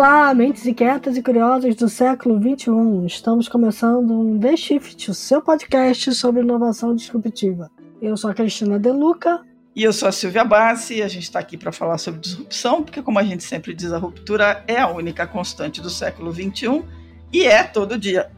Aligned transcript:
Olá, 0.00 0.32
mentes 0.32 0.66
inquietas 0.66 1.14
e 1.18 1.22
curiosas 1.22 1.76
do 1.76 1.86
século 1.86 2.40
XXI. 2.40 3.04
Estamos 3.04 3.50
começando 3.50 4.18
um 4.18 4.40
The 4.40 4.56
Shift, 4.56 5.10
o 5.10 5.14
seu 5.14 5.42
podcast 5.42 6.14
sobre 6.14 6.40
inovação 6.40 6.96
disruptiva. 6.96 7.70
Eu 8.00 8.16
sou 8.16 8.30
a 8.30 8.34
Cristina 8.34 8.78
Deluca. 8.78 9.42
E 9.76 9.84
eu 9.84 9.92
sou 9.92 10.08
a 10.08 10.12
Silvia 10.12 10.42
Bassi 10.42 10.94
e 10.94 11.02
a 11.02 11.08
gente 11.08 11.24
está 11.24 11.38
aqui 11.38 11.58
para 11.58 11.70
falar 11.70 11.98
sobre 11.98 12.18
disrupção, 12.18 12.82
porque, 12.82 13.02
como 13.02 13.18
a 13.18 13.22
gente 13.22 13.44
sempre 13.44 13.74
diz, 13.74 13.92
a 13.92 13.98
ruptura 13.98 14.64
é 14.66 14.80
a 14.80 14.88
única 14.88 15.26
constante 15.26 15.82
do 15.82 15.90
século 15.90 16.32
XXI 16.32 16.82
e 17.30 17.44
é 17.44 17.62
todo 17.62 17.98
dia. 17.98 18.30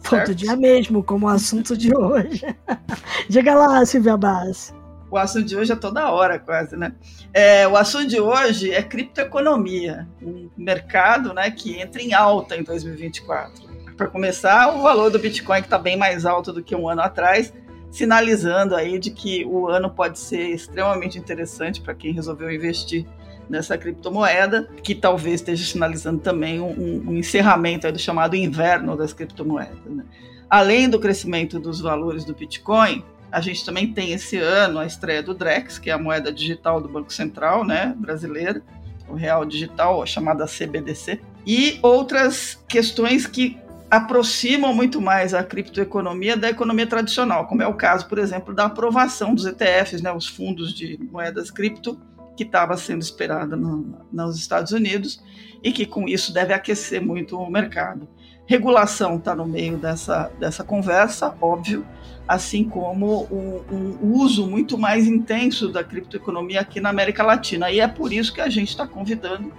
Certo? 0.00 0.26
Todo 0.26 0.34
dia 0.34 0.56
mesmo, 0.56 1.04
como 1.04 1.26
o 1.26 1.28
assunto 1.28 1.76
de 1.76 1.94
hoje. 1.96 2.42
Diga 3.30 3.54
lá, 3.54 3.86
Silvia 3.86 4.16
Bassi. 4.16 4.79
O 5.10 5.16
assunto 5.16 5.44
de 5.46 5.56
hoje 5.56 5.72
é 5.72 5.76
toda 5.76 6.10
hora, 6.10 6.38
quase, 6.38 6.76
né? 6.76 6.92
É, 7.34 7.66
o 7.66 7.76
assunto 7.76 8.06
de 8.06 8.20
hoje 8.20 8.72
é 8.72 8.80
criptoeconomia, 8.82 10.06
um 10.22 10.48
mercado 10.56 11.34
né, 11.34 11.50
que 11.50 11.80
entra 11.80 12.00
em 12.00 12.14
alta 12.14 12.56
em 12.56 12.62
2024. 12.62 13.68
Para 13.96 14.06
começar, 14.06 14.74
o 14.74 14.82
valor 14.82 15.10
do 15.10 15.18
Bitcoin 15.18 15.60
que 15.60 15.66
está 15.66 15.78
bem 15.78 15.96
mais 15.96 16.24
alto 16.24 16.52
do 16.52 16.62
que 16.62 16.76
um 16.76 16.88
ano 16.88 17.02
atrás, 17.02 17.52
sinalizando 17.90 18.76
aí 18.76 18.98
de 18.98 19.10
que 19.10 19.44
o 19.44 19.68
ano 19.68 19.90
pode 19.90 20.18
ser 20.18 20.48
extremamente 20.50 21.18
interessante 21.18 21.80
para 21.80 21.92
quem 21.92 22.12
resolveu 22.12 22.50
investir 22.50 23.04
nessa 23.48 23.76
criptomoeda, 23.76 24.68
que 24.80 24.94
talvez 24.94 25.40
esteja 25.40 25.64
sinalizando 25.64 26.20
também 26.20 26.60
um, 26.60 27.10
um 27.10 27.16
encerramento 27.16 27.90
do 27.90 27.98
chamado 27.98 28.36
inverno 28.36 28.96
das 28.96 29.12
criptomoedas. 29.12 29.76
Né? 29.84 30.04
Além 30.48 30.88
do 30.88 31.00
crescimento 31.00 31.58
dos 31.58 31.80
valores 31.80 32.24
do 32.24 32.32
Bitcoin, 32.32 33.04
a 33.30 33.40
gente 33.40 33.64
também 33.64 33.92
tem 33.92 34.12
esse 34.12 34.36
ano 34.36 34.78
a 34.78 34.86
estreia 34.86 35.22
do 35.22 35.34
Drex, 35.34 35.78
que 35.78 35.90
é 35.90 35.92
a 35.92 35.98
moeda 35.98 36.32
digital 36.32 36.80
do 36.80 36.88
Banco 36.88 37.12
Central, 37.12 37.64
né, 37.64 37.94
brasileira, 37.96 38.62
o 39.08 39.14
real 39.14 39.44
digital, 39.44 40.04
chamada 40.06 40.46
CBDC, 40.46 41.20
e 41.46 41.78
outras 41.82 42.62
questões 42.68 43.26
que 43.26 43.58
aproximam 43.90 44.72
muito 44.72 45.00
mais 45.00 45.34
a 45.34 45.42
criptoeconomia 45.42 46.36
da 46.36 46.48
economia 46.48 46.86
tradicional, 46.86 47.46
como 47.46 47.62
é 47.62 47.66
o 47.66 47.74
caso, 47.74 48.06
por 48.08 48.18
exemplo, 48.18 48.54
da 48.54 48.66
aprovação 48.66 49.34
dos 49.34 49.46
ETFs, 49.46 50.00
né, 50.00 50.12
os 50.12 50.28
fundos 50.28 50.72
de 50.72 50.98
moedas 51.10 51.50
cripto, 51.50 52.00
que 52.36 52.44
estava 52.44 52.76
sendo 52.76 53.02
esperada 53.02 53.56
no, 53.56 54.06
nos 54.12 54.38
Estados 54.38 54.72
Unidos 54.72 55.22
e 55.62 55.72
que 55.72 55.84
com 55.84 56.08
isso 56.08 56.32
deve 56.32 56.54
aquecer 56.54 57.02
muito 57.02 57.36
o 57.36 57.50
mercado. 57.50 58.08
Regulação 58.50 59.14
está 59.14 59.32
no 59.32 59.46
meio 59.46 59.76
dessa, 59.76 60.28
dessa 60.40 60.64
conversa, 60.64 61.32
óbvio, 61.40 61.86
assim 62.26 62.64
como 62.64 63.22
um, 63.30 63.96
uso 64.02 64.44
muito 64.44 64.76
mais 64.76 65.06
intenso 65.06 65.68
da 65.68 65.84
criptoeconomia 65.84 66.60
aqui 66.60 66.80
na 66.80 66.88
América 66.88 67.22
Latina. 67.22 67.70
E 67.70 67.78
é 67.78 67.86
por 67.86 68.12
isso 68.12 68.34
que 68.34 68.40
a 68.40 68.48
gente 68.48 68.70
está 68.70 68.88
convidando 68.88 69.52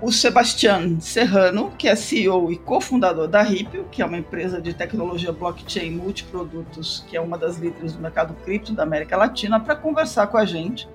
o 0.00 0.10
Sebastián 0.10 0.98
Serrano, 0.98 1.74
que 1.76 1.88
é 1.88 1.94
CEO 1.94 2.50
e 2.50 2.56
cofundador 2.56 3.28
da 3.28 3.42
Ripple, 3.42 3.84
que 3.92 4.00
é 4.00 4.06
uma 4.06 4.16
empresa 4.16 4.62
de 4.62 4.72
tecnologia 4.72 5.30
blockchain 5.30 5.90
multiprodutos, 5.90 7.04
que 7.06 7.18
é 7.18 7.20
uma 7.20 7.36
das 7.36 7.58
líderes 7.58 7.92
do 7.92 8.00
mercado 8.00 8.32
cripto 8.46 8.72
da 8.72 8.82
América 8.82 9.14
Latina, 9.14 9.60
para 9.60 9.76
conversar 9.76 10.26
com 10.28 10.38
a 10.38 10.46
gente 10.46 10.88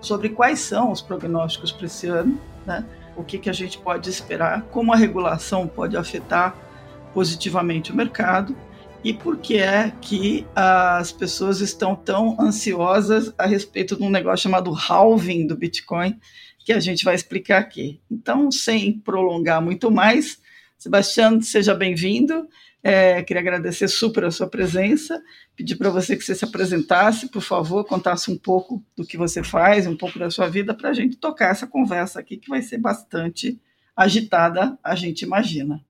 sobre 0.00 0.28
quais 0.28 0.60
são 0.60 0.92
os 0.92 1.02
prognósticos 1.02 1.72
para 1.72 1.86
esse 1.86 2.06
ano, 2.06 2.40
né? 2.64 2.84
o 3.16 3.24
que, 3.24 3.38
que 3.38 3.50
a 3.50 3.52
gente 3.52 3.76
pode 3.76 4.08
esperar, 4.08 4.62
como 4.70 4.92
a 4.92 4.96
regulação 4.96 5.66
pode 5.66 5.96
afetar 5.96 6.70
positivamente 7.12 7.92
o 7.92 7.96
mercado 7.96 8.56
e 9.04 9.12
por 9.12 9.38
que 9.38 9.58
é 9.58 9.92
que 10.00 10.46
as 10.54 11.10
pessoas 11.10 11.60
estão 11.60 11.96
tão 11.96 12.40
ansiosas 12.40 13.34
a 13.36 13.46
respeito 13.46 13.96
de 13.96 14.02
um 14.02 14.10
negócio 14.10 14.44
chamado 14.44 14.72
halving 14.72 15.46
do 15.46 15.56
Bitcoin, 15.56 16.18
que 16.58 16.72
a 16.72 16.78
gente 16.78 17.04
vai 17.04 17.14
explicar 17.14 17.58
aqui. 17.58 18.00
Então, 18.10 18.50
sem 18.50 19.00
prolongar 19.00 19.60
muito 19.60 19.90
mais, 19.90 20.40
Sebastião, 20.82 21.40
seja 21.40 21.76
bem-vindo. 21.76 22.48
É, 22.82 23.22
queria 23.22 23.40
agradecer 23.40 23.86
super 23.86 24.24
a 24.24 24.32
sua 24.32 24.48
presença, 24.48 25.22
pedir 25.54 25.76
para 25.76 25.90
você 25.90 26.16
que 26.16 26.24
você 26.24 26.34
se 26.34 26.44
apresentasse, 26.44 27.28
por 27.28 27.40
favor, 27.40 27.84
contasse 27.84 28.28
um 28.32 28.36
pouco 28.36 28.84
do 28.96 29.06
que 29.06 29.16
você 29.16 29.44
faz, 29.44 29.86
um 29.86 29.96
pouco 29.96 30.18
da 30.18 30.28
sua 30.28 30.48
vida, 30.48 30.74
para 30.74 30.90
a 30.90 30.92
gente 30.92 31.16
tocar 31.16 31.52
essa 31.52 31.68
conversa 31.68 32.18
aqui, 32.18 32.36
que 32.36 32.48
vai 32.48 32.62
ser 32.62 32.78
bastante 32.78 33.60
agitada, 33.94 34.76
a 34.82 34.96
gente 34.96 35.22
imagina. 35.22 35.80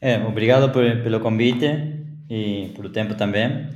É, 0.00 0.16
obrigado 0.18 0.72
por, 0.72 0.82
pelo 1.02 1.20
convite 1.20 1.66
e 2.28 2.72
por 2.74 2.88
tempo 2.90 3.14
também. 3.14 3.68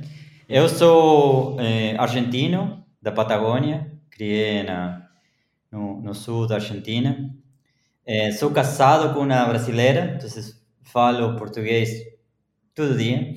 Eu 0.49 0.67
sou 0.67 1.59
é, 1.59 1.95
argentino, 1.97 2.83
da 2.99 3.11
Patagônia, 3.11 3.91
criei 4.09 4.63
na, 4.63 5.07
no, 5.71 6.01
no 6.01 6.15
sul 6.15 6.47
da 6.47 6.55
Argentina. 6.55 7.29
É, 8.03 8.31
sou 8.31 8.49
casado 8.49 9.13
com 9.13 9.19
uma 9.19 9.45
brasileira, 9.45 10.17
então 10.17 10.27
falo 10.81 11.35
português 11.35 11.91
todo 12.73 12.97
dia. 12.97 13.35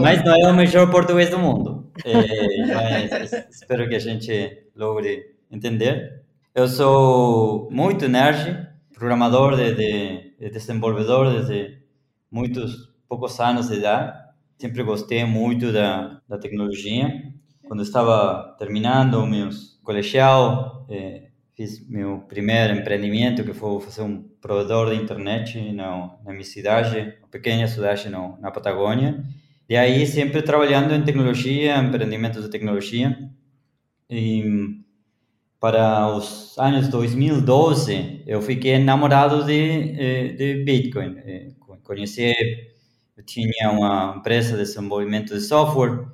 mas 0.00 0.24
não 0.24 0.34
é 0.34 0.50
o 0.50 0.54
melhor 0.54 0.88
português 0.90 1.30
do 1.30 1.38
mundo. 1.40 1.90
É, 2.04 2.66
mas 2.66 3.32
espero 3.50 3.88
que 3.88 3.96
a 3.96 4.00
gente 4.00 4.68
logre 4.76 5.34
entender. 5.50 6.22
Eu 6.54 6.68
sou 6.68 7.68
muito 7.70 8.08
nerd, 8.08 8.68
programador 8.94 9.56
de, 9.56 9.74
de 9.74 10.31
desenvolvedor 10.50 11.32
desde 11.32 11.82
muitos 12.30 12.92
poucos 13.08 13.38
anos 13.40 13.68
de 13.68 13.76
idade. 13.76 14.18
Sempre 14.58 14.82
gostei 14.82 15.24
muito 15.24 15.72
da, 15.72 16.20
da 16.28 16.38
tecnologia. 16.38 17.10
Quando 17.66 17.82
estava 17.82 18.56
terminando 18.58 19.14
o 19.14 19.26
meu 19.26 19.50
colegial, 19.82 20.86
eh, 20.88 21.28
fiz 21.54 21.86
meu 21.88 22.20
primeiro 22.28 22.74
empreendimento, 22.74 23.44
que 23.44 23.52
foi 23.52 23.80
fazer 23.80 24.02
um 24.02 24.22
provedor 24.40 24.90
de 24.90 25.02
internet 25.02 25.72
na, 25.72 26.16
na 26.24 26.32
minha 26.32 26.44
cidade, 26.44 27.16
uma 27.18 27.28
pequena 27.28 27.66
cidade 27.68 28.08
no, 28.08 28.38
na 28.40 28.50
Patagônia. 28.50 29.22
E 29.68 29.76
aí 29.76 30.06
sempre 30.06 30.42
trabalhando 30.42 30.94
em 30.94 31.02
tecnologia, 31.02 31.76
empreendimentos 31.78 32.42
de 32.42 32.50
tecnologia. 32.50 33.30
E 34.10 34.81
para 35.62 36.08
os 36.16 36.58
anos 36.58 36.88
2012, 36.88 38.24
eu 38.26 38.42
fiquei 38.42 38.72
enamorado 38.72 39.44
de, 39.44 39.94
eh, 39.96 40.32
de 40.32 40.64
Bitcoin. 40.64 41.16
Eh, 41.18 41.52
conheci 41.84 42.32
eu 43.16 43.24
tinha 43.24 43.70
uma 43.70 44.16
empresa 44.18 44.56
de 44.56 44.64
desenvolvimento 44.64 45.32
de 45.32 45.40
software, 45.40 46.04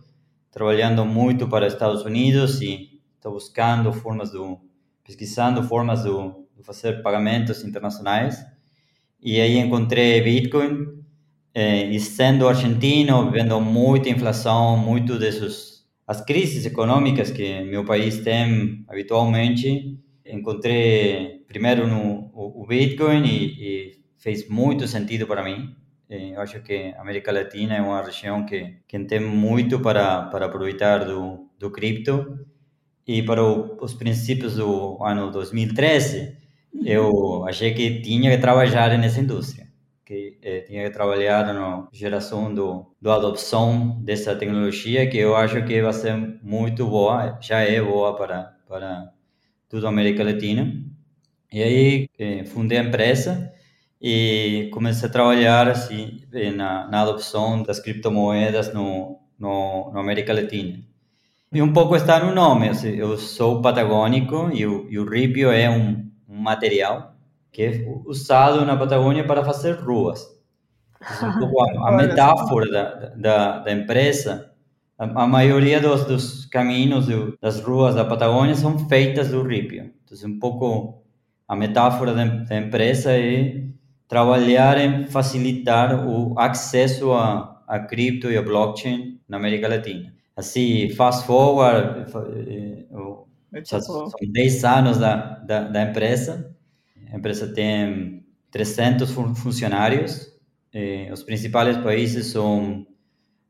trabalhando 0.51 1.03
muito 1.07 1.49
para 1.49 1.67
Estados 1.67 2.05
Unidos 2.05 2.61
e 2.61 3.01
estou 3.17 3.33
buscando 3.33 3.91
formas 3.91 4.31
do 4.33 4.61
pesquisando 5.03 5.63
formas 5.63 6.03
de, 6.03 6.11
de 6.55 6.63
fazer 6.63 7.03
pagamentos 7.03 7.65
internacionais. 7.65 8.45
E 9.19 9.41
aí 9.41 9.57
encontrei 9.57 10.21
Bitcoin 10.21 10.89
eh, 11.55 11.87
e 11.87 11.99
sendo 11.99 12.47
argentino, 12.47 13.31
vendo 13.31 13.59
muita 13.63 14.11
inflação, 14.11 14.77
muito 14.77 15.19
dessas 15.19 15.78
as 16.09 16.23
crises 16.23 16.65
econômicas 16.65 17.31
que 17.31 17.63
meu 17.65 17.85
país 17.85 18.19
tem 18.21 18.83
habitualmente, 18.89 20.01
encontrei 20.25 21.45
primeiro 21.47 21.87
no 21.87 22.31
o, 22.33 22.67
Bitcoin 22.67 23.25
e, 23.27 23.45
e 23.61 24.01
fez 24.17 24.49
muito 24.49 24.89
sentido 24.89 25.27
para 25.27 25.45
mim. 25.45 25.77
Eu 26.09 26.41
acho 26.41 26.63
que 26.63 26.95
a 26.97 27.03
América 27.03 27.31
Latina 27.31 27.75
é 27.75 27.83
uma 27.83 28.03
região 28.03 28.47
que, 28.47 28.79
que 28.89 28.99
tem 29.01 29.21
muito 29.21 29.81
para, 29.81 30.23
para 30.23 30.47
aproveitar 30.47 31.05
do, 31.05 31.51
do 31.59 31.71
cripto. 31.71 32.39
E 33.07 33.23
para 33.23 33.45
o, 33.45 33.77
os 33.83 33.93
princípios 33.93 34.57
do 34.57 35.03
ano 35.05 35.31
2013, 35.31 36.39
eu 36.87 37.45
achei 37.47 37.75
que 37.75 38.01
tinha 38.01 38.31
que 38.31 38.39
trabalhar 38.39 38.97
nessa 38.99 39.21
indústria, 39.21 39.68
eh, 40.49 40.61
tinha 40.63 40.85
que 40.85 40.91
trabalhar 40.91 41.53
na 41.53 41.89
geração 41.93 42.55
do, 42.55 42.87
do 43.01 43.11
adoção 43.11 44.01
dessa 44.03 44.35
tecnologia, 44.35 45.09
que 45.09 45.19
eu 45.19 45.37
acho 45.37 45.63
que 45.65 45.83
vai 45.83 45.93
ser 45.93 46.17
muito 46.43 46.87
boa, 46.87 47.39
já 47.41 47.61
é 47.61 47.81
boa 47.83 48.17
para, 48.17 48.57
para 48.67 49.13
toda 49.69 49.87
a 49.87 49.91
América 49.91 50.25
Latina. 50.25 50.73
E 51.53 51.63
aí 51.63 52.09
eh, 52.19 52.45
fundei 52.45 52.79
a 52.79 52.85
empresa 52.85 53.53
e 54.01 54.71
comecei 54.73 55.09
a 55.09 55.13
trabalhar 55.13 55.69
assim 55.69 56.23
na, 56.55 56.89
na 56.89 57.03
adopção 57.03 57.63
das 57.63 57.81
criptomoedas 57.81 58.73
no, 58.73 59.19
no, 59.39 59.91
no, 59.93 59.99
América 60.01 60.33
Latina. 60.33 60.79
E 61.53 61.63
um 61.63 61.73
pouco 61.73 61.97
está 61.97 62.23
no 62.25 62.35
nome, 62.35 62.69
assim, 62.69 62.91
eu 62.91 63.17
sou 63.19 63.63
patagônico 63.63 64.51
e 64.53 64.67
o, 64.67 64.87
e 64.91 64.99
o 64.99 65.09
ripio 65.09 65.51
é 65.51 65.69
um, 65.71 66.11
um, 66.29 66.37
material 66.37 67.15
que 67.51 67.63
é 67.63 67.87
usado 68.07 68.65
na 68.65 68.77
Patagônia 68.77 69.25
para 69.27 69.45
fazer 69.45 69.73
ruas. 69.73 70.38
Um 71.23 71.39
pouco 71.39 71.63
a, 71.63 71.89
a 71.89 71.93
metáfora 71.93 72.71
da, 72.71 73.09
da, 73.15 73.59
da 73.61 73.73
empresa, 73.73 74.51
a, 74.99 75.25
a, 75.25 75.27
maioria 75.27 75.81
dos, 75.81 76.05
dos 76.05 76.47
caminhos 76.47 77.07
das 77.41 77.61
ruas 77.61 77.95
da 77.95 78.05
Patagônia 78.05 78.55
são 78.55 78.89
feitas 78.89 79.29
do 79.29 79.43
ripio. 79.43 79.93
Então, 80.05 80.29
um 80.29 80.39
pouco 80.39 81.03
a 81.47 81.55
metáfora 81.55 82.13
da, 82.13 82.25
da 82.25 82.57
empresa 82.57 83.13
é 83.13 83.65
trabalhar 84.09 84.79
em 84.79 85.07
facilitar 85.07 86.07
o 86.09 86.39
acesso 86.39 87.13
a, 87.13 87.63
a 87.67 87.79
cripto 87.79 88.31
e 88.31 88.37
a 88.37 88.43
blockchain 88.43 89.21
na 89.29 89.37
América 89.37 89.69
Latina. 89.69 90.13
Assim, 90.37 90.89
fast 90.91 91.27
forward, 91.27 92.11
já 93.65 93.81
são 93.81 94.09
10 94.21 94.65
anos 94.65 94.99
da, 94.99 95.39
da, 95.41 95.63
da, 95.65 95.83
empresa, 95.83 96.55
A 97.13 97.17
empresa 97.17 97.53
tem 97.53 98.25
300 98.51 99.11
funcionários. 99.11 100.38
Eh, 100.73 101.11
os 101.13 101.23
principais 101.23 101.77
países 101.79 102.27
são 102.27 102.87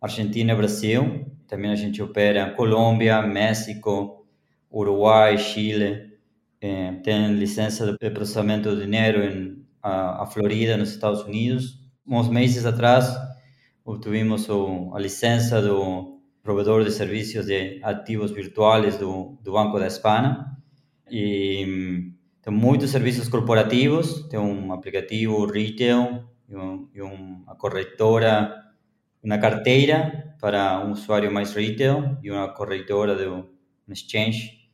Argentina 0.01 0.53
e 0.53 0.57
Brasil. 0.57 1.27
Também 1.47 1.71
a 1.71 1.77
gente 1.77 2.03
opera 2.03 2.51
Colômbia, 2.55 3.23
México, 3.23 4.27
Uruguai, 4.71 5.39
Chile. 5.39 6.19
Eh, 6.61 6.93
tem 7.05 7.35
licença 7.35 7.97
de 8.01 8.11
processamento 8.11 8.75
de 8.75 8.85
dinheiro 8.85 9.23
em 9.25 9.59
a, 9.83 10.23
a 10.23 10.27
Florida, 10.27 10.77
nos 10.77 10.91
Estados 10.91 11.23
Unidos. 11.23 11.79
Uns 12.07 12.29
meses 12.29 12.65
atrás, 12.67 13.15
obtivemos 13.85 14.49
o, 14.49 14.93
a 14.95 14.99
licença 14.99 15.61
do 15.63 16.21
provedor 16.43 16.85
de 16.85 16.91
serviços 16.91 17.47
de 17.47 17.81
ativos 17.83 18.31
virtuais 18.31 18.97
do, 18.99 19.39
do 19.43 19.53
Banco 19.53 19.79
da 19.79 19.87
Espanha. 19.87 20.47
E 21.11 22.13
tem 22.43 22.53
muitos 22.53 22.91
serviços 22.91 23.29
corporativos, 23.29 24.27
tem 24.29 24.39
um 24.39 24.73
aplicativo 24.73 25.47
retail 25.47 26.25
e, 26.49 26.57
um, 26.57 26.89
e 26.95 27.03
uma 27.03 27.55
corretora, 27.57 28.55
uma 29.23 29.39
carteira 29.39 30.35
para 30.41 30.85
um 30.85 30.93
usuário 30.93 31.33
mais 31.33 31.53
retail 31.53 32.17
e 32.23 32.31
uma 32.31 32.49
corretora 32.49 33.17
de 33.17 33.27
um 33.27 33.45
exchange 33.89 34.71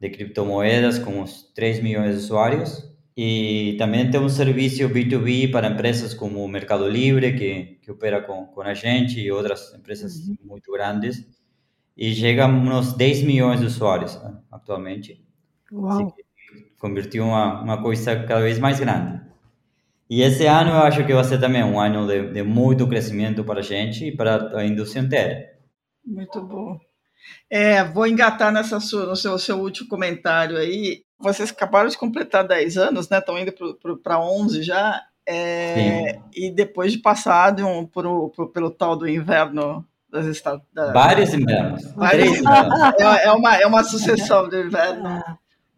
de 0.00 0.10
criptomoedas 0.10 0.98
com 0.98 1.20
uns 1.20 1.52
3 1.54 1.82
milhões 1.82 2.12
de 2.12 2.24
usuários. 2.24 2.88
E 3.16 3.74
também 3.78 4.08
tem 4.08 4.20
um 4.20 4.28
serviço 4.28 4.88
B2B 4.88 5.50
para 5.50 5.66
empresas 5.66 6.14
como 6.14 6.44
o 6.44 6.48
Mercado 6.48 6.88
Livre, 6.88 7.36
que, 7.36 7.78
que 7.82 7.90
opera 7.90 8.22
com, 8.22 8.46
com 8.46 8.60
a 8.60 8.74
gente 8.74 9.20
e 9.20 9.30
outras 9.32 9.74
empresas 9.74 10.28
uhum. 10.28 10.36
muito 10.44 10.70
grandes. 10.70 11.26
E 11.96 12.14
chega 12.14 12.44
a 12.44 12.48
uns 12.48 12.92
10 12.92 13.22
milhões 13.24 13.58
de 13.58 13.66
usuários 13.66 14.14
né, 14.22 14.38
atualmente. 14.52 15.26
Uau! 15.72 16.14
convertiu 16.78 17.24
uma, 17.24 17.60
uma 17.60 17.82
coisa 17.82 18.16
cada 18.24 18.40
vez 18.40 18.58
mais 18.58 18.80
grande. 18.80 19.20
E 20.10 20.22
esse 20.22 20.46
ano 20.46 20.70
eu 20.70 20.78
acho 20.78 21.04
que 21.04 21.12
vai 21.12 21.24
ser 21.24 21.38
também 21.38 21.62
um 21.62 21.78
ano 21.78 22.06
de, 22.06 22.32
de 22.32 22.42
muito 22.42 22.88
crescimento 22.88 23.44
para 23.44 23.60
a 23.60 23.62
gente 23.62 24.06
e 24.06 24.16
para 24.16 24.58
a 24.58 24.64
indústria 24.64 25.00
inteira. 25.00 25.58
Muito 26.04 26.40
bom. 26.40 26.78
É, 27.50 27.84
vou 27.84 28.06
engatar 28.06 28.50
nessa 28.50 28.80
sua, 28.80 29.06
no 29.06 29.16
seu, 29.16 29.38
seu 29.38 29.58
último 29.58 29.88
comentário 29.88 30.56
aí. 30.56 31.02
Vocês 31.18 31.50
acabaram 31.50 31.88
de 31.88 31.98
completar 31.98 32.46
10 32.46 32.78
anos, 32.78 33.08
né? 33.08 33.18
Estão 33.18 33.38
indo 33.38 33.52
para 34.02 34.20
11 34.20 34.62
já. 34.62 35.02
É, 35.26 36.18
e 36.34 36.50
depois 36.50 36.92
de 36.92 36.98
passar 36.98 37.50
de 37.50 37.62
um, 37.62 37.84
por, 37.84 38.30
por, 38.30 38.50
pelo 38.50 38.70
tal 38.70 38.96
do 38.96 39.06
inverno 39.06 39.84
das 40.10 40.24
estados. 40.24 40.64
Da, 40.72 40.90
vários 40.92 41.34
invernos. 41.34 41.84
Vários 41.94 42.38
invernos. 42.38 42.80
É, 42.98 43.24
é, 43.24 43.32
uma, 43.32 43.56
é 43.56 43.66
uma 43.66 43.84
sucessão 43.84 44.48
de 44.48 44.64
inverno. 44.64 45.22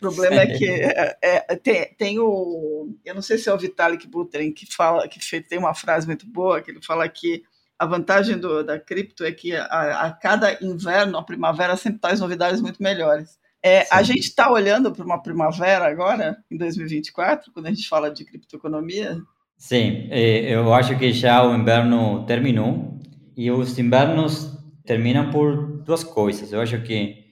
O 0.01 0.09
problema 0.09 0.41
é 0.41 0.47
que 0.47 0.65
é, 0.67 1.19
é, 1.23 1.57
tem, 1.57 1.95
tem 1.95 2.19
o. 2.19 2.97
Eu 3.05 3.15
não 3.15 3.23
sei 3.23 3.37
se 3.37 3.51
é 3.51 3.55
o 3.55 3.59
Vitalik 3.59 4.07
Buterin 4.07 4.51
que 4.51 4.67
fala, 4.75 5.07
que 5.07 5.21
tem 5.43 5.59
uma 5.59 5.75
frase 5.75 6.07
muito 6.07 6.27
boa, 6.27 6.63
que 6.63 6.71
ele 6.71 6.81
fala 6.83 7.07
que 7.09 7.43
a 7.79 7.85
vantagem 7.85 8.39
do, 8.39 8.65
da 8.65 8.79
cripto 8.79 9.25
é 9.25 9.33
que 9.33 9.55
a, 9.55 10.07
a, 10.07 10.13
cada 10.13 10.59
inverno, 10.65 11.19
a 11.19 11.23
primavera 11.23 11.77
sempre 11.77 12.01
traz 12.01 12.21
novidades 12.21 12.61
muito 12.61 12.83
melhores. 12.83 13.39
É, 13.63 13.87
a 13.91 14.03
gente 14.03 14.21
está 14.21 14.51
olhando 14.51 14.91
para 14.91 15.05
uma 15.05 15.23
primavera 15.23 15.87
agora, 15.87 16.39
em 16.51 16.57
2024, 16.57 17.53
quando 17.53 17.67
a 17.67 17.71
gente 17.71 17.87
fala 17.87 18.11
de 18.11 18.25
criptoeconomia? 18.25 19.19
Sim, 19.59 20.09
é, 20.11 20.55
eu 20.55 20.73
acho 20.73 20.99
que 20.99 21.13
já 21.13 21.43
o 21.45 21.55
inverno 21.55 22.25
terminou 22.25 22.99
e 23.37 23.51
os 23.51 23.79
invernos 23.79 24.59
terminam 24.87 25.31
por 25.31 25.83
duas 25.83 26.03
coisas. 26.03 26.53
Eu 26.53 26.61
acho 26.63 26.81
que 26.83 27.30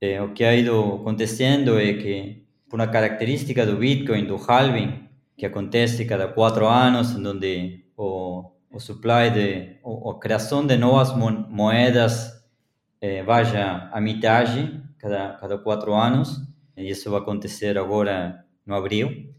eh, 0.00 0.20
o 0.20 0.32
que 0.32 0.44
ha 0.44 0.54
ido 0.54 0.96
acontecendo 1.00 1.78
é 1.78 1.94
que, 1.94 2.44
por 2.68 2.78
uma 2.78 2.88
característica 2.88 3.64
do 3.64 3.76
Bitcoin, 3.76 4.26
do 4.26 4.36
halving, 4.36 5.08
que 5.36 5.46
acontece 5.46 6.04
cada 6.04 6.28
quatro 6.28 6.66
anos, 6.66 7.14
onde 7.14 7.84
o, 7.96 8.50
o 8.70 8.80
supply 8.80 9.30
de 9.30 9.76
o, 9.82 10.10
a 10.10 10.18
criação 10.18 10.66
de 10.66 10.76
novas 10.76 11.12
moedas 11.48 12.32
eh, 13.00 13.22
vaya 13.22 13.90
a 13.92 14.00
metade 14.00 14.82
cada 14.98 15.34
cada 15.34 15.58
quatro 15.58 15.94
anos, 15.94 16.40
e 16.76 16.90
isso 16.90 17.10
vai 17.10 17.20
acontecer 17.20 17.78
agora 17.78 18.44
no 18.66 18.74
abril. 18.74 19.34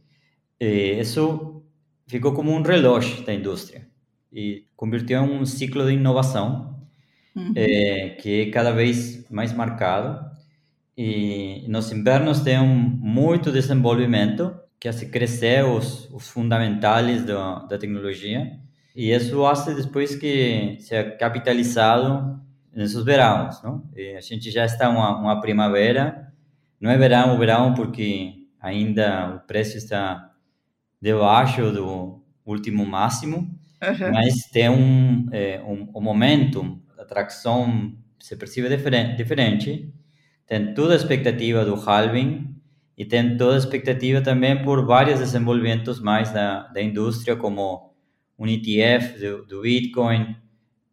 E 0.59 0.99
isso 0.99 1.63
ficou 2.07 2.33
como 2.33 2.51
um 2.51 2.61
relógio 2.61 3.23
da 3.23 3.33
indústria 3.33 3.87
e 4.31 4.65
convertiu 4.75 5.23
em 5.23 5.39
um 5.39 5.45
ciclo 5.45 5.85
de 5.85 5.93
inovação 5.93 6.87
uhum. 7.35 7.53
eh, 7.55 8.17
que 8.21 8.41
é 8.41 8.51
cada 8.51 8.71
vez 8.71 9.29
mais 9.29 9.53
marcado 9.53 10.26
e 10.97 11.65
nos 11.67 11.91
invernos 11.91 12.39
tem 12.41 12.59
um 12.59 12.75
muito 12.75 13.51
desenvolvimento 13.51 14.53
que 14.79 14.87
hace 14.87 15.09
crescer 15.09 15.63
os, 15.63 16.09
os 16.11 16.27
fundamentais 16.27 17.23
da, 17.23 17.59
da 17.59 17.77
tecnologia 17.77 18.59
e 18.95 19.11
isso 19.11 19.39
faz 19.43 19.65
depois 19.75 20.15
que 20.15 20.77
seja 20.79 21.11
capitalizado 21.11 22.41
nesses 22.73 23.03
verões, 23.03 23.61
não? 23.61 23.87
E 23.95 24.15
a 24.15 24.21
gente 24.21 24.49
já 24.49 24.65
está 24.65 24.89
uma, 24.89 25.19
uma 25.19 25.39
primavera, 25.39 26.33
não 26.81 26.89
é 26.89 26.97
verão, 26.97 27.37
verão 27.37 27.75
porque 27.75 28.47
ainda 28.59 29.35
o 29.35 29.47
preço 29.47 29.77
está 29.77 30.31
debaixo 30.99 31.71
do 31.71 32.23
último 32.43 32.87
máximo, 32.87 33.37
uhum. 33.83 34.11
mas 34.11 34.47
tem 34.51 34.67
um, 34.67 35.27
é, 35.31 35.61
um, 35.61 35.91
um 35.95 36.01
momento, 36.01 36.81
a 36.97 37.03
atração 37.03 37.95
se 38.19 38.35
percebe 38.35 38.67
diferente, 38.67 39.15
diferente 39.15 39.93
tem 40.47 40.73
toda 40.73 40.93
a 40.93 40.95
expectativa 40.95 41.65
do 41.65 41.75
halving 41.75 42.55
e 42.97 43.05
tem 43.05 43.37
toda 43.37 43.55
a 43.55 43.57
expectativa 43.57 44.21
também 44.21 44.63
por 44.63 44.85
vários 44.85 45.19
desenvolvimentos 45.19 45.99
mais 45.99 46.31
da, 46.31 46.67
da 46.69 46.81
indústria, 46.81 47.35
como 47.35 47.93
um 48.39 48.47
ETF 48.47 49.19
do, 49.19 49.45
do 49.45 49.61
Bitcoin, 49.61 50.35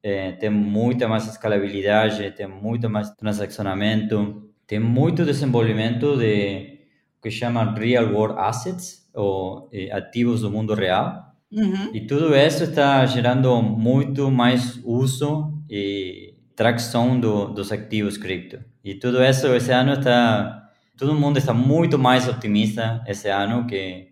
é, 0.03 0.33
tem 0.33 0.51
muita 0.51 1.09
mais 1.09 1.27
escalabilidade, 1.27 2.31
tem 2.33 2.47
muito 2.47 2.91
mais 2.91 3.11
transacionamento, 3.11 4.51
tem 4.67 4.79
muito 4.79 5.25
desenvolvimento 5.25 6.17
de 6.19 6.81
o 7.19 7.23
que 7.23 7.31
chamam 7.31 7.73
real 7.75 8.13
world 8.13 8.39
assets, 8.39 9.09
ou 9.15 9.71
é, 9.73 9.91
ativos 9.93 10.43
do 10.43 10.51
mundo 10.51 10.75
real. 10.75 11.23
Uhum. 11.51 11.95
E 11.95 12.07
tudo 12.07 12.35
isso 12.37 12.65
está 12.65 13.07
gerando 13.07 13.63
muito 13.63 14.31
mais 14.31 14.79
uso 14.85 15.55
e 15.71 16.34
tração 16.55 17.19
do, 17.19 17.47
dos 17.47 17.73
ativos 17.73 18.17
cripto. 18.17 18.59
E 18.83 18.95
tudo 18.95 19.23
isso 19.23 19.47
esse 19.49 19.73
ano 19.73 19.95
está 19.95 20.71
todo 20.97 21.15
mundo 21.15 21.39
está 21.39 21.53
muito 21.53 21.99
mais 21.99 22.29
otimista 22.29 23.03
esse 23.07 23.29
ano 23.29 23.67
que 23.67 24.09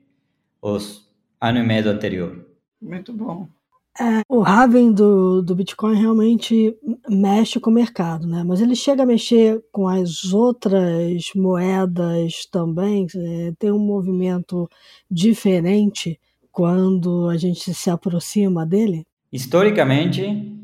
os 0.61 1.09
ano 1.41 1.59
e 1.59 1.63
meio 1.63 1.91
anterior. 1.91 2.47
Muito 2.81 3.13
bom. 3.13 3.49
É, 4.01 4.23
o 4.27 4.43
halving 4.43 4.91
do, 4.93 5.43
do 5.43 5.55
Bitcoin 5.55 6.01
realmente 6.01 6.75
mexe 7.09 7.61
com 7.61 7.69
o 7.69 7.75
mercado, 7.75 8.27
né? 8.27 8.43
Mas 8.43 8.61
ele 8.63 8.75
chega 8.75 9.03
a 9.03 9.07
mexer 9.07 9.63
com 9.71 9.87
as 9.87 10.33
outras 10.33 11.31
moedas 11.35 12.47
também. 12.51 13.07
É, 13.15 13.53
tem 13.59 13.71
um 13.71 13.79
movimento 13.79 14.69
diferente 15.11 16.19
quando 16.51 17.29
a 17.29 17.37
gente 17.37 17.75
se 17.75 17.91
aproxima 17.91 18.65
dele? 18.65 19.07
Historicamente, 19.31 20.62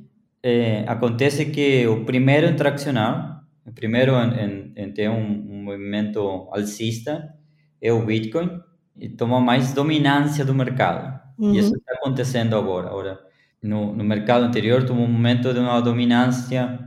é, 0.48 0.84
acontece 0.88 1.46
que 1.46 1.86
o 1.86 2.04
primeiro 2.04 2.46
em 2.46 2.56
traccionar, 2.56 3.44
o 3.66 3.72
primeiro 3.72 4.12
em, 4.12 4.32
em, 4.40 4.72
em 4.76 4.92
ter 4.92 5.10
um, 5.10 5.20
um, 5.20 5.62
movimento 5.62 6.20
alcista 6.50 7.34
é 7.82 7.92
o 7.92 8.04
Bitcoin 8.04 8.60
e 8.96 9.08
toma 9.08 9.40
mais 9.40 9.74
dominância 9.74 10.44
do 10.44 10.54
mercado. 10.54 11.20
Uhum. 11.38 11.54
E 11.54 11.58
isso 11.58 11.74
está 11.76 11.92
acontecendo 11.92 12.56
agora. 12.56 12.88
Agora, 12.88 13.20
no, 13.62 13.94
no 13.94 14.02
mercado 14.02 14.44
anterior, 14.44 14.80
teve 14.82 14.98
um 14.98 15.06
momento 15.06 15.52
de 15.52 15.60
uma 15.60 15.80
dominância 15.80 16.78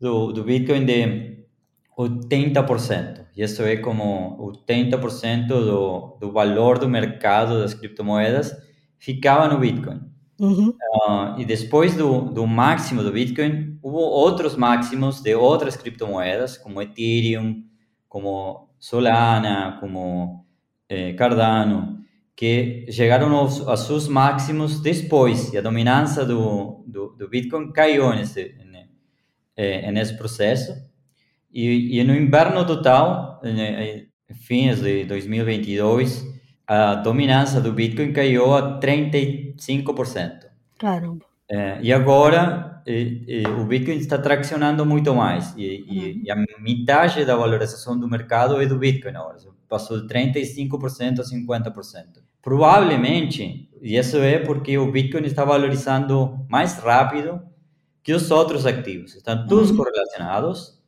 do, 0.00 0.32
do 0.32 0.42
Bitcoin 0.42 0.84
de 0.84 1.44
80%. 1.96 3.26
E 3.36 3.42
isso 3.42 3.62
é 3.62 3.76
como 3.76 4.36
80% 4.66 5.46
do, 5.46 6.18
do 6.20 6.32
valor 6.32 6.78
do 6.78 6.88
mercado 6.88 7.60
das 7.60 7.72
criptomoedas 7.72 8.52
ficava 8.98 9.48
no 9.48 9.58
Bitcoin. 9.58 10.09
Uh, 10.40 11.38
e 11.38 11.44
depois 11.44 11.94
do, 11.94 12.22
do 12.22 12.46
máximo 12.46 13.02
do 13.02 13.12
Bitcoin, 13.12 13.78
houve 13.82 13.98
outros 13.98 14.56
máximos 14.56 15.20
de 15.20 15.34
outras 15.34 15.76
criptomoedas, 15.76 16.56
como 16.56 16.80
Ethereum, 16.80 17.62
como 18.08 18.70
Solana, 18.78 19.76
como 19.80 20.46
eh, 20.88 21.12
Cardano, 21.12 21.98
que 22.34 22.86
chegaram 22.90 23.30
aos, 23.36 23.60
aos 23.68 23.80
seus 23.80 24.08
máximos 24.08 24.80
depois, 24.80 25.52
e 25.52 25.58
a 25.58 25.60
dominância 25.60 26.24
do, 26.24 26.82
do, 26.86 27.08
do 27.10 27.28
Bitcoin 27.28 27.70
caiu 27.70 28.08
nesse, 28.14 28.56
eh, 29.54 29.92
nesse 29.92 30.16
processo. 30.16 30.72
E, 31.52 31.98
e 31.98 32.02
no 32.04 32.14
inverno 32.14 32.64
total, 32.64 33.42
em 33.44 34.34
fins 34.34 34.80
de 34.80 35.04
2022, 35.04 36.24
a 36.72 36.94
dominância 36.94 37.60
do 37.60 37.72
Bitcoin 37.72 38.12
caiu 38.12 38.54
a 38.54 38.78
35%. 38.78 40.46
Caramba. 40.78 41.26
É, 41.50 41.80
e 41.82 41.92
agora 41.92 42.80
e, 42.86 43.24
e, 43.26 43.48
o 43.48 43.64
Bitcoin 43.64 43.96
está 43.96 44.16
tracionando 44.16 44.86
muito 44.86 45.12
mais 45.12 45.52
e, 45.56 45.84
uhum. 45.88 46.22
e, 46.24 46.30
a 46.30 46.36
metade 46.60 47.24
da 47.24 47.34
valorização 47.34 47.98
do 47.98 48.08
mercado 48.08 48.62
é 48.62 48.66
do 48.66 48.78
Bitcoin 48.78 49.16
agora. 49.16 49.36
passou 49.68 50.00
de 50.00 50.06
35% 50.06 51.18
a 51.18 51.24
50%. 51.24 52.04
Provavelmente, 52.40 53.68
e 53.82 53.96
isso 53.96 54.18
é 54.18 54.38
porque 54.38 54.78
o 54.78 54.92
Bitcoin 54.92 55.24
está 55.24 55.44
valorizando 55.44 56.38
mais 56.48 56.78
rápido 56.78 57.42
que 58.00 58.12
os 58.12 58.30
outros 58.30 58.64
ativos. 58.64 59.16
Estão 59.16 59.44
todos 59.48 59.72
uhum. 59.72 59.76
correlacionados, 59.78 60.80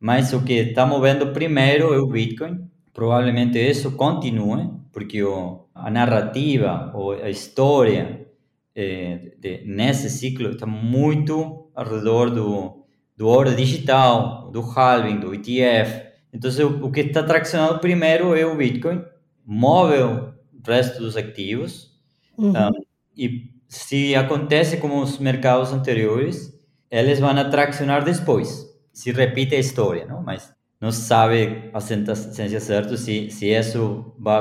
mas 0.00 0.32
o 0.32 0.42
que 0.42 0.54
está 0.54 0.84
movendo 0.84 1.32
primeiro 1.32 1.94
é 1.94 1.98
o 1.98 2.08
Bitcoin. 2.08 2.68
Provavelmente 2.92 3.56
isso 3.56 3.92
continue, 3.92 4.77
porque 4.92 5.22
o, 5.22 5.66
a 5.74 5.90
narrativa 5.90 6.90
ou 6.94 7.12
a 7.12 7.30
história 7.30 8.26
é, 8.74 9.32
de, 9.38 9.64
nesse 9.64 10.08
ciclo 10.08 10.50
está 10.50 10.66
muito 10.66 11.70
ao 11.74 11.84
redor 11.84 12.30
do, 12.30 12.84
do 13.16 13.26
ouro 13.26 13.54
digital, 13.54 14.50
do 14.50 14.60
halving, 14.60 15.20
do 15.20 15.34
ETF. 15.34 16.08
Então, 16.32 16.50
o, 16.66 16.86
o 16.86 16.92
que 16.92 17.00
está 17.00 17.22
tracionando 17.22 17.80
primeiro 17.80 18.36
é 18.36 18.46
o 18.46 18.56
Bitcoin, 18.56 19.02
move 19.44 19.94
o 19.98 20.34
resto 20.66 21.00
dos 21.00 21.16
ativos. 21.16 21.92
Uhum. 22.36 22.50
Um, 22.50 22.56
ah, 22.56 22.70
e 23.16 23.50
se 23.68 24.14
acontece 24.14 24.76
como 24.78 25.02
os 25.02 25.18
mercados 25.18 25.72
anteriores, 25.72 26.52
eles 26.90 27.20
vão 27.20 27.30
atracionar 27.30 28.04
depois. 28.04 28.66
Se 28.92 29.12
repite 29.12 29.54
a 29.54 29.58
história, 29.58 30.06
não? 30.06 30.22
Mas 30.22 30.52
não 30.80 30.92
sabe 30.92 31.70
a 31.72 31.80
ciência 31.80 32.60
certa 32.60 32.96
se, 32.96 33.30
se 33.30 33.46
isso 33.46 34.14
vai, 34.18 34.40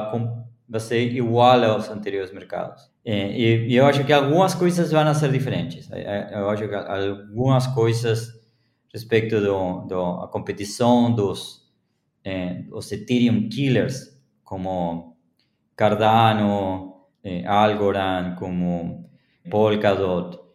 vai 0.70 0.80
ser 0.80 1.02
igual 1.14 1.64
aos 1.64 1.90
anteriores 1.90 2.32
mercados. 2.32 2.92
E, 3.04 3.68
e, 3.70 3.76
eu 3.76 3.86
acho 3.86 4.04
que 4.06 4.14
algumas 4.14 4.54
coisas 4.54 4.92
vão 4.92 5.14
ser 5.14 5.32
diferentes. 5.32 5.90
Eu 6.32 6.50
acho 6.50 6.68
que 6.68 6.76
algumas 6.76 7.66
coisas 7.68 8.38
respeito 8.94 9.40
do, 9.42 9.86
do 9.88 10.02
a 10.22 10.28
competição 10.28 11.14
dos 11.14 11.68
eh, 12.24 12.66
os 12.72 12.92
Ethereum 12.92 13.48
killers 13.50 14.18
como 14.44 15.18
Cardano, 15.76 17.06
eh, 17.24 17.46
Algorand, 17.46 18.36
como 18.36 19.10
Polkadot 19.50 20.47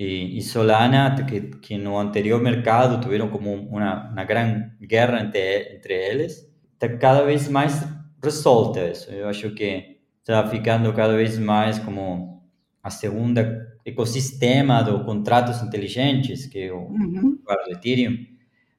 y, 0.00 0.38
y 0.38 0.40
Solana, 0.40 1.14
que, 1.26 1.50
que, 1.60 1.76
no 1.76 2.00
anterior 2.00 2.40
mercado 2.40 3.00
tuvieron 3.00 3.28
como 3.28 3.52
una, 3.52 4.08
una 4.10 4.24
gran 4.24 4.78
guerra 4.80 5.20
entre, 5.20 5.74
entre 5.74 6.10
ellos, 6.10 6.46
está 6.72 6.98
cada 6.98 7.20
vez 7.20 7.50
más 7.50 7.86
resolta 8.18 8.82
eso. 8.82 9.12
Yo 9.12 9.28
acho 9.28 9.54
que 9.54 10.00
está 10.18 10.48
ficando 10.48 10.94
cada 10.94 11.14
vez 11.14 11.38
más 11.38 11.80
como 11.80 12.48
a 12.82 12.90
segunda 12.90 13.76
ecosistema 13.84 14.82
de 14.82 15.04
contratos 15.04 15.62
inteligentes, 15.62 16.48
que 16.48 16.70
o, 16.70 16.78
uhum. 16.78 17.38
o 17.46 17.70
Ethereum, 17.70 18.26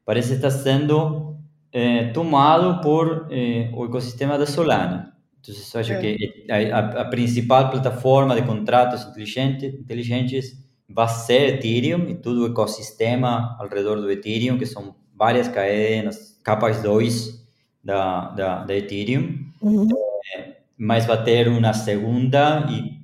parece 0.04 0.34
estar 0.34 0.50
sendo 0.50 1.38
eh, 1.72 2.10
tomado 2.16 2.82
por 2.82 3.28
eh, 3.30 3.70
o 3.76 3.86
ecossistema 3.86 4.40
da 4.40 4.48
Solana. 4.48 5.16
Então, 5.40 5.54
eu 5.54 5.80
acho 5.80 5.94
é. 5.94 6.00
que 6.00 6.52
a, 6.72 7.02
a, 7.02 7.06
principal 7.06 7.70
plataforma 7.70 8.34
de 8.34 8.42
contratos 8.42 9.06
inteligentes 9.16 10.61
vai 10.94 11.08
ser 11.08 11.56
Ethereum 11.56 12.10
e 12.10 12.16
todo 12.16 12.44
o 12.44 12.52
ecossistema 12.52 13.56
ao 13.60 13.68
redor 13.68 14.02
do 14.02 14.12
Ethereum, 14.12 14.58
que 14.58 14.66
são 14.66 14.96
várias 15.16 15.48
cadenas, 15.48 16.40
capas 16.44 16.82
2 16.82 17.46
da, 17.84 18.30
da, 18.32 18.64
da 18.64 18.76
Ethereum. 18.76 19.38
Uhum. 19.62 19.88
É, 20.36 20.58
mas 20.78 21.06
vai 21.06 21.24
ter 21.24 21.48
uma 21.48 21.74
segunda 21.74 22.66
e, 22.70 23.00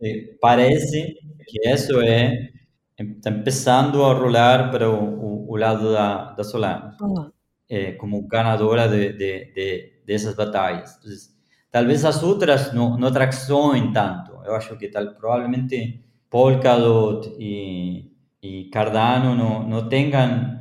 e 0.00 0.36
parece 0.40 1.16
que 1.46 1.68
isso 1.68 2.00
é 2.00 2.50
está 2.98 3.32
começando 3.32 4.04
a 4.04 4.12
rolar 4.12 4.70
para 4.70 4.90
o, 4.90 4.94
o, 4.94 5.52
o 5.52 5.56
lado 5.56 5.92
da, 5.92 6.32
da 6.32 6.44
Solana, 6.44 6.96
uhum. 7.00 7.30
é, 7.68 7.92
como 7.92 8.26
ganadora 8.26 8.88
de, 8.88 9.12
de, 9.12 9.52
de, 9.54 9.92
dessas 10.06 10.34
batalhas. 10.34 10.98
Então, 10.98 11.12
talvez 11.70 12.04
as 12.04 12.22
outras 12.22 12.72
não, 12.72 12.98
não 12.98 13.10
tracionem 13.10 13.92
tanto. 13.92 14.32
Eu 14.44 14.54
acho 14.54 14.76
que 14.76 14.88
tal, 14.88 15.14
provavelmente 15.14 16.02
Polkadot 16.30 17.28
e, 17.38 18.12
e 18.40 18.64
Cardano 18.70 19.34
não, 19.34 19.68
não 19.68 19.88
tenham 19.88 20.60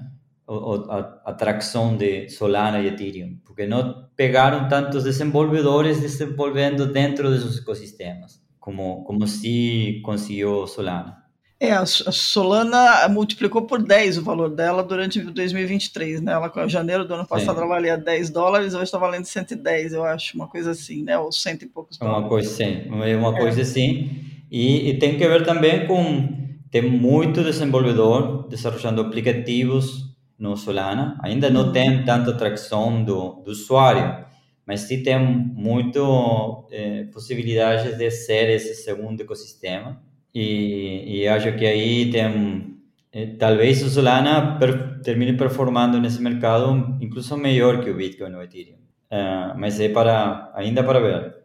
a 0.50 1.22
atração 1.26 1.96
de 1.96 2.28
Solana 2.28 2.80
e 2.80 2.88
Ethereum, 2.88 3.38
porque 3.46 3.68
não 3.68 4.10
pegaram 4.16 4.68
tantos 4.68 5.04
desenvolvedores 5.04 6.02
desenvolvendo 6.02 6.92
dentro 6.92 7.30
desses 7.30 7.60
ecossistemas, 7.60 8.42
como, 8.60 9.04
como 9.04 9.28
se 9.28 10.02
conseguiu 10.04 10.66
Solana. 10.66 11.20
É, 11.62 11.74
a 11.74 11.86
Solana 11.86 13.08
multiplicou 13.10 13.64
por 13.64 13.84
10 13.84 14.20
o 14.20 14.24
valor 14.24 14.50
dela 14.50 14.82
durante 14.82 15.22
2023, 15.22 16.22
né? 16.22 16.32
Ela, 16.32 16.52
em 16.66 16.70
janeiro 16.70 17.06
do 17.06 17.14
ano 17.14 17.28
passado, 17.28 17.56
Sim. 17.56 17.62
ela 17.62 17.68
valia 17.68 17.98
10 17.98 18.30
dólares, 18.30 18.74
hoje 18.74 18.86
está 18.86 18.98
valendo 18.98 19.26
110, 19.26 19.94
eu 19.94 20.06
acho, 20.06 20.38
uma 20.38 20.48
coisa 20.48 20.72
assim, 20.72 21.04
né? 21.04 21.20
Ou 21.20 21.32
cento 21.34 21.64
e 21.64 21.68
poucos 21.68 21.98
dólares. 21.98 22.22
Uma 22.22 22.30
coisa 22.30 22.50
sim, 22.50 22.88
uma 22.88 23.06
é. 23.06 23.38
coisa 23.38 23.62
assim. 23.62 24.29
E, 24.52 24.90
e, 24.90 25.00
tem 25.00 25.18
que 25.18 25.28
ver 25.28 25.46
também 25.46 25.88
com... 25.88 26.38
Tem 26.72 26.82
muito 26.82 27.44
desenvolvedor 27.44 28.48
desenvolvendo 28.48 29.02
aplicativos 29.02 30.16
no 30.38 30.56
Solana. 30.56 31.18
Ainda 31.22 31.50
não 31.50 31.72
tem 31.72 32.04
tanta 32.06 32.32
atração 32.32 33.04
do, 33.04 33.42
do 33.44 33.52
usuário, 33.52 34.26
mas 34.66 34.82
sim 34.82 35.02
tem 35.02 35.20
muito 35.20 36.68
eh, 36.72 37.06
possibilidades 37.12 37.98
de 37.98 38.12
ser 38.12 38.50
esse 38.52 38.76
segundo 38.76 39.22
ecossistema 39.22 40.00
e, 40.34 41.22
e 41.22 41.28
acho 41.28 41.52
que 41.56 41.66
aí 41.66 42.12
tem 42.12 42.78
eh, 43.12 43.36
talvez 43.40 43.82
o 43.82 43.90
Solana 43.90 44.58
per, 44.60 45.02
termine 45.02 45.34
performando 45.34 46.00
nesse 46.00 46.22
mercado 46.22 46.98
incluso 47.02 47.36
melhor 47.36 47.84
que 47.84 47.90
o 47.90 47.96
Bitcoin 47.96 48.34
ou 48.34 48.40
o 48.40 48.44
Ethereum. 48.44 48.78
Uh, 49.12 49.58
mas 49.58 49.80
é 49.80 49.90
para 49.90 50.52
ainda 50.54 50.84
para 50.84 51.00
ver. 51.00 51.39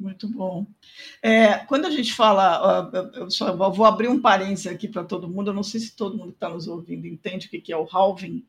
Muito 0.00 0.26
bom. 0.26 0.66
É, 1.22 1.56
quando 1.66 1.84
a 1.84 1.90
gente 1.90 2.14
fala, 2.14 2.90
eu 3.14 3.30
só 3.30 3.54
vou 3.54 3.84
abrir 3.84 4.08
um 4.08 4.18
parênteses 4.18 4.66
aqui 4.66 4.88
para 4.88 5.04
todo 5.04 5.28
mundo, 5.28 5.50
eu 5.50 5.54
não 5.54 5.62
sei 5.62 5.78
se 5.78 5.94
todo 5.94 6.16
mundo 6.16 6.30
que 6.30 6.36
está 6.36 6.48
nos 6.48 6.66
ouvindo 6.66 7.06
entende 7.06 7.46
o 7.46 7.50
que 7.50 7.70
é 7.70 7.76
o 7.76 7.86
halving, 7.86 8.42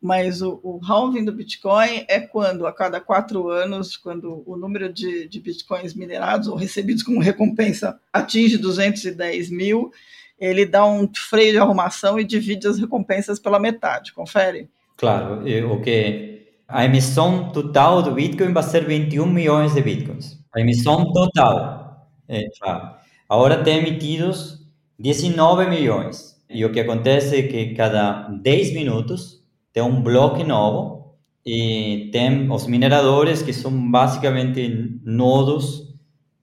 mas 0.00 0.40
o, 0.40 0.60
o 0.62 0.80
halving 0.86 1.24
do 1.24 1.32
Bitcoin 1.32 2.04
é 2.06 2.20
quando, 2.20 2.64
a 2.64 2.72
cada 2.72 3.00
quatro 3.00 3.48
anos, 3.48 3.96
quando 3.96 4.44
o 4.46 4.56
número 4.56 4.92
de, 4.92 5.26
de 5.26 5.40
Bitcoins 5.40 5.94
minerados 5.94 6.46
ou 6.46 6.54
recebidos 6.54 7.02
como 7.02 7.20
recompensa 7.20 7.98
atinge 8.12 8.56
210 8.56 9.50
mil, 9.50 9.90
ele 10.38 10.64
dá 10.64 10.86
um 10.86 11.10
freio 11.12 11.52
de 11.52 11.58
arrumação 11.58 12.20
e 12.20 12.24
divide 12.24 12.68
as 12.68 12.78
recompensas 12.78 13.40
pela 13.40 13.58
metade. 13.58 14.12
Confere? 14.12 14.68
Claro, 14.96 15.42
o 15.72 15.80
que 15.80 16.46
a 16.68 16.84
emissão 16.84 17.50
total 17.50 18.00
do 18.00 18.12
Bitcoin 18.12 18.52
vai 18.52 18.62
ser 18.62 18.86
21 18.86 19.26
milhões 19.26 19.74
de 19.74 19.82
Bitcoins. 19.82 20.43
A 20.54 20.60
emissão 20.60 21.12
total. 21.12 22.08
É, 22.28 22.44
Agora 23.28 23.62
tem 23.62 23.78
emitidos 23.78 24.60
19 24.98 25.66
milhões. 25.68 26.34
E 26.48 26.64
o 26.64 26.72
que 26.72 26.80
acontece 26.80 27.36
é 27.38 27.42
que 27.48 27.74
cada 27.74 28.28
10 28.28 28.72
minutos 28.74 29.42
tem 29.72 29.82
um 29.82 30.02
bloco 30.02 30.44
novo 30.44 31.16
e 31.44 32.10
tem 32.12 32.50
os 32.50 32.66
mineradores 32.66 33.42
que 33.42 33.52
são 33.52 33.90
basicamente 33.90 35.00
nodos 35.04 35.94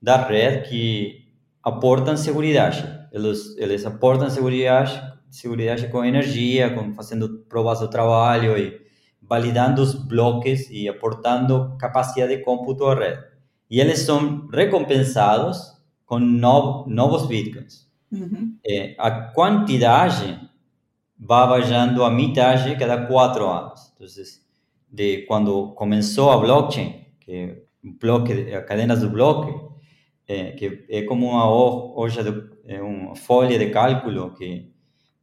da 0.02 0.18
rede 0.18 0.68
que 0.70 1.26
aportam 1.64 2.18
segurança. 2.18 3.08
Eles, 3.14 3.56
eles 3.58 3.86
aportam 3.86 4.30
segurança, 4.30 5.20
segurança 5.30 5.88
com 5.88 6.04
energia, 6.04 6.72
com 6.74 6.94
fazendo 6.94 7.46
provas 7.48 7.80
do 7.80 7.90
trabalho 7.90 8.58
e 8.58 8.82
validando 9.22 9.82
os 9.82 9.94
blocos 9.96 10.70
e 10.70 10.90
aportando 10.90 11.78
capacidade 11.78 12.36
de 12.36 12.44
cômputo 12.44 12.86
à 12.86 12.96
rede. 12.96 13.31
E 13.72 13.80
eles 13.80 14.00
são 14.00 14.50
recompensados 14.54 15.82
com 16.06 16.20
novos 16.20 17.26
bitcoins. 17.26 17.90
Uhum. 18.12 18.58
É, 18.68 18.96
a 19.00 19.10
quantidade 19.10 20.40
va 21.18 21.48
bajando 21.48 22.04
a 22.04 22.12
metade 22.12 22.76
cada 22.78 23.08
quatro 23.08 23.48
anos. 23.48 23.94
Então, 23.96 24.08
de 24.92 25.20
quando 25.26 25.72
começou 25.72 26.32
a 26.32 26.38
blockchain, 26.38 27.06
que 27.22 27.64
bloque, 27.82 28.54
a 28.54 28.62
cadenas 28.62 29.00
do 29.00 29.10
bloco, 29.10 29.80
é, 30.28 30.52
que 30.52 30.86
é 30.90 31.04
como 31.04 31.30
uma 31.30 31.50
hoja, 31.50 32.22
é 32.68 32.82
uma 32.82 33.16
folha 33.16 33.58
de 33.58 33.70
cálculo 33.70 34.34
que 34.34 34.70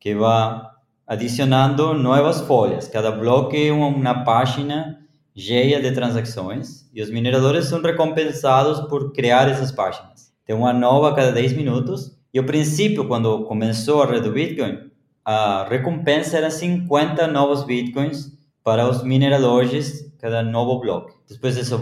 que 0.00 0.14
vai 0.14 0.62
adicionando 1.06 1.94
novas 1.94 2.40
folhas. 2.42 2.88
Cada 2.88 3.10
bloco 3.10 3.56
é 3.56 3.72
uma, 3.72 3.88
uma 3.88 4.24
página 4.24 5.06
cheia 5.38 5.80
de 5.80 5.92
transações 5.92 6.90
e 6.92 7.00
os 7.00 7.10
mineradores 7.10 7.66
são 7.66 7.80
recompensados 7.80 8.80
por 8.88 9.12
criar 9.12 9.48
essas 9.48 9.70
páginas. 9.70 10.32
Tem 10.44 10.56
uma 10.56 10.72
nova 10.72 11.10
a 11.10 11.14
cada 11.14 11.30
10 11.30 11.52
minutos. 11.52 12.18
E 12.34 12.40
o 12.40 12.44
princípio, 12.44 13.06
quando 13.06 13.44
começou 13.44 14.02
a 14.02 14.06
rede 14.06 14.22
do 14.22 14.32
Bitcoin, 14.32 14.90
a 15.24 15.64
recompensa 15.68 16.36
era 16.36 16.50
50 16.50 17.26
novos 17.28 17.64
bitcoins 17.64 18.32
para 18.64 18.88
os 18.88 19.02
mineradores 19.02 20.12
cada 20.18 20.42
novo 20.42 20.80
bloco. 20.80 21.12
Depois 21.28 21.56
isso 21.56 21.78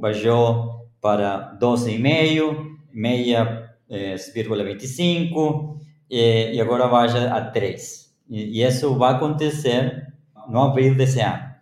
baixou, 0.00 0.88
para 1.00 1.56
12,5, 1.60 2.76
meia, 2.92 3.70
25 3.90 5.78
e, 6.10 6.52
e 6.54 6.60
agora 6.60 6.88
baixa 6.88 7.30
a 7.30 7.40
3. 7.50 8.14
E, 8.30 8.60
e 8.60 8.62
isso 8.62 8.94
vai 8.96 9.14
acontecer 9.14 10.14
no 10.48 10.62
abril 10.62 10.94
desse 10.94 11.20
ano. 11.20 11.53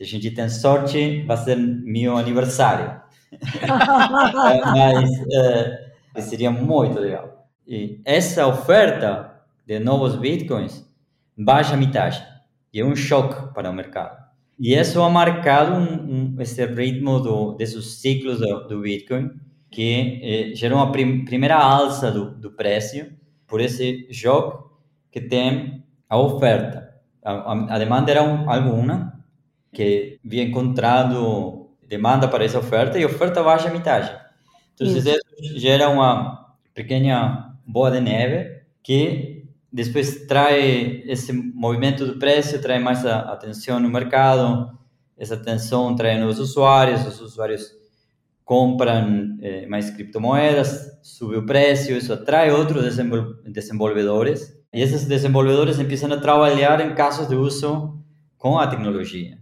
Se 0.00 0.04
a 0.04 0.06
gente 0.06 0.30
tem 0.30 0.48
sorte, 0.48 1.22
vai 1.26 1.36
ser 1.36 1.56
meu 1.56 2.16
aniversário. 2.16 2.98
Mas 4.74 5.10
é, 6.16 6.20
seria 6.22 6.50
muito 6.50 6.98
legal. 6.98 7.46
E 7.68 8.00
essa 8.02 8.46
oferta 8.46 9.42
de 9.66 9.78
novos 9.78 10.16
bitcoins 10.16 10.88
baixa 11.36 11.74
a 11.74 11.76
metade. 11.76 12.26
E 12.72 12.80
é 12.80 12.84
um 12.84 12.96
choque 12.96 13.52
para 13.52 13.68
o 13.68 13.74
mercado. 13.74 14.16
E 14.58 14.74
isso 14.74 15.02
ha 15.02 15.10
marcado 15.10 15.74
um, 15.74 16.34
um, 16.34 16.40
esse 16.40 16.64
ritmo 16.64 17.20
do, 17.20 17.52
desses 17.52 18.00
ciclos 18.00 18.38
do, 18.38 18.68
do 18.68 18.80
Bitcoin, 18.80 19.30
que 19.70 20.20
eh, 20.22 20.54
gerou 20.54 20.78
uma 20.78 20.90
prim, 20.90 21.26
primeira 21.26 21.56
alça 21.56 22.10
do, 22.10 22.30
do 22.30 22.50
preço 22.52 23.06
por 23.46 23.60
esse 23.60 24.06
jogo 24.10 24.80
que 25.10 25.20
tem 25.20 25.84
a 26.08 26.18
oferta. 26.18 26.94
A, 27.22 27.32
a, 27.32 27.74
a 27.74 27.78
demanda 27.78 28.10
era 28.10 28.22
um, 28.22 28.50
alguma, 28.50 29.19
que 29.72 30.18
havia 30.24 30.42
encontrado 30.42 31.70
demanda 31.86 32.28
para 32.28 32.44
essa 32.44 32.58
oferta 32.58 32.98
e 32.98 33.02
a 33.02 33.06
oferta 33.06 33.42
baixa 33.42 33.68
a 33.68 33.72
metade. 33.72 34.10
Então, 34.74 34.86
isso. 34.86 34.98
isso 34.98 35.58
gera 35.58 35.88
uma 35.88 36.54
pequena 36.72 37.56
boa 37.66 37.90
de 37.90 38.00
neve 38.00 38.60
que 38.82 39.44
depois 39.72 40.26
traz 40.26 41.02
esse 41.06 41.32
movimento 41.32 42.06
do 42.06 42.18
preço, 42.18 42.60
traz 42.60 42.82
mais 42.82 43.04
atenção 43.06 43.78
no 43.78 43.88
mercado, 43.88 44.76
essa 45.16 45.34
atenção 45.34 45.94
traz 45.94 46.18
novos 46.18 46.38
usuários, 46.38 47.06
os 47.06 47.20
usuários 47.20 47.70
compram 48.44 49.36
eh, 49.40 49.66
mais 49.66 49.90
criptomoedas, 49.90 50.98
sube 51.02 51.36
o 51.36 51.46
preço, 51.46 51.92
isso 51.92 52.12
atrai 52.12 52.50
outros 52.50 52.96
desenvolvedores 53.44 54.60
e 54.72 54.80
esses 54.80 55.04
desenvolvedores 55.06 55.76
começam 55.76 56.12
a 56.12 56.20
trabalhar 56.20 56.80
em 56.80 56.94
casos 56.94 57.28
de 57.28 57.36
uso 57.36 58.02
com 58.36 58.58
a 58.58 58.66
tecnologia. 58.66 59.39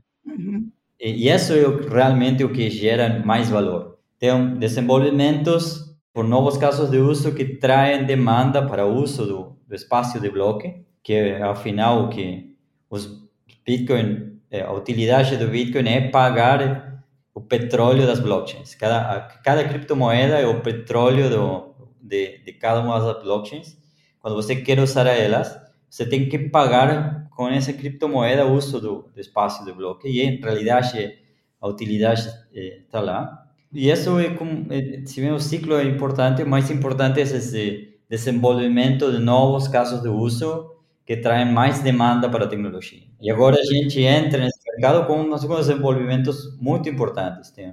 E, 1.00 1.26
e 1.26 1.28
isso 1.28 1.52
é 1.52 1.88
realmente 1.88 2.44
o 2.44 2.52
que 2.52 2.68
gera 2.70 3.22
mais 3.24 3.48
valor. 3.48 3.98
Tem 4.18 4.58
desenvolvimentos 4.58 5.96
por 6.12 6.24
novos 6.24 6.56
casos 6.56 6.90
de 6.90 6.98
uso 6.98 7.32
que 7.34 7.44
traem 7.44 8.04
demanda 8.04 8.66
para 8.66 8.84
o 8.84 8.94
uso 8.94 9.24
do, 9.24 9.56
do 9.68 9.74
espaço 9.74 10.18
de 10.18 10.28
bloque, 10.28 10.82
que 11.02 11.12
é 11.12 11.42
afinal 11.42 12.08
que 12.08 12.56
os 12.90 13.28
Bitcoin, 13.64 14.40
eh, 14.50 14.62
a 14.62 14.72
utilidade 14.72 15.36
do 15.36 15.46
Bitcoin 15.46 15.88
é 15.88 16.08
pagar 16.08 17.04
o 17.34 17.40
petróleo 17.40 18.06
das 18.06 18.18
blockchains. 18.18 18.74
Cada, 18.74 19.20
cada 19.44 19.68
criptomoeda 19.68 20.38
é 20.38 20.46
o 20.46 20.60
petróleo 20.60 21.30
do, 21.30 21.74
de, 22.00 22.38
de 22.38 22.52
cada 22.54 22.80
uma 22.80 22.98
das 22.98 23.22
blockchains. 23.22 23.76
Quando 24.20 24.34
você 24.34 24.56
quer 24.56 24.80
usar 24.80 25.06
elas, 25.06 25.56
você 25.88 26.08
tem 26.08 26.28
que 26.28 26.38
pagar 26.38 27.27
com 27.38 27.48
essa 27.48 27.72
criptomoeda 27.72 28.44
o 28.44 28.54
uso 28.54 28.80
do, 28.80 29.10
do 29.14 29.20
espaço 29.20 29.64
de 29.64 29.72
bloque. 29.72 30.08
E 30.08 30.22
em 30.22 30.40
realidade 30.40 31.20
a 31.60 31.68
utilidade 31.68 32.22
está 32.52 32.98
eh, 32.98 33.00
lá. 33.00 33.46
E 33.72 33.88
isso 33.88 34.18
é 34.18 34.30
como, 34.30 34.66
eh, 34.72 35.02
se 35.06 35.20
bem 35.20 35.30
o 35.30 35.38
ciclo 35.38 35.74
é 35.76 35.84
importante, 35.84 36.42
mais 36.42 36.68
importante 36.68 37.20
é 37.20 37.22
esse 37.22 37.96
desenvolvimento 38.10 39.12
de 39.12 39.20
novos 39.20 39.68
casos 39.68 40.02
de 40.02 40.08
uso 40.08 40.68
que 41.06 41.16
traem 41.18 41.52
mais 41.52 41.80
demanda 41.80 42.28
para 42.28 42.46
a 42.46 42.48
tecnologia. 42.48 43.04
E 43.20 43.30
agora 43.30 43.56
a 43.56 43.64
gente 43.64 44.00
entra 44.02 44.40
nesse 44.40 44.58
mercado 44.72 45.06
com 45.06 45.12
alguns 45.12 45.42
desenvolvimentos 45.42 46.58
muito 46.60 46.88
importantes. 46.88 47.52
Tem 47.52 47.72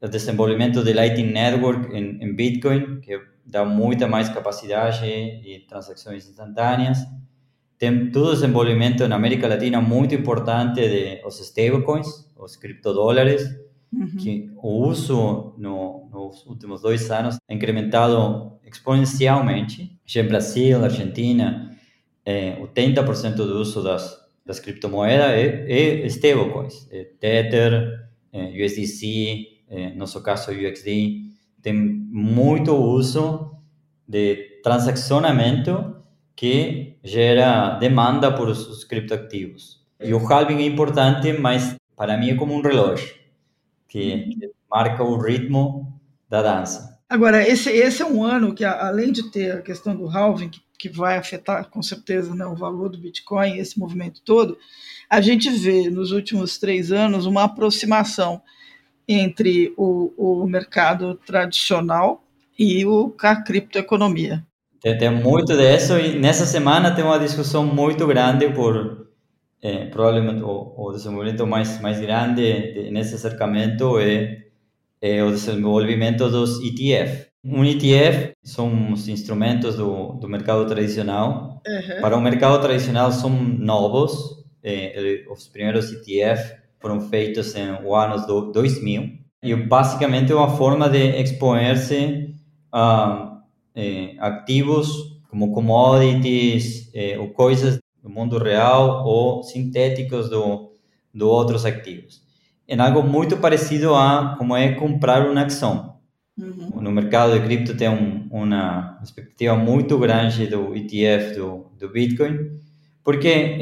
o 0.00 0.08
desenvolvimento 0.08 0.84
de 0.84 0.92
Lightning 0.92 1.32
Network 1.32 1.92
em, 1.92 2.22
em 2.22 2.32
Bitcoin, 2.32 3.00
que 3.00 3.20
dá 3.44 3.64
muita 3.64 4.06
mais 4.06 4.28
capacidade 4.28 5.04
e 5.04 5.66
transações 5.68 6.28
instantâneas. 6.28 6.98
Tem 7.78 8.10
todo 8.10 8.28
o 8.28 8.32
desenvolvimento 8.32 9.06
na 9.08 9.16
América 9.16 9.48
Latina 9.48 9.80
muito 9.80 10.14
importante 10.14 10.80
de 10.80 11.20
os 11.26 11.40
stablecoins, 11.40 12.06
os 12.36 12.56
criptodólares, 12.56 13.42
uhum. 13.92 14.16
que 14.16 14.50
o 14.56 14.86
uso 14.86 15.54
no, 15.58 16.08
nos 16.10 16.46
últimos 16.46 16.82
dois 16.82 17.10
anos 17.10 17.36
ha 17.48 17.54
incrementado 17.54 18.58
exponencialmente. 18.64 19.98
Já 20.06 20.20
em 20.20 20.28
Brasil, 20.28 20.84
Argentina, 20.84 21.70
eh, 22.24 22.56
80% 22.60 23.34
do 23.34 23.60
uso 23.60 23.82
das, 23.82 24.16
das 24.44 24.60
criptomoedas 24.60 25.30
é, 25.30 25.66
é 25.70 26.06
stablecoins, 26.06 26.88
é 26.90 27.04
Tether, 27.18 28.04
é 28.32 28.64
USDC, 28.64 29.54
é, 29.68 29.94
nosso 29.94 30.22
caso 30.22 30.50
UXD, 30.50 31.22
tem 31.62 31.72
muito 31.72 32.74
uso 32.74 33.56
de 34.06 34.60
transacionamento 34.62 35.96
que 36.36 36.93
gera 37.04 37.76
demanda 37.78 38.32
por 38.34 38.48
os 38.48 38.82
criptoativos. 38.82 39.84
E 40.00 40.14
o 40.14 40.26
halving 40.26 40.62
é 40.62 40.66
importante, 40.66 41.32
mas 41.34 41.76
para 41.94 42.16
mim 42.16 42.30
é 42.30 42.34
como 42.34 42.54
um 42.54 42.62
relógio 42.62 43.14
que, 43.86 44.50
marca 44.68 45.04
o 45.04 45.16
ritmo 45.16 46.00
da 46.28 46.42
dança. 46.42 46.98
Agora, 47.08 47.46
esse, 47.46 47.70
esse 47.70 48.02
é 48.02 48.06
um 48.06 48.24
ano 48.24 48.52
que, 48.52 48.64
além 48.64 49.12
de 49.12 49.30
ter 49.30 49.52
a 49.52 49.62
questão 49.62 49.94
do 49.94 50.08
halving, 50.08 50.48
que, 50.48 50.60
que 50.76 50.88
vai 50.88 51.16
afetar 51.16 51.70
com 51.70 51.80
certeza 51.80 52.34
né, 52.34 52.44
o 52.44 52.56
valor 52.56 52.88
do 52.88 52.98
Bitcoin, 52.98 53.58
esse 53.58 53.78
movimento 53.78 54.20
todo, 54.24 54.58
a 55.08 55.20
gente 55.20 55.48
vê 55.50 55.88
nos 55.90 56.10
últimos 56.10 56.58
três 56.58 56.90
anos 56.90 57.24
uma 57.24 57.44
aproximação 57.44 58.42
entre 59.06 59.72
o, 59.76 60.12
o 60.16 60.46
mercado 60.48 61.14
tradicional 61.24 62.24
e 62.58 62.84
o, 62.84 63.14
a 63.20 63.36
criptoeconomia. 63.36 64.44
Tem, 64.84 64.98
tem 64.98 65.10
muito 65.10 65.56
disso 65.56 65.98
e 65.98 66.18
nessa 66.18 66.44
semana 66.44 66.94
tem 66.94 67.02
uma 67.02 67.18
discussão 67.18 67.64
muito 67.64 68.06
grande 68.06 68.50
por 68.50 69.08
eh, 69.62 69.86
provavelmente 69.86 70.42
o, 70.42 70.74
o, 70.76 70.92
desenvolvimento 70.92 71.46
mais 71.46 71.80
mais 71.80 71.98
grande 71.98 72.74
de, 72.74 72.90
nesse 72.90 73.14
acercamento 73.14 73.98
é, 73.98 74.42
é, 75.00 75.24
o 75.24 75.30
desenvolvimento 75.30 76.28
dos 76.28 76.60
ETF. 76.62 77.28
Um 77.42 77.64
ETF 77.64 78.34
são 78.42 78.92
os 78.92 79.08
instrumentos 79.08 79.74
do, 79.76 80.18
do 80.20 80.28
mercado 80.28 80.66
tradicional. 80.66 81.62
Uhum. 81.66 82.00
Para 82.02 82.14
o 82.14 82.20
mercado 82.20 82.60
tradicional 82.60 83.10
são 83.10 83.30
novos. 83.30 84.44
Eh, 84.62 85.24
os 85.30 85.48
primeiros 85.48 85.90
ETF 85.92 86.56
foram 86.78 87.00
feitos 87.00 87.54
em 87.54 87.70
o 87.82 87.94
ano 87.94 88.52
2000 88.52 89.18
e 89.42 89.54
basicamente 89.54 90.30
é 90.30 90.34
uma 90.34 90.54
forma 90.58 90.90
de 90.90 91.22
expor-se 91.22 92.34
a 92.70 93.33
eh, 93.74 94.16
ativos 94.18 95.20
como 95.28 95.52
commodities 95.52 96.90
eh, 96.94 97.18
ou 97.18 97.28
coisas 97.30 97.78
do 98.02 98.08
mundo 98.08 98.38
real 98.38 99.04
ou 99.04 99.42
sintéticos 99.42 100.28
do, 100.28 100.70
do 101.12 101.28
outros 101.28 101.64
ativos. 101.64 102.22
É 102.66 102.78
algo 102.78 103.02
muito 103.02 103.36
parecido 103.38 103.94
a 103.94 104.36
como 104.38 104.56
é 104.56 104.72
comprar 104.72 105.28
uma 105.28 105.44
ação. 105.44 105.94
Uhum. 106.36 106.80
No 106.80 106.90
mercado 106.90 107.32
de 107.32 107.44
cripto 107.44 107.76
tem 107.76 107.88
um, 107.88 108.26
uma 108.30 108.98
expectativa 109.02 109.56
muito 109.56 109.98
grande 109.98 110.46
do 110.46 110.74
ETF 110.74 111.36
do, 111.36 111.66
do 111.78 111.88
Bitcoin, 111.88 112.50
porque 113.02 113.58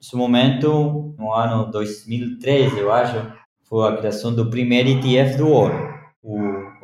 seu 0.00 0.18
momento, 0.18 1.14
no 1.18 1.32
ano 1.32 1.70
2013, 1.70 2.78
eu 2.78 2.92
acho, 2.92 3.32
foi 3.64 3.88
a 3.88 3.96
criação 3.96 4.34
do 4.34 4.48
primeiro 4.48 4.88
ETF 4.88 5.36
do 5.36 5.48
ouro. 5.48 5.87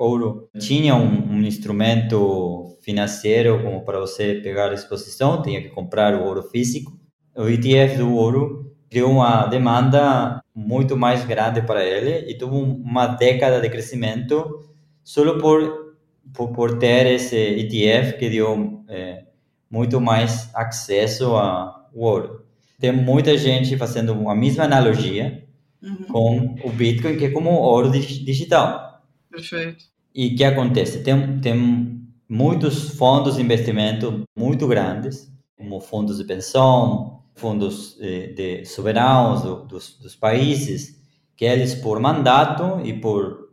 Ouro 0.05 0.49
tinha 0.59 0.95
um, 0.95 1.33
um 1.33 1.43
instrumento 1.43 2.77
financeiro 2.83 3.63
como 3.63 3.85
para 3.85 3.99
você 3.99 4.35
pegar 4.43 4.71
a 4.71 4.75
exposição, 4.75 5.41
tinha 5.41 5.63
que 5.63 5.71
comprar 5.71 6.15
o 6.15 6.25
ouro 6.25 6.43
físico. 6.43 6.93
O 7.35 7.49
ETF 7.49 7.97
do 7.97 8.15
ouro 8.15 8.77
criou 8.91 9.11
uma 9.11 9.47
demanda 9.47 10.43
muito 10.55 10.97
mais 10.97 11.25
grande 11.25 11.63
para 11.63 11.85
ele 11.85 12.31
e 12.31 12.37
teve 12.37 12.53
uma 12.55 13.07
década 13.07 13.61
de 13.61 13.69
crescimento 13.71 14.69
só 15.03 15.39
por, 15.39 15.97
por, 16.33 16.53
por 16.53 16.79
ter 16.79 17.07
esse 17.07 17.37
ETF 17.37 18.19
que 18.19 18.29
deu 18.29 18.85
é, 18.89 19.25
muito 19.71 20.01
mais 20.01 20.55
acesso 20.55 21.35
ao 21.35 21.91
ouro. 21.95 22.45
Tem 22.79 22.93
muita 22.93 23.37
gente 23.37 23.77
fazendo 23.77 24.29
a 24.29 24.35
mesma 24.35 24.65
analogia 24.65 25.45
uhum. 25.83 26.05
com 26.05 26.55
o 26.65 26.71
Bitcoin, 26.71 27.17
que 27.17 27.25
é 27.25 27.31
como 27.31 27.51
ouro 27.51 27.91
digital. 27.91 29.03
Perfeito. 29.31 29.94
E 30.15 30.29
o 30.29 30.37
que 30.37 30.45
acontece? 30.45 31.03
Tem, 31.03 31.41
tem 31.41 32.09
muitos 32.29 32.91
fundos 32.91 33.37
de 33.37 33.43
investimento 33.43 34.23
muito 34.37 34.69
grandes, 34.69 35.33
como 35.57 35.81
fundos 35.81 36.19
de 36.19 36.25
pensão, 36.25 37.23
fundos 37.35 37.97
de, 37.99 38.33
de 38.35 38.65
soberanos 38.65 39.43
do, 39.43 39.65
dos, 39.65 39.99
dos, 39.99 40.15
países, 40.15 41.03
que 41.37 41.45
eles, 41.45 41.75
por 41.75 41.99
mandato 41.99 42.81
e 42.85 42.93
por 42.93 43.51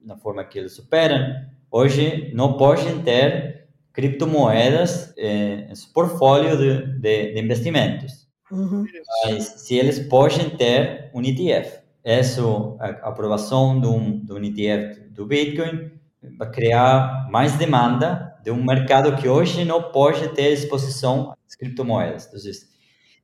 na 0.00 0.16
forma 0.16 0.44
que 0.44 0.58
eles 0.58 0.78
operam, 0.78 1.34
hoje 1.70 2.30
não 2.34 2.56
podem 2.56 3.00
ter 3.02 3.68
criptomoedas 3.92 5.14
eh, 5.16 5.66
em 5.70 5.74
seu 5.74 5.92
portfólio 5.92 6.56
de, 6.56 7.00
de, 7.00 7.32
de 7.32 7.40
investimentos. 7.40 8.28
Uhum. 8.52 8.84
Mas 9.24 9.44
se 9.44 9.76
eles 9.76 9.98
podem 9.98 10.50
ter 10.50 11.10
um 11.14 11.22
ETF, 11.22 11.78
essa 12.04 12.42
a 12.78 13.08
aprovação 13.08 13.80
de 13.80 13.86
um, 13.86 14.22
de 14.22 14.32
um 14.32 14.44
ETF 14.44 15.00
do 15.10 15.26
Bitcoin 15.26 15.90
para 16.36 16.50
criar 16.50 17.28
mais 17.30 17.54
demanda 17.54 18.34
de 18.42 18.50
um 18.50 18.62
mercado 18.62 19.16
que 19.16 19.28
hoje 19.28 19.64
não 19.64 19.90
pode 19.90 20.28
ter 20.28 20.52
exposição 20.52 21.34
às 21.48 21.54
criptomoedas. 21.54 22.26
Então, 22.26 22.74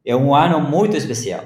é 0.05 0.17
um 0.17 0.35
ano 0.35 0.61
muito 0.61 0.97
especial. 0.97 1.45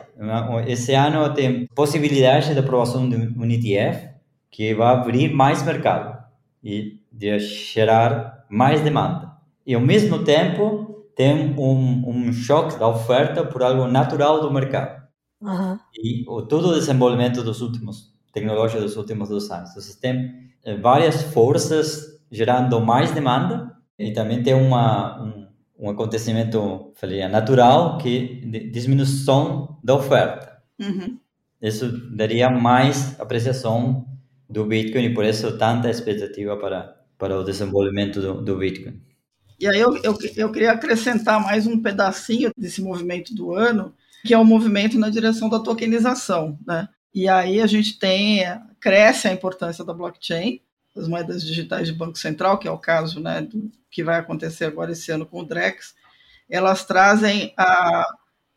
Esse 0.67 0.95
ano 0.95 1.33
tem 1.35 1.67
possibilidade 1.75 2.53
de 2.53 2.59
aprovação 2.59 3.09
de 3.09 3.17
um 3.17 3.45
ETF 3.45 4.11
que 4.51 4.75
vai 4.75 4.95
abrir 4.95 5.33
mais 5.33 5.63
mercado 5.65 6.23
e 6.63 7.01
de 7.11 7.39
gerar 7.41 8.45
mais 8.49 8.81
demanda. 8.81 9.33
E 9.67 9.75
ao 9.75 9.81
mesmo 9.81 10.23
tempo 10.23 11.09
tem 11.17 11.55
um, 11.59 12.09
um 12.09 12.33
choque 12.33 12.79
da 12.79 12.87
oferta 12.87 13.45
por 13.45 13.63
algo 13.63 13.87
natural 13.87 14.41
do 14.41 14.53
mercado. 14.53 15.03
Uhum. 15.41 15.79
E 15.95 16.25
o, 16.29 16.43
todo 16.43 16.69
o 16.69 16.75
desenvolvimento 16.75 17.43
dos 17.43 17.61
últimos 17.61 18.15
tecnológicos 18.33 18.83
dos 18.83 18.97
últimos 18.97 19.29
dois 19.29 19.51
anos. 19.51 19.71
Então, 19.71 20.01
tem 20.01 20.44
várias 20.81 21.23
forças 21.23 22.21
gerando 22.31 22.81
mais 22.81 23.13
demanda 23.13 23.73
e 23.99 24.13
também 24.13 24.43
tem 24.43 24.55
uma, 24.55 25.23
um, 25.23 25.47
um 25.79 25.91
acontecimento 25.91 26.93
falei, 26.95 27.27
natural 27.29 27.99
que 27.99 28.41
diminuição 28.73 29.79
da 29.83 29.95
oferta. 29.95 30.59
Uhum. 30.81 31.19
Isso 31.63 31.91
daria 32.15 32.51
mais 32.51 33.19
apreciação 33.21 34.07
do 34.49 34.65
Bitcoin 34.65 35.05
e 35.05 35.15
por 35.15 35.25
isso 35.25 35.57
tanta 35.57 35.89
expectativa 35.89 36.57
para, 36.57 36.95
para 37.17 37.39
o 37.39 37.45
desenvolvimento 37.45 38.21
do, 38.21 38.43
do 38.43 38.59
Bitcoin. 38.59 39.01
E 39.59 39.67
aí 39.67 39.81
eu, 39.81 39.97
eu, 40.03 40.17
eu 40.37 40.53
queria 40.53 40.73
acrescentar 40.73 41.41
mais 41.43 41.67
um 41.67 41.81
pedacinho 41.81 42.51
desse 42.57 42.83
movimento 42.83 43.35
do 43.35 43.55
ano, 43.55 43.95
que 44.25 44.35
é 44.35 44.39
o 44.39 44.45
movimento 44.45 44.99
na 44.99 45.09
direção 45.09 45.49
da 45.49 45.61
tokenização, 45.61 46.59
né? 46.67 46.89
E 47.15 47.29
aí 47.29 47.61
a 47.61 47.67
gente 47.67 47.99
tem, 47.99 48.43
cresce 48.81 49.29
a 49.29 49.33
importância 49.33 49.85
da 49.85 49.95
blockchain, 49.95 50.61
das 50.95 51.07
moedas 51.07 51.45
digitais 51.45 51.87
de 51.87 51.95
Banco 51.95 52.19
Central, 52.19 52.59
que 52.59 52.67
é 52.67 52.71
o 52.71 52.79
caso 52.79 53.21
né, 53.21 53.41
do 53.41 53.71
que 53.91 54.03
vai 54.03 54.19
acontecer 54.19 54.65
agora 54.65 54.93
esse 54.93 55.13
ano 55.13 55.25
com 55.25 55.41
o 55.41 55.45
Drex, 55.45 55.95
elas 56.51 56.85
trazem 56.85 57.55
a, 57.57 58.05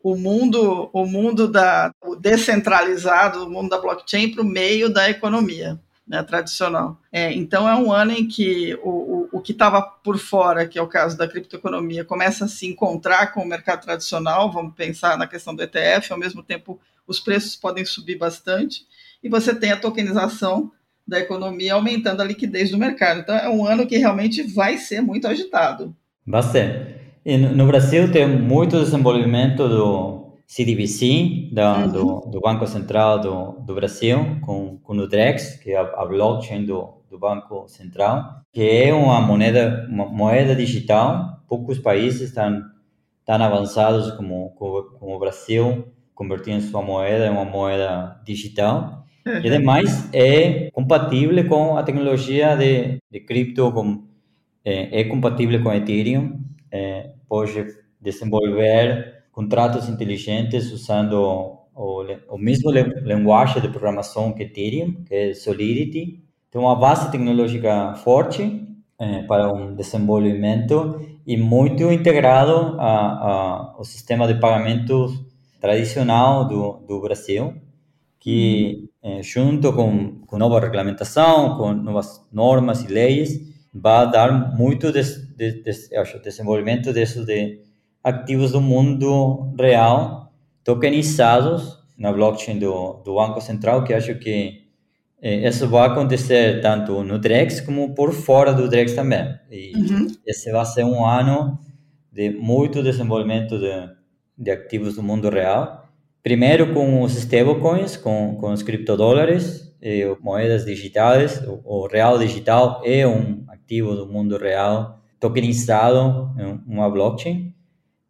o 0.02 0.16
mundo, 0.16 0.90
o 0.92 1.06
mundo 1.06 1.46
da, 1.46 1.92
o 2.02 2.16
descentralizado, 2.16 3.44
o 3.44 3.50
mundo 3.50 3.68
da 3.68 3.78
blockchain 3.78 4.32
para 4.32 4.42
o 4.42 4.46
meio 4.46 4.92
da 4.92 5.08
economia 5.08 5.78
né, 6.06 6.22
tradicional. 6.22 6.98
É, 7.12 7.32
então 7.32 7.68
é 7.68 7.76
um 7.76 7.92
ano 7.92 8.12
em 8.12 8.26
que 8.26 8.74
o, 8.82 8.88
o, 8.90 9.28
o 9.32 9.40
que 9.40 9.52
estava 9.52 9.82
por 9.82 10.18
fora, 10.18 10.66
que 10.66 10.78
é 10.78 10.82
o 10.82 10.88
caso 10.88 11.16
da 11.16 11.28
criptoeconomia, 11.28 12.04
começa 12.04 12.46
a 12.46 12.48
se 12.48 12.66
encontrar 12.66 13.32
com 13.32 13.42
o 13.42 13.46
mercado 13.46 13.82
tradicional, 13.82 14.50
vamos 14.50 14.74
pensar 14.74 15.16
na 15.16 15.26
questão 15.26 15.54
do 15.54 15.62
ETF, 15.62 16.12
ao 16.12 16.18
mesmo 16.18 16.42
tempo 16.42 16.80
os 17.08 17.18
preços 17.18 17.56
podem 17.56 17.84
subir 17.84 18.18
bastante, 18.18 18.82
e 19.22 19.28
você 19.28 19.54
tem 19.54 19.72
a 19.72 19.80
tokenização 19.80 20.70
da 21.06 21.18
economia 21.18 21.72
aumentando 21.72 22.20
a 22.20 22.24
liquidez 22.24 22.70
do 22.70 22.78
mercado. 22.78 23.20
Então, 23.20 23.34
é 23.34 23.48
um 23.48 23.66
ano 23.66 23.86
que 23.86 23.96
realmente 23.96 24.42
vai 24.42 24.76
ser 24.76 25.00
muito 25.00 25.26
agitado. 25.26 25.96
Bastante. 26.24 26.96
E 27.24 27.36
no 27.38 27.66
Brasil 27.66 28.12
tem 28.12 28.28
muito 28.28 28.78
desenvolvimento 28.78 29.66
do 29.66 30.34
CDBC, 30.46 31.48
da, 31.52 31.78
uhum. 31.78 31.88
do, 31.88 32.30
do, 32.30 32.40
Banco 32.40 32.66
Central 32.66 33.20
do, 33.20 33.52
do 33.64 33.74
Brasil, 33.74 34.38
com, 34.42 34.78
com 34.78 34.96
o 34.96 35.08
DREX, 35.08 35.56
que 35.56 35.70
é 35.70 35.76
a, 35.76 35.82
a 35.82 36.06
blockchain 36.06 36.64
do, 36.64 37.02
do 37.10 37.18
Banco 37.18 37.66
Central, 37.68 38.42
que 38.52 38.62
é 38.62 38.92
uma 38.92 39.20
moeda, 39.20 39.86
uma 39.90 40.06
moeda 40.06 40.54
digital. 40.54 41.42
Poucos 41.48 41.78
países 41.78 42.28
estão 42.28 42.62
tão 43.24 43.42
avançados 43.42 44.10
como, 44.12 44.50
como, 44.50 44.82
como 44.98 45.16
o 45.16 45.18
Brasil 45.18 45.86
convertir 46.18 46.60
sua 46.60 46.82
moeda 46.82 47.28
em 47.28 47.30
uma 47.30 47.44
moeda 47.44 48.20
digital. 48.24 49.04
Uhum. 49.24 49.34
E 49.34 49.46
ademais 49.46 50.12
é 50.12 50.68
compatível 50.72 51.48
com 51.48 51.76
a 51.76 51.82
tecnologia 51.84 52.56
de, 52.56 52.98
de 53.08 53.20
cripto, 53.20 53.70
com, 53.70 54.04
é, 54.64 55.00
é 55.00 55.04
compatível 55.04 55.62
com 55.62 55.72
Ethereum, 55.72 56.40
é, 56.72 57.10
pode 57.28 57.64
desenvolver 58.00 59.26
contratos 59.30 59.88
inteligentes 59.88 60.72
usando 60.72 61.60
o, 61.72 62.02
o 62.30 62.36
mesmo 62.36 62.72
linguagem 62.72 63.62
de 63.62 63.68
programação 63.68 64.32
que 64.32 64.42
Ethereum, 64.42 65.04
que 65.04 65.14
é 65.14 65.34
Solidity. 65.34 66.20
Tem 66.50 66.60
uma 66.60 66.74
base 66.74 67.12
tecnológica 67.12 67.94
forte 67.94 68.66
é, 68.98 69.22
para 69.22 69.52
um 69.52 69.72
desenvolvimento 69.72 71.00
e 71.24 71.36
muito 71.36 71.92
integrado 71.92 72.76
ao 72.80 73.84
sistema 73.84 74.26
de 74.26 74.40
pagamentos 74.40 75.27
tradicional 75.60 76.46
do, 76.46 76.84
do 76.86 77.00
Brasil, 77.00 77.54
que 78.18 78.90
eh, 79.02 79.22
junto 79.22 79.72
com, 79.72 80.20
com 80.26 80.38
nova 80.38 80.60
regulamentação, 80.60 81.56
com 81.56 81.72
novas 81.72 82.26
normas 82.32 82.82
e 82.84 82.88
leis, 82.88 83.40
vai 83.72 84.10
dar 84.10 84.56
muito 84.56 84.90
des, 84.92 85.34
des, 85.36 85.62
des, 85.62 85.92
acho, 85.92 86.18
desenvolvimento 86.20 86.92
desses 86.92 87.24
de 87.24 87.60
ativos 88.02 88.52
do 88.52 88.60
mundo 88.60 89.52
real 89.58 90.32
tokenizados 90.64 91.78
na 91.96 92.12
blockchain 92.12 92.58
do, 92.58 93.02
do 93.04 93.14
Banco 93.14 93.40
Central, 93.40 93.84
que 93.84 93.92
acho 93.92 94.14
que 94.16 94.68
eh, 95.20 95.48
isso 95.48 95.68
vai 95.68 95.88
acontecer 95.88 96.60
tanto 96.60 97.02
no 97.02 97.18
Drex 97.18 97.60
como 97.60 97.94
por 97.94 98.12
fora 98.12 98.52
do 98.52 98.68
Drex 98.68 98.94
também. 98.94 99.34
E 99.50 99.72
uhum. 99.76 100.06
esse 100.26 100.50
vai 100.52 100.64
ser 100.64 100.84
um 100.84 101.04
ano 101.04 101.58
de 102.12 102.30
muito 102.30 102.82
desenvolvimento 102.82 103.58
de 103.58 103.97
de 104.38 104.50
ativos 104.50 104.94
do 104.94 105.02
mundo 105.02 105.28
real. 105.28 105.88
Primeiro 106.22 106.72
com 106.72 107.02
os 107.02 107.16
stablecoins, 107.16 107.96
com, 107.96 108.36
com 108.40 108.52
os 108.52 108.62
criptodólares, 108.62 109.74
eh, 109.80 110.04
moedas 110.20 110.64
digitais. 110.64 111.40
O, 111.46 111.62
o, 111.64 111.86
real 111.86 112.18
digital 112.18 112.82
é 112.84 113.06
um 113.06 113.44
ativo 113.48 113.94
do 113.94 114.06
mundo 114.06 114.36
real 114.36 115.00
tokenizado 115.18 116.32
em 116.38 116.72
uma 116.72 116.88
blockchain 116.90 117.54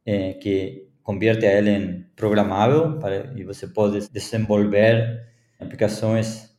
eh, 0.05 0.35
que 0.35 0.89
converte 1.03 1.47
ele 1.47 1.71
em 1.71 2.07
programável 2.15 2.99
para, 2.99 3.33
e 3.37 3.45
você 3.45 3.67
pode 3.67 4.11
desenvolver 4.11 5.27
aplicações 5.59 6.55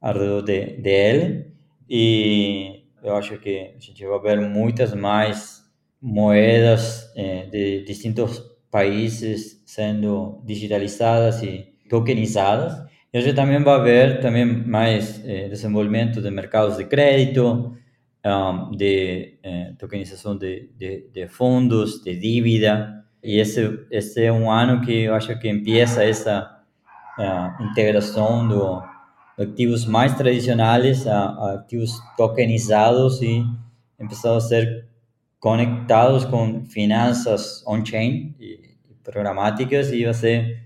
ao 0.00 0.12
redor 0.12 0.42
de, 0.42 0.76
de 0.82 0.90
ele. 0.90 1.46
E 1.88 2.84
eu 3.02 3.14
acho 3.14 3.38
que 3.38 3.74
a 3.76 3.80
gente 3.80 4.04
vai 4.04 4.20
ver 4.20 4.40
muitas 4.40 4.92
mais 4.94 5.62
moedas 6.00 7.12
eh, 7.16 7.46
de 7.46 7.84
distintos 7.84 8.55
países 8.76 9.62
sendo 9.64 10.42
digitalizadas 10.44 11.42
e 11.42 11.72
tokenizadas. 11.88 12.74
E 13.10 13.18
gente 13.22 13.34
também 13.34 13.62
vai 13.62 13.82
ver 13.82 14.20
também 14.20 14.44
mais 14.44 15.24
eh, 15.24 15.48
desenvolvimento 15.48 16.20
de 16.20 16.30
mercados 16.30 16.76
de 16.76 16.84
crédito, 16.84 17.74
um, 18.22 18.70
de 18.76 19.38
eh, 19.42 19.72
tokenização 19.78 20.36
de, 20.36 20.68
de, 20.76 21.08
de, 21.10 21.26
fundos, 21.26 22.02
de 22.04 22.16
dívida. 22.16 23.02
E 23.24 23.38
esse, 23.38 23.86
esse 23.90 24.24
é 24.24 24.30
um 24.30 24.50
ano 24.50 24.82
que 24.82 25.04
eu 25.04 25.14
acho 25.14 25.38
que 25.38 25.48
empieza 25.48 26.04
essa 26.04 26.60
uh, 27.18 27.64
integração 27.64 28.46
do, 28.46 28.82
ativos 29.38 29.86
mais 29.86 30.14
tradicionais 30.14 31.06
a, 31.06 31.30
a 31.30 31.54
ativos 31.54 31.98
tokenizados 32.14 33.22
e 33.22 33.42
começar 33.96 34.36
a 34.36 34.40
ser 34.40 34.86
conectados 35.40 36.26
com 36.26 36.66
finanças 36.66 37.64
on-chain 37.66 38.34
e 38.38 38.65
programáticas 39.06 39.92
e 39.92 40.04
vai 40.04 40.14
ser 40.14 40.58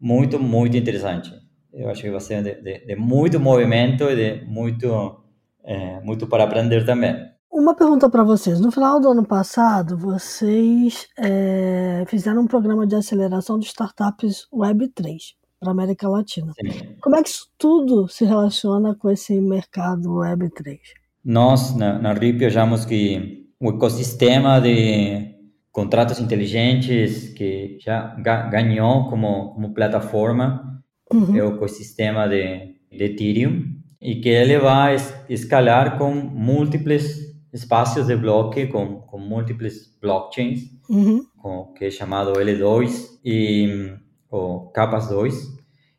muito, 0.00 0.38
muito 0.38 0.76
interessante. 0.76 1.32
Eu 1.72 1.90
acho 1.90 2.02
que 2.02 2.10
vai 2.10 2.20
ser 2.20 2.42
de, 2.42 2.54
de, 2.62 2.86
de 2.86 2.96
muito 2.96 3.40
movimento 3.40 4.04
e 4.04 4.16
de 4.16 4.44
muito, 4.46 5.22
é, 5.64 6.00
muito 6.00 6.26
para 6.26 6.44
aprender 6.44 6.84
também. 6.84 7.14
Uma 7.50 7.74
pergunta 7.74 8.08
para 8.10 8.22
vocês. 8.22 8.60
No 8.60 8.70
final 8.70 9.00
do 9.00 9.10
ano 9.10 9.24
passado, 9.24 9.96
vocês 9.96 11.06
é, 11.18 12.04
fizeram 12.06 12.42
um 12.42 12.46
programa 12.46 12.86
de 12.86 12.94
aceleração 12.94 13.58
de 13.58 13.66
startups 13.66 14.46
Web3 14.52 15.34
para 15.58 15.70
América 15.70 16.08
Latina. 16.08 16.52
Sim. 16.52 16.96
Como 17.00 17.16
é 17.16 17.22
que 17.22 17.30
isso 17.30 17.48
tudo 17.56 18.08
se 18.08 18.24
relaciona 18.24 18.94
com 18.94 19.10
esse 19.10 19.40
mercado 19.40 20.10
Web3? 20.10 20.78
Nós, 21.24 21.74
na, 21.74 21.98
na 21.98 22.12
RIP, 22.12 22.44
achamos 22.44 22.84
que 22.84 23.46
o 23.58 23.70
ecossistema 23.70 24.60
de 24.60 25.35
contratos 25.76 26.18
inteligentes 26.18 27.28
que 27.34 27.76
já 27.78 28.16
ganhou 28.50 29.10
como, 29.10 29.52
como 29.52 29.74
plataforma 29.74 30.82
uhum. 31.12 31.36
é 31.36 31.42
o 31.42 31.54
ecossistema 31.54 32.26
de, 32.26 32.76
de 32.90 33.04
Ethereum 33.04 33.62
e 34.00 34.14
que 34.16 34.30
ele 34.30 34.58
vai 34.58 34.96
escalar 35.28 35.98
com 35.98 36.14
múltiplos 36.14 37.18
espaços 37.52 38.06
de 38.06 38.16
bloco, 38.16 38.66
com, 38.68 39.02
com 39.02 39.18
múltiplos 39.18 39.94
blockchains, 40.00 40.62
uhum. 40.88 41.26
com, 41.36 41.74
que 41.74 41.84
é 41.84 41.90
chamado 41.90 42.32
L2 42.32 43.18
e 43.22 43.92
ou 44.30 44.70
capas 44.70 45.08
2. 45.08 45.58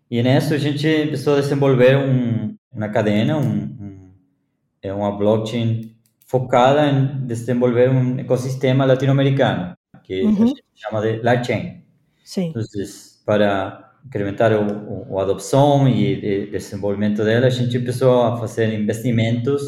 E 0.10 0.24
nisso 0.24 0.56
a 0.56 0.58
gente 0.58 1.06
começou 1.06 1.36
a 1.36 1.42
desenvolver 1.42 1.98
um, 1.98 2.56
uma 2.74 2.90
cadena, 2.90 3.38
um, 3.38 3.46
um, 3.46 4.12
é 4.82 4.92
uma 4.92 5.16
blockchain 5.16 5.96
focada 6.28 6.86
em 6.86 7.26
desenvolver 7.26 7.90
um 7.90 8.20
ecossistema 8.20 8.86
latino-americano, 8.86 9.76
que 10.04 10.24
uhum. 10.24 10.44
a 10.44 10.46
gente 10.48 10.64
chama 10.76 11.02
de 11.02 11.22
Lightchain. 11.22 11.84
Sim. 12.24 12.50
Então, 12.50 12.62
para 13.26 13.94
incrementar 14.06 14.52
o, 14.54 15.12
o, 15.12 15.20
a 15.20 15.24
adopção 15.24 15.88
e 15.88 16.48
o 16.48 16.52
desenvolvimento 16.52 17.24
dela, 17.24 17.48
a 17.48 17.50
gente 17.50 17.80
começou 17.80 18.24
a 18.24 18.38
fazer 18.38 18.74
investimentos 18.74 19.62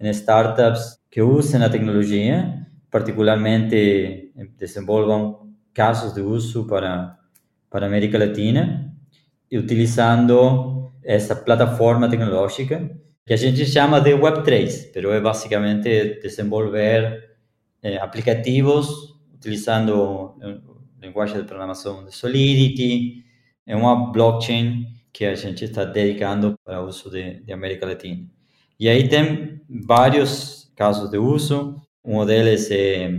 em 0.00 0.10
startups 0.10 0.98
que 1.10 1.22
usem 1.22 1.62
a 1.62 1.70
tecnologia, 1.70 2.66
particularmente 2.90 4.32
desenvolvam 4.58 5.52
casos 5.72 6.12
de 6.12 6.20
uso 6.20 6.66
para 6.66 7.16
para 7.68 7.84
a 7.84 7.88
América 7.88 8.16
Latina, 8.16 8.90
utilizando 9.52 10.92
essa 11.04 11.36
plataforma 11.36 12.08
tecnológica 12.08 12.90
que 13.26 13.34
a 13.34 13.36
gente 13.36 13.66
chama 13.66 14.00
de 14.00 14.12
Web3, 14.12 14.92
mas 14.94 15.04
é 15.04 15.20
basicamente 15.20 16.20
desenvolver 16.22 17.36
eh, 17.82 17.98
aplicativos 17.98 19.16
utilizando 19.34 20.34
linguagem 21.00 21.38
de 21.38 21.44
programação 21.44 22.04
de 22.04 22.14
Solidity, 22.14 23.24
é 23.66 23.76
uma 23.76 24.12
blockchain 24.12 24.86
que 25.12 25.24
a 25.24 25.34
gente 25.34 25.64
está 25.64 25.84
dedicando 25.84 26.56
para 26.64 26.82
o 26.82 26.86
uso 26.86 27.10
de, 27.10 27.40
de 27.40 27.52
América 27.52 27.86
Latina. 27.86 28.26
E 28.78 28.88
aí 28.88 29.08
tem 29.08 29.60
vários 29.68 30.70
casos 30.76 31.10
de 31.10 31.18
uso, 31.18 31.80
um 32.04 32.24
deles 32.24 32.70
é, 32.70 33.10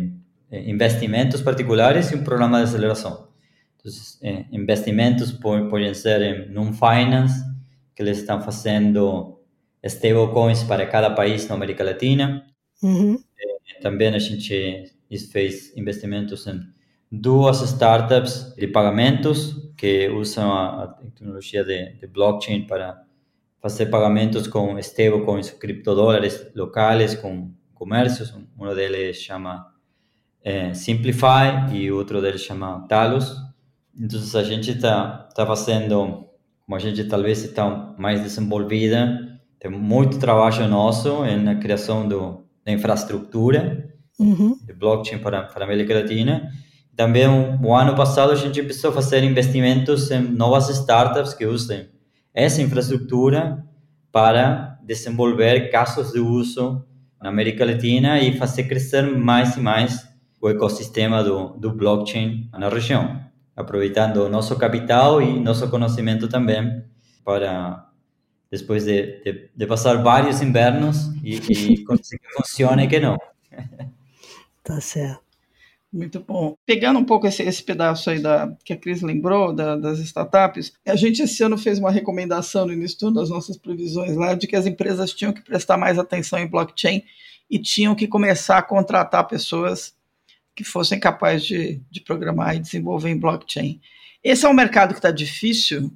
investimentos 0.51 1.41
particulares 1.41 2.11
e 2.11 2.15
um 2.15 2.23
programa 2.23 2.59
de 2.59 2.65
aceleração. 2.65 3.27
Então, 3.75 3.91
é, 4.21 4.45
investimentos 4.51 5.31
podem 5.31 5.93
ser 5.93 6.21
em 6.21 6.51
non-finance, 6.51 7.43
que 7.95 8.03
eles 8.03 8.19
estão 8.19 8.41
fazendo 8.41 9.36
stablecoins 9.87 10.63
para 10.63 10.85
cada 10.85 11.09
país 11.09 11.47
na 11.47 11.55
América 11.55 11.83
Latina. 11.83 12.45
Uhum. 12.81 13.17
Também 13.81 14.13
a 14.13 14.19
gente 14.19 14.91
fez 15.31 15.75
investimentos 15.75 16.47
em 16.47 16.61
duas 17.11 17.61
startups 17.61 18.53
de 18.55 18.67
pagamentos 18.67 19.71
que 19.77 20.09
usam 20.09 20.51
a, 20.51 20.87
tecnologia 20.87 21.63
de, 21.63 21.93
de, 21.93 22.07
blockchain 22.07 22.65
para 22.65 23.03
fazer 23.61 23.87
pagamentos 23.87 24.47
com 24.47 24.77
stablecoins, 24.79 25.51
criptodólares 25.51 26.51
locais, 26.55 27.15
com 27.15 27.51
comércios. 27.73 28.33
Um 28.57 28.73
deles 28.73 29.17
chama 29.17 29.73
é, 30.43 30.73
Simplify 30.73 31.73
e 31.73 31.91
outro 31.91 32.21
deles 32.21 32.41
chama 32.41 32.85
Talos. 32.87 33.35
Então 33.99 34.19
a 34.39 34.43
gente 34.43 34.71
está 34.71 35.29
tá 35.35 35.45
fazendo, 35.45 36.27
como 36.65 36.75
a 36.75 36.79
gente 36.79 37.03
talvez 37.05 37.43
está 37.43 37.95
mais 37.97 38.21
desenvolvida, 38.21 39.26
tem 39.59 39.71
muito 39.71 40.19
trabalho 40.19 40.67
nosso 40.67 41.23
na 41.43 41.55
criação 41.55 42.07
do, 42.07 42.43
da 42.65 42.71
infraestrutura 42.71 43.89
uhum. 44.19 44.57
de 44.63 44.73
blockchain 44.73 45.19
para, 45.19 45.43
para 45.43 45.63
a 45.63 45.67
América 45.67 45.93
Latina 45.93 46.49
também, 46.97 47.27
o 47.27 47.75
ano 47.75 47.95
passado, 47.95 48.31
a 48.31 48.35
gente 48.35 48.59
começou 48.59 48.89
a 48.89 48.93
fazer 48.93 49.23
investimentos 49.23 50.09
em 50.09 50.19
novas 50.19 50.67
startups 50.69 51.35
que 51.35 51.45
usem 51.45 51.87
essa 52.33 52.59
infraestrutura 52.59 53.63
para 54.11 54.79
desenvolver 54.83 55.69
casos 55.69 56.11
de 56.11 56.19
uso 56.19 56.83
na 57.21 57.29
América 57.29 57.63
Latina 57.63 58.19
e 58.19 58.35
fazer 58.35 58.63
crescer 58.63 59.03
mais 59.03 59.55
e 59.55 59.59
mais 59.59 60.09
o 60.41 60.49
ecossistema 60.49 61.23
do, 61.23 61.49
do 61.49 61.71
blockchain 61.71 62.49
na 62.51 62.67
região, 62.67 63.21
aproveitando 63.55 64.17
o 64.23 64.29
nosso 64.29 64.55
capital 64.55 65.21
e 65.21 65.39
nosso 65.39 65.69
conhecimento 65.69 66.27
também 66.27 66.83
para 67.23 67.86
depois 68.51 68.85
de, 68.85 69.21
de, 69.23 69.49
de 69.55 69.67
passar 69.67 70.01
vários 70.01 70.41
invernos 70.41 71.09
e, 71.23 71.35
e 71.35 71.83
conseguir 71.85 72.21
que 72.21 72.33
funcione 72.33 72.87
que 72.87 72.99
não. 72.99 73.17
Tá 74.63 74.81
certo. 74.81 75.27
Muito 75.91 76.19
bom. 76.19 76.55
Pegando 76.65 76.99
um 76.99 77.05
pouco 77.05 77.25
esse, 77.27 77.41
esse 77.43 77.63
pedaço 77.63 78.09
aí 78.09 78.19
da, 78.19 78.53
que 78.63 78.73
a 78.73 78.77
Cris 78.77 79.01
lembrou, 79.01 79.53
da, 79.53 79.75
das 79.75 79.99
startups, 79.99 80.73
a 80.85 80.95
gente 80.95 81.21
esse 81.21 81.41
ano 81.41 81.57
fez 81.57 81.79
uma 81.79 81.89
recomendação 81.89 82.65
no 82.65 82.73
início 82.73 83.09
das 83.09 83.29
nossas 83.29 83.57
previsões 83.57 84.15
lá 84.15 84.35
de 84.35 84.47
que 84.47 84.55
as 84.55 84.65
empresas 84.65 85.13
tinham 85.13 85.31
que 85.31 85.41
prestar 85.41 85.77
mais 85.77 85.97
atenção 85.97 86.39
em 86.39 86.47
blockchain 86.47 87.03
e 87.49 87.57
tinham 87.57 87.95
que 87.95 88.07
começar 88.07 88.57
a 88.57 88.61
contratar 88.61 89.27
pessoas 89.27 89.95
que 90.53 90.63
fossem 90.63 90.99
capazes 90.99 91.47
de, 91.47 91.81
de 91.89 92.01
programar 92.01 92.55
e 92.55 92.59
desenvolver 92.59 93.09
em 93.09 93.17
blockchain. 93.17 93.79
Esse 94.23 94.45
é 94.45 94.49
um 94.49 94.53
mercado 94.53 94.89
que 94.89 94.99
está 94.99 95.11
difícil? 95.11 95.91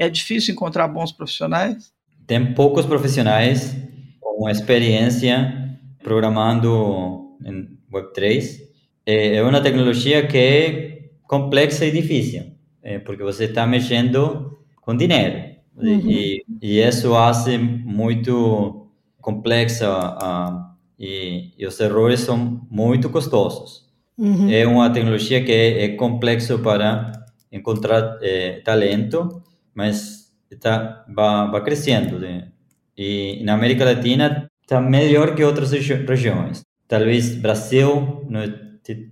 É 0.00 0.08
difícil 0.08 0.54
encontrar 0.54 0.88
bons 0.88 1.12
profissionais? 1.12 1.92
Tem 2.26 2.54
poucos 2.54 2.86
profissionais 2.86 3.76
com 4.20 4.48
experiência 4.48 5.78
programando 6.02 7.36
em 7.44 7.68
Web3 7.92 8.70
é, 9.06 9.36
é 9.36 9.42
uma 9.42 9.60
tecnologia 9.60 10.26
que 10.26 10.38
é 10.38 11.10
complexa 11.26 11.84
e 11.84 11.90
difícil, 11.90 12.44
é, 12.82 12.98
porque 12.98 13.22
você 13.22 13.44
está 13.44 13.66
mexendo 13.66 14.58
com 14.80 14.96
dinheiro. 14.96 15.50
Uhum. 15.76 16.10
E, 16.10 16.44
e, 16.60 16.80
isso 16.80 17.10
faz 17.10 17.46
muito 17.58 18.88
complexa 19.20 19.88
uh, 19.90 20.74
e, 20.98 21.52
e, 21.58 21.66
os 21.66 21.80
erros 21.80 22.20
são 22.20 22.66
muito 22.70 23.08
custosos. 23.10 23.88
Uhum. 24.18 24.50
É 24.50 24.66
uma 24.66 24.90
tecnologia 24.90 25.42
que 25.42 25.52
é, 25.52 25.84
é 25.84 25.88
complexo 25.96 26.58
para 26.58 27.12
encontrar 27.50 28.18
é, 28.22 28.60
talento, 28.60 29.42
mas 29.74 30.32
está 30.50 31.04
vai, 31.08 31.62
crescendo. 31.62 32.18
Né? 32.18 32.48
E 32.96 33.42
na 33.44 33.54
América 33.54 33.84
Latina 33.84 34.50
está 34.62 34.80
melhor 34.80 35.34
que 35.34 35.44
outras 35.44 35.72
regiões. 35.72 36.62
Talvez 36.86 37.34
Brasil 37.36 38.26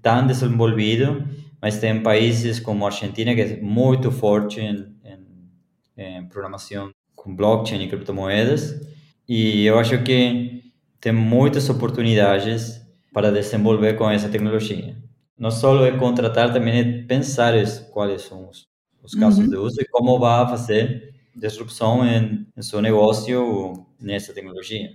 tão 0.02 0.26
desenvolvido, 0.26 1.24
mas 1.60 1.78
tem 1.78 2.02
países 2.02 2.58
como 2.60 2.84
a 2.84 2.88
Argentina 2.88 3.34
que 3.34 3.40
é 3.40 3.60
muito 3.60 4.10
forte 4.10 4.60
em, 4.60 4.94
em, 5.04 5.96
em 5.96 6.28
programação 6.28 6.90
com 7.14 7.34
blockchain 7.34 7.82
e 7.82 7.88
criptomoedas. 7.88 8.80
E 9.28 9.64
eu 9.64 9.78
acho 9.78 10.02
que 10.02 10.72
tem 11.00 11.12
muitas 11.12 11.68
oportunidades 11.68 12.80
para 13.12 13.30
desenvolver 13.30 13.94
com 13.94 14.10
essa 14.10 14.28
tecnologia. 14.28 14.96
Não 15.38 15.50
só 15.50 15.84
é 15.86 15.92
contratar, 15.92 16.52
também 16.52 16.80
é 16.80 17.02
pensar 17.02 17.54
quais 17.90 18.22
são 18.22 18.48
os, 18.48 18.66
os 19.14 19.14
casos 19.14 19.44
uhum. 19.44 19.50
de 19.50 19.56
uso 19.56 19.80
e 19.80 19.88
como 19.88 20.18
vai 20.18 20.48
fazer 20.48 21.14
disrupção 21.34 22.04
em, 22.04 22.46
em 22.56 22.62
seu 22.62 22.80
negócio 22.80 23.86
nessa 24.00 24.32
tecnologia. 24.32 24.90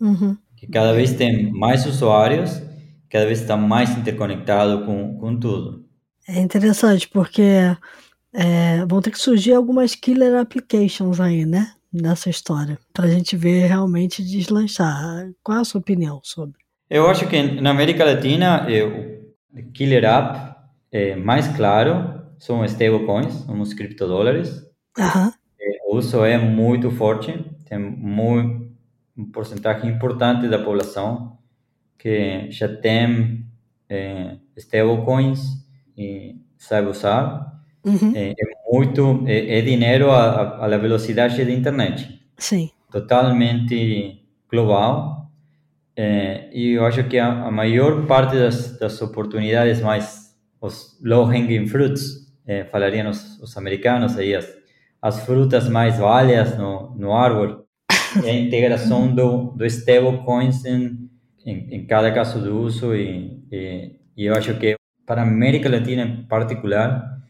Uhum. 0.00 0.36
Que 0.56 0.66
cada 0.66 0.92
vez 0.92 1.12
tem 1.14 1.50
mais 1.52 1.86
usuários 1.86 2.62
cada 3.14 3.26
vez 3.26 3.40
está 3.40 3.56
mais 3.56 3.96
interconectado 3.96 4.84
com, 4.84 5.16
com 5.16 5.38
tudo. 5.38 5.84
É 6.26 6.40
interessante, 6.40 7.08
porque 7.08 7.42
é, 8.32 8.84
vão 8.86 9.00
ter 9.00 9.12
que 9.12 9.18
surgir 9.20 9.52
algumas 9.52 9.94
killer 9.94 10.34
applications 10.34 11.20
aí, 11.20 11.46
né? 11.46 11.72
Nessa 11.92 12.28
história, 12.28 12.76
para 12.92 13.04
a 13.04 13.08
gente 13.08 13.36
ver 13.36 13.68
realmente 13.68 14.20
deslanchar. 14.20 15.30
Qual 15.44 15.58
é 15.58 15.60
a 15.60 15.64
sua 15.64 15.80
opinião 15.80 16.20
sobre? 16.24 16.58
Eu 16.90 17.08
acho 17.08 17.28
que 17.28 17.40
na 17.40 17.70
América 17.70 18.04
Latina, 18.04 18.66
é, 18.68 18.82
o 18.82 19.72
killer 19.72 20.04
app 20.04 20.56
é, 20.90 21.14
mais 21.14 21.46
claro 21.56 22.20
são 22.38 22.64
stablecoins, 22.64 23.46
os 23.48 23.74
criptodólares. 23.74 24.62
Uhum. 24.96 25.32
o 25.86 25.96
uso 25.96 26.24
é 26.24 26.38
muito 26.38 26.90
forte, 26.90 27.32
tem 27.68 27.78
muito, 27.78 28.72
um 29.16 29.30
porcentagem 29.30 29.90
importante 29.90 30.48
da 30.48 30.58
população 30.58 31.38
que 31.98 32.50
já 32.50 32.68
tem 32.68 33.44
é, 33.88 34.36
stablecoins 34.56 35.40
e 35.96 36.36
sabe 36.58 36.88
usar. 36.88 37.52
Uhum. 37.84 38.12
É, 38.14 38.30
é, 38.30 38.34
muito, 38.72 39.24
é, 39.26 39.58
é 39.58 39.62
dinheiro 39.62 40.10
à, 40.10 40.64
à 40.64 40.78
velocidade 40.78 41.44
da 41.44 41.50
internet. 41.50 42.20
Sim. 42.38 42.70
Totalmente 42.90 44.22
global. 44.50 45.30
É, 45.96 46.48
e 46.52 46.72
eu 46.72 46.84
acho 46.84 47.04
que 47.04 47.18
a, 47.18 47.46
a 47.46 47.50
maior 47.50 48.06
parte 48.06 48.36
das, 48.36 48.78
das, 48.78 49.00
oportunidades 49.00 49.80
mais, 49.80 50.34
os 50.60 50.98
low-hanging 51.02 51.66
fruits, 51.68 52.23
é, 52.46 52.64
falariam 52.64 53.10
os, 53.10 53.40
os, 53.40 53.56
americanos 53.56 54.16
aí, 54.18 54.34
as, 54.34 54.48
as 55.00 55.24
frutas 55.24 55.68
mais 55.68 55.98
válidas 55.98 56.56
no, 56.56 56.94
no 56.96 57.12
árvore, 57.12 57.56
é 58.24 58.30
a 58.30 58.34
integração 58.34 59.14
do, 59.14 59.52
do 59.52 59.64
stablecoins 59.64 60.64
em 60.64 61.04
em, 61.44 61.74
em 61.74 61.86
cada 61.86 62.12
caso 62.12 62.40
de 62.40 62.48
uso 62.48 62.94
e, 62.94 63.42
e, 63.52 64.00
e, 64.16 64.24
eu 64.26 64.34
acho 64.34 64.58
que 64.58 64.76
para 65.04 65.22
a 65.22 65.24
América 65.26 65.68
Latina 65.68 66.02
em 66.02 66.26
particular, 66.26 67.20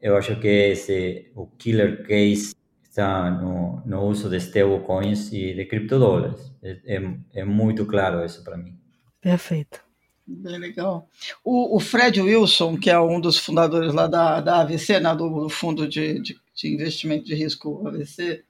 eu 0.00 0.16
acho 0.16 0.38
que 0.38 0.48
esse 0.48 1.32
o 1.34 1.46
killer 1.46 2.06
case 2.06 2.54
está 2.82 3.30
no, 3.30 3.82
no 3.86 4.02
uso 4.02 4.28
de 4.28 4.36
stablecoins 4.36 5.32
e 5.32 5.54
de 5.54 5.64
criptodólares. 5.64 6.52
É, 6.62 6.96
é, 6.96 7.14
é 7.40 7.44
muito 7.44 7.86
claro 7.86 8.24
isso 8.24 8.44
para 8.44 8.56
mim. 8.56 8.78
Perfeito. 9.20 9.80
Bem 10.26 10.58
legal. 10.58 11.08
O, 11.44 11.76
o, 11.76 11.80
Fred 11.80 12.20
Wilson, 12.20 12.76
que 12.76 12.88
é 12.88 12.98
um 12.98 13.20
dos 13.20 13.36
fundadores 13.36 13.92
lá 13.92 14.06
da, 14.06 14.40
da 14.40 14.60
AVC, 14.60 15.00
né, 15.00 15.14
do, 15.14 15.28
do 15.28 15.48
Fundo 15.48 15.88
de, 15.88 16.20
de, 16.20 16.38
de, 16.54 16.68
Investimento 16.74 17.24
de 17.24 17.34
Risco 17.34 17.86
AVC, 17.86 18.44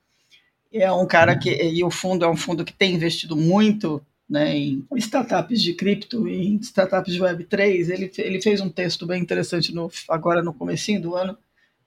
é 0.72 0.92
um 0.92 1.06
cara 1.06 1.36
que, 1.36 1.50
e 1.50 1.82
o 1.82 1.90
fundo 1.90 2.24
é 2.24 2.28
um 2.28 2.36
fundo 2.36 2.64
que 2.64 2.72
tem 2.72 2.94
investido 2.94 3.36
muito 3.36 4.04
né, 4.28 4.56
em 4.56 4.86
startups 4.96 5.60
de 5.60 5.74
cripto 5.74 6.26
em 6.26 6.56
startups 6.56 7.12
de 7.12 7.20
Web3. 7.20 7.90
Ele, 7.90 8.10
ele 8.16 8.40
fez 8.40 8.60
um 8.60 8.70
texto 8.70 9.06
bem 9.06 9.20
interessante 9.20 9.74
no, 9.74 9.90
agora 10.08 10.42
no 10.42 10.54
comecinho 10.54 11.02
do 11.02 11.14
ano, 11.14 11.36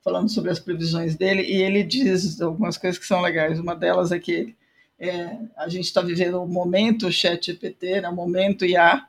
falando 0.04 0.30
sobre 0.30 0.52
as 0.52 0.60
previsões 0.60 1.16
dele, 1.16 1.42
e 1.42 1.62
ele 1.62 1.84
diz 1.84 2.40
algumas 2.40 2.78
coisas 2.78 3.00
que 3.00 3.08
são 3.08 3.22
legais. 3.22 3.60
Uma 3.60 3.76
delas 3.76 4.12
é 4.12 4.20
que 4.20 4.56
é, 5.00 5.38
a 5.58 5.68
gente 5.68 5.86
está 5.86 6.02
vivendo 6.02 6.42
o 6.42 6.48
momento 6.48 7.12
chat 7.12 7.48
GPT, 7.48 8.02
né, 8.02 8.10
o 8.10 8.16
momento 8.16 8.64
IA, 8.64 9.08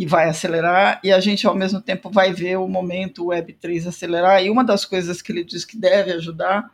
e 0.00 0.06
vai 0.06 0.30
acelerar, 0.30 0.98
e 1.04 1.12
a 1.12 1.20
gente, 1.20 1.46
ao 1.46 1.54
mesmo 1.54 1.78
tempo, 1.78 2.08
vai 2.08 2.32
ver 2.32 2.56
o 2.56 2.66
momento 2.66 3.26
Web3 3.26 3.86
acelerar. 3.86 4.42
E 4.42 4.48
uma 4.48 4.64
das 4.64 4.86
coisas 4.86 5.20
que 5.20 5.30
ele 5.30 5.44
diz 5.44 5.62
que 5.62 5.76
deve 5.76 6.10
ajudar 6.12 6.70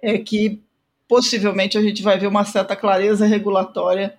é 0.00 0.16
que 0.18 0.62
possivelmente 1.08 1.76
a 1.76 1.82
gente 1.82 2.00
vai 2.00 2.16
ver 2.16 2.28
uma 2.28 2.44
certa 2.44 2.76
clareza 2.76 3.26
regulatória 3.26 4.14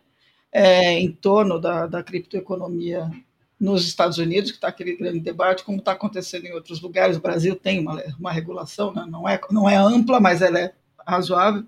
é, 0.51 0.99
em 0.99 1.09
torno 1.09 1.61
da, 1.61 1.87
da 1.87 2.03
criptoeconomia 2.03 3.09
nos 3.57 3.87
Estados 3.87 4.17
Unidos, 4.17 4.51
que 4.51 4.57
está 4.57 4.67
aquele 4.67 4.97
grande 4.97 5.21
debate, 5.21 5.63
como 5.63 5.77
está 5.77 5.93
acontecendo 5.93 6.45
em 6.45 6.51
outros 6.51 6.81
lugares. 6.81 7.15
O 7.15 7.21
Brasil 7.21 7.55
tem 7.55 7.79
uma, 7.79 8.03
uma 8.19 8.33
regulação, 8.33 8.93
né? 8.93 9.05
não, 9.09 9.29
é, 9.29 9.39
não 9.49 9.69
é 9.69 9.77
ampla, 9.77 10.19
mas 10.19 10.41
ela 10.41 10.59
é 10.59 10.73
razoável. 11.07 11.63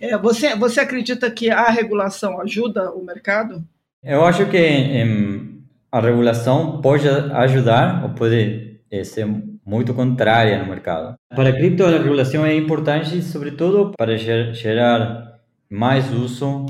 É, 0.00 0.16
você, 0.16 0.56
você 0.56 0.80
acredita 0.80 1.30
que 1.30 1.50
a 1.50 1.68
regulação 1.68 2.40
ajuda 2.40 2.90
o 2.92 3.04
mercado? 3.04 3.62
Eu 4.02 4.24
acho 4.24 4.48
que 4.48 4.56
em, 4.56 5.55
a 5.96 6.00
regulação 6.00 6.80
pode 6.82 7.08
ajudar 7.08 8.04
ou 8.04 8.10
pode 8.10 8.80
é, 8.90 9.02
ser 9.02 9.26
muito 9.64 9.94
contrária 9.94 10.58
no 10.58 10.68
mercado. 10.68 11.16
Para 11.34 11.48
a 11.48 11.52
cripto, 11.52 11.84
a 11.84 11.90
regulação 11.90 12.44
é 12.44 12.54
importante, 12.54 13.22
sobretudo 13.22 13.92
para 13.96 14.16
gerar 14.16 15.40
mais 15.70 16.12
uso 16.12 16.66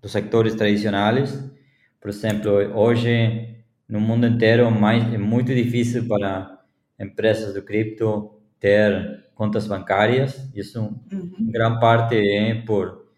dos 0.00 0.12
sectores 0.12 0.54
tradicionais. 0.54 1.46
Por 2.00 2.08
exemplo, 2.08 2.52
hoje 2.74 3.56
no 3.86 4.00
mundo 4.00 4.26
inteiro 4.26 4.70
mais, 4.70 5.12
é 5.12 5.18
muito 5.18 5.54
difícil 5.54 6.06
para 6.08 6.60
empresas 6.98 7.52
do 7.52 7.62
cripto 7.62 8.40
ter 8.58 9.24
contas 9.34 9.66
bancárias. 9.66 10.50
Isso, 10.54 10.80
uhum. 10.80 11.32
em 11.38 11.50
grande 11.50 11.80
parte, 11.80 12.16
é 12.16 12.54
por 12.62 13.10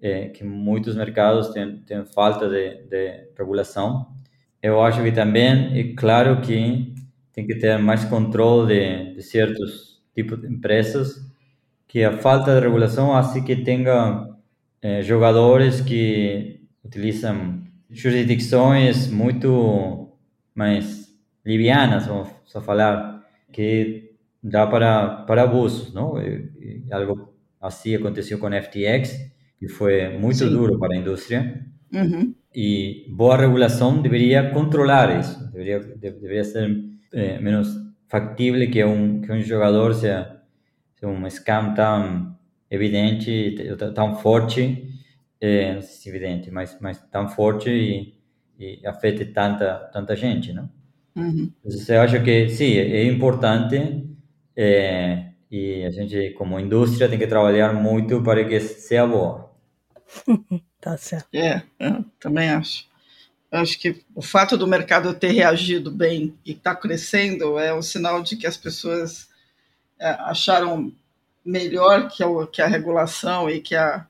é, 0.00 0.28
que 0.28 0.42
muitos 0.42 0.96
mercados 0.96 1.48
têm, 1.48 1.78
têm 1.78 2.04
falta 2.06 2.48
de, 2.48 2.84
de 2.88 3.28
regulação. 3.36 4.21
Eu 4.62 4.80
acho 4.82 5.02
que 5.02 5.10
também 5.12 5.78
é 5.78 5.94
claro 5.94 6.40
que 6.40 6.94
tem 7.32 7.46
que 7.46 7.56
ter 7.56 7.78
mais 7.78 8.04
controle 8.04 8.74
de, 8.74 9.14
de 9.16 9.22
certos 9.22 10.00
tipos 10.14 10.40
de 10.40 10.46
empresas, 10.46 11.16
que 11.88 12.04
a 12.04 12.16
falta 12.16 12.54
de 12.54 12.60
regulação 12.60 13.14
assim 13.16 13.42
que 13.44 13.56
tenha 13.56 14.28
é, 14.80 15.02
jogadores 15.02 15.80
que 15.80 16.60
utilizam 16.84 17.62
jurisdições 17.90 19.08
muito 19.08 20.16
mais 20.54 21.08
livianas, 21.44 22.06
vamos 22.06 22.28
só 22.44 22.60
falar, 22.60 23.24
que 23.52 24.12
dá 24.42 24.66
para, 24.66 25.24
para 25.26 25.42
abusos, 25.42 25.92
não? 25.92 26.20
E, 26.20 26.84
e 26.86 26.92
algo 26.92 27.34
assim 27.60 27.94
aconteceu 27.94 28.38
com 28.38 28.46
a 28.46 28.62
FTX, 28.62 29.32
que 29.58 29.68
foi 29.68 30.08
muito 30.18 30.38
Sim. 30.38 30.50
duro 30.50 30.78
para 30.78 30.94
a 30.94 30.98
indústria. 30.98 31.64
Uhum. 31.92 32.31
E 32.54 33.06
boa 33.08 33.36
regulação 33.36 34.02
deveria 34.02 34.50
controlar 34.50 35.18
isso, 35.18 35.50
deveria, 35.50 35.80
deveria 35.80 36.44
ser 36.44 36.84
é, 37.12 37.38
menos 37.38 37.68
factível 38.08 38.70
que 38.70 38.84
um, 38.84 39.20
que 39.22 39.32
um 39.32 39.40
jogador 39.40 39.94
seja, 39.94 40.42
seja 40.94 41.10
um 41.10 41.26
scam 41.30 41.74
tão 41.74 42.36
evidente, 42.70 43.56
tão 43.94 44.16
forte, 44.16 44.86
é, 45.40 45.74
não 45.74 45.82
sei 45.82 45.94
se 45.94 46.08
evidente, 46.08 46.50
mas, 46.50 46.76
mas 46.80 47.02
tão 47.10 47.28
forte 47.28 47.70
e, 47.70 48.14
e 48.58 48.86
afete 48.86 49.24
tanta, 49.26 49.90
tanta 49.92 50.14
gente, 50.14 50.52
não? 50.52 50.68
Uhum. 51.14 51.52
eu 51.64 52.00
acho 52.00 52.22
que 52.22 52.48
sim, 52.48 52.72
é 52.74 53.04
importante 53.04 54.06
é, 54.56 55.32
e 55.50 55.84
a 55.84 55.90
gente, 55.90 56.30
como 56.30 56.58
indústria, 56.58 57.08
tem 57.08 57.18
que 57.18 57.26
trabalhar 57.26 57.74
muito 57.74 58.22
para 58.22 58.44
que 58.44 58.58
seja 58.60 59.06
boa. 59.06 59.52
tá 60.82 60.96
certo. 60.98 61.28
É, 61.32 61.62
também 62.20 62.50
acho. 62.50 62.86
Acho 63.50 63.78
que 63.78 64.02
o 64.14 64.20
fato 64.20 64.56
do 64.56 64.66
mercado 64.66 65.14
ter 65.14 65.30
reagido 65.30 65.90
bem 65.90 66.34
e 66.44 66.52
estar 66.52 66.74
tá 66.74 66.80
crescendo 66.80 67.58
é 67.58 67.72
um 67.72 67.82
sinal 67.82 68.22
de 68.22 68.36
que 68.36 68.46
as 68.46 68.56
pessoas 68.56 69.28
é, 70.00 70.08
acharam 70.20 70.92
melhor 71.44 72.08
que 72.08 72.24
a, 72.24 72.46
que 72.46 72.60
a 72.60 72.66
regulação 72.66 73.48
e 73.48 73.60
que, 73.60 73.76
a, 73.76 74.06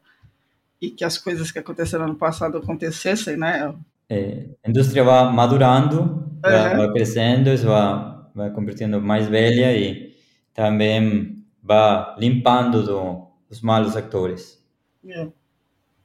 e 0.81 0.91
que 0.91 1.05
as 1.05 1.19
coisas 1.19 1.51
que 1.51 1.59
aconteceram 1.59 2.07
no 2.07 2.15
passado 2.15 2.57
acontecessem, 2.57 3.37
né? 3.37 3.75
É, 4.09 4.47
a 4.65 4.71
indústria 4.71 5.05
vai 5.05 5.33
madurando, 5.33 6.25
vai, 6.41 6.77
vai 6.77 6.93
crescendo, 6.93 7.57
vai, 7.67 8.15
vai 8.35 8.51
convertendo 8.51 9.01
mais 9.01 9.27
velha 9.27 9.77
e 9.77 10.15
também 10.55 11.45
vai 11.63 12.15
limpando 12.19 12.83
do, 12.85 13.27
os 13.51 13.61
malos 13.61 13.97
atores. 13.97 14.63
É. 15.07 15.27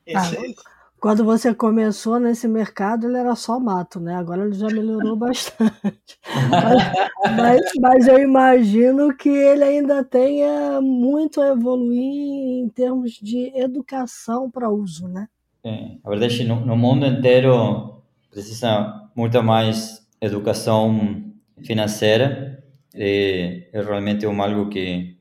Esse, 0.08 0.38
ah, 0.38 0.63
quando 1.00 1.24
você 1.24 1.54
começou 1.54 2.20
nesse 2.20 2.48
mercado, 2.48 3.08
ele 3.08 3.17
era 3.17 3.36
só 3.36 3.60
mato, 3.60 4.00
né? 4.00 4.15
Agora 4.15 4.46
ele 4.46 4.54
já 4.54 4.67
melhorou 4.67 5.15
bastante. 5.20 6.17
mas, 6.50 7.36
mas, 7.36 7.62
mas, 7.80 8.08
eu 8.08 8.17
imagino 8.17 9.15
que 9.15 9.30
ele 9.30 9.63
ainda 9.63 10.04
tenha 10.04 10.82
muito 10.82 11.41
a 11.41 11.50
evoluir 11.50 12.63
em 12.63 12.70
termos 12.70 13.12
de 13.12 13.52
educação 13.56 14.50
para 14.50 14.70
uso, 14.70 15.08
né? 15.08 15.28
É, 15.63 15.98
a 16.04 16.10
verdade, 16.10 16.43
no, 16.46 16.65
no 16.65 16.76
mundo 16.76 17.06
inteiro 17.06 18.02
precisa 18.32 19.10
muito 19.15 19.43
mais 19.43 20.08
educação 20.22 21.32
financeira. 21.63 22.63
É, 22.96 23.70
é 23.72 23.82
realmente 23.82 24.26
um 24.26 24.41
algo 24.41 24.70
que 24.70 25.17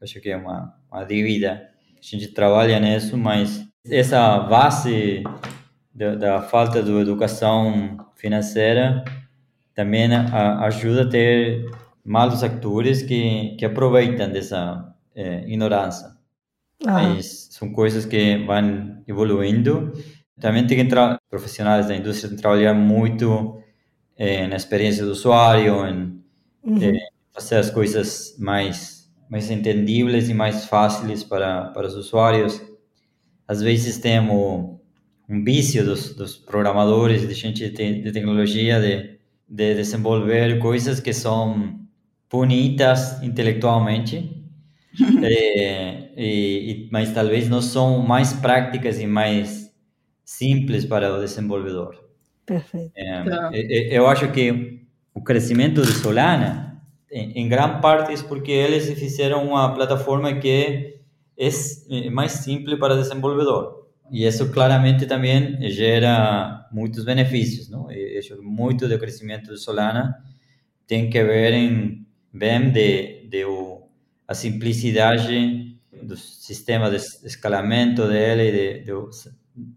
acho 0.00 0.20
que 0.20 0.30
é 0.30 0.36
uma, 0.36 0.74
uma 0.90 1.04
dívida. 1.04 1.70
A 1.92 2.00
gente 2.02 2.28
trabalha 2.28 2.80
nisso, 2.80 3.16
mas 3.16 3.67
essa 3.86 4.38
base 4.40 5.22
da, 5.94 6.14
da 6.14 6.42
falta 6.42 6.82
de 6.82 6.90
educação 6.92 7.96
financeira 8.14 9.04
também 9.74 10.12
a, 10.12 10.64
ajuda 10.64 11.02
a 11.02 11.08
ter 11.08 11.70
malos 12.04 12.42
atores 12.42 13.02
que, 13.02 13.54
que 13.56 13.64
aproveitam 13.64 14.28
dessa 14.28 14.92
é, 15.14 15.44
ignorância. 15.44 16.08
Ah. 16.84 17.02
Mas 17.02 17.48
são 17.52 17.72
coisas 17.72 18.04
que 18.04 18.38
vão 18.38 19.02
evoluindo. 19.06 19.92
Também 20.40 20.66
tem 20.66 20.78
que 20.78 20.82
entrar, 20.82 21.18
profissionais 21.30 21.86
da 21.86 21.94
indústria 21.94 22.28
têm 22.28 22.36
que 22.36 22.42
trabalhar 22.42 22.74
muito 22.74 23.62
é, 24.16 24.48
na 24.48 24.56
experiência 24.56 25.04
do 25.04 25.12
usuário, 25.12 25.86
em 25.86 26.22
uhum. 26.64 26.82
é, 26.82 26.98
fazer 27.32 27.56
as 27.56 27.70
coisas 27.70 28.34
mais, 28.36 29.08
mais 29.30 29.48
entendíveis 29.48 30.28
e 30.28 30.34
mais 30.34 30.64
fáceis 30.66 31.22
para, 31.22 31.66
para 31.66 31.86
os 31.86 31.94
usuários 31.94 32.60
às 33.48 33.62
vezes 33.62 33.96
temos 33.96 34.78
um 35.26 35.42
vício 35.42 35.84
dos, 35.84 36.14
dos 36.14 36.36
programadores, 36.36 37.26
de 37.26 37.34
gente 37.34 37.68
de, 37.70 38.02
de 38.02 38.12
tecnologia, 38.12 38.78
de, 38.78 39.18
de 39.48 39.74
desenvolver 39.74 40.58
coisas 40.58 41.00
que 41.00 41.14
são 41.14 41.80
bonitas 42.30 43.22
intelectualmente, 43.22 44.44
é, 45.22 46.10
e, 46.16 46.88
mas 46.92 47.12
talvez 47.12 47.48
não 47.48 47.62
são 47.62 48.00
mais 48.00 48.34
práticas 48.34 49.00
e 49.00 49.06
mais 49.06 49.72
simples 50.24 50.84
para 50.84 51.14
o 51.14 51.20
desenvolvedor. 51.20 51.96
Perfeito. 52.44 52.92
É, 52.94 53.22
tá. 53.24 53.50
eu 53.90 54.06
acho 54.06 54.30
que 54.30 54.82
o 55.14 55.22
crescimento 55.22 55.82
de 55.82 55.92
Solana, 55.92 56.82
em, 57.10 57.42
em 57.42 57.48
grande 57.48 57.80
parte, 57.80 58.12
é 58.12 58.22
porque 58.26 58.52
eles 58.52 58.86
fizeram 58.98 59.48
uma 59.48 59.74
plataforma 59.74 60.34
que 60.34 60.97
es 61.38 61.86
eh, 61.88 62.10
más 62.10 62.44
simple 62.44 62.76
para 62.76 62.94
el 62.94 63.00
desenvolvedor. 63.00 63.88
Y 64.10 64.24
eso 64.24 64.50
claramente 64.50 65.06
también 65.06 65.58
gera 65.60 66.66
muchos 66.72 67.04
beneficios, 67.04 67.70
¿no? 67.70 67.88
Eso, 67.90 68.42
mucho 68.42 68.88
de 68.88 68.98
crecimiento 68.98 69.52
de 69.52 69.58
Solana 69.58 70.24
tiene 70.86 71.10
que 71.10 71.22
ver 71.22 71.52
en 71.52 72.08
bem 72.32 72.72
de, 72.72 73.26
de 73.28 73.44
o, 73.44 73.88
a 74.26 74.34
simplicidade 74.34 75.78
do 76.02 76.16
sistema 76.16 76.90
de 76.90 76.96
escalamento 76.96 78.06
dele, 78.08 78.52
de, 78.52 78.84
de, 78.84 78.92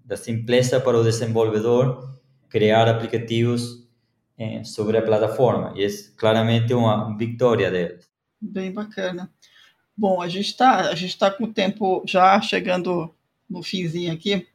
da 0.06 0.16
simpleza 0.16 0.80
para 0.84 0.98
o 0.98 1.04
desenvolvedor 1.04 2.22
criar 2.50 2.88
aplicativos 2.88 3.88
eh, 4.38 4.64
sobre 4.64 4.98
a 4.98 5.02
plataforma. 5.02 5.74
E 5.76 5.84
é 5.86 5.90
claramente 6.16 6.74
uma 6.74 7.16
vitória 7.18 7.72
deles. 7.72 8.10
Bem 8.40 8.72
bacana. 8.72 9.32
Bom, 9.96 10.22
a 10.22 10.28
gente 10.28 10.48
está 10.48 10.90
a 10.90 10.96
gente 10.96 11.18
tá 11.18 11.30
com 11.30 11.46
o 11.46 11.54
tempo 11.54 12.04
já 12.08 12.40
chegando 12.42 13.14
no 13.50 13.62
finzinho 13.62 14.14
aqui. 14.14 14.48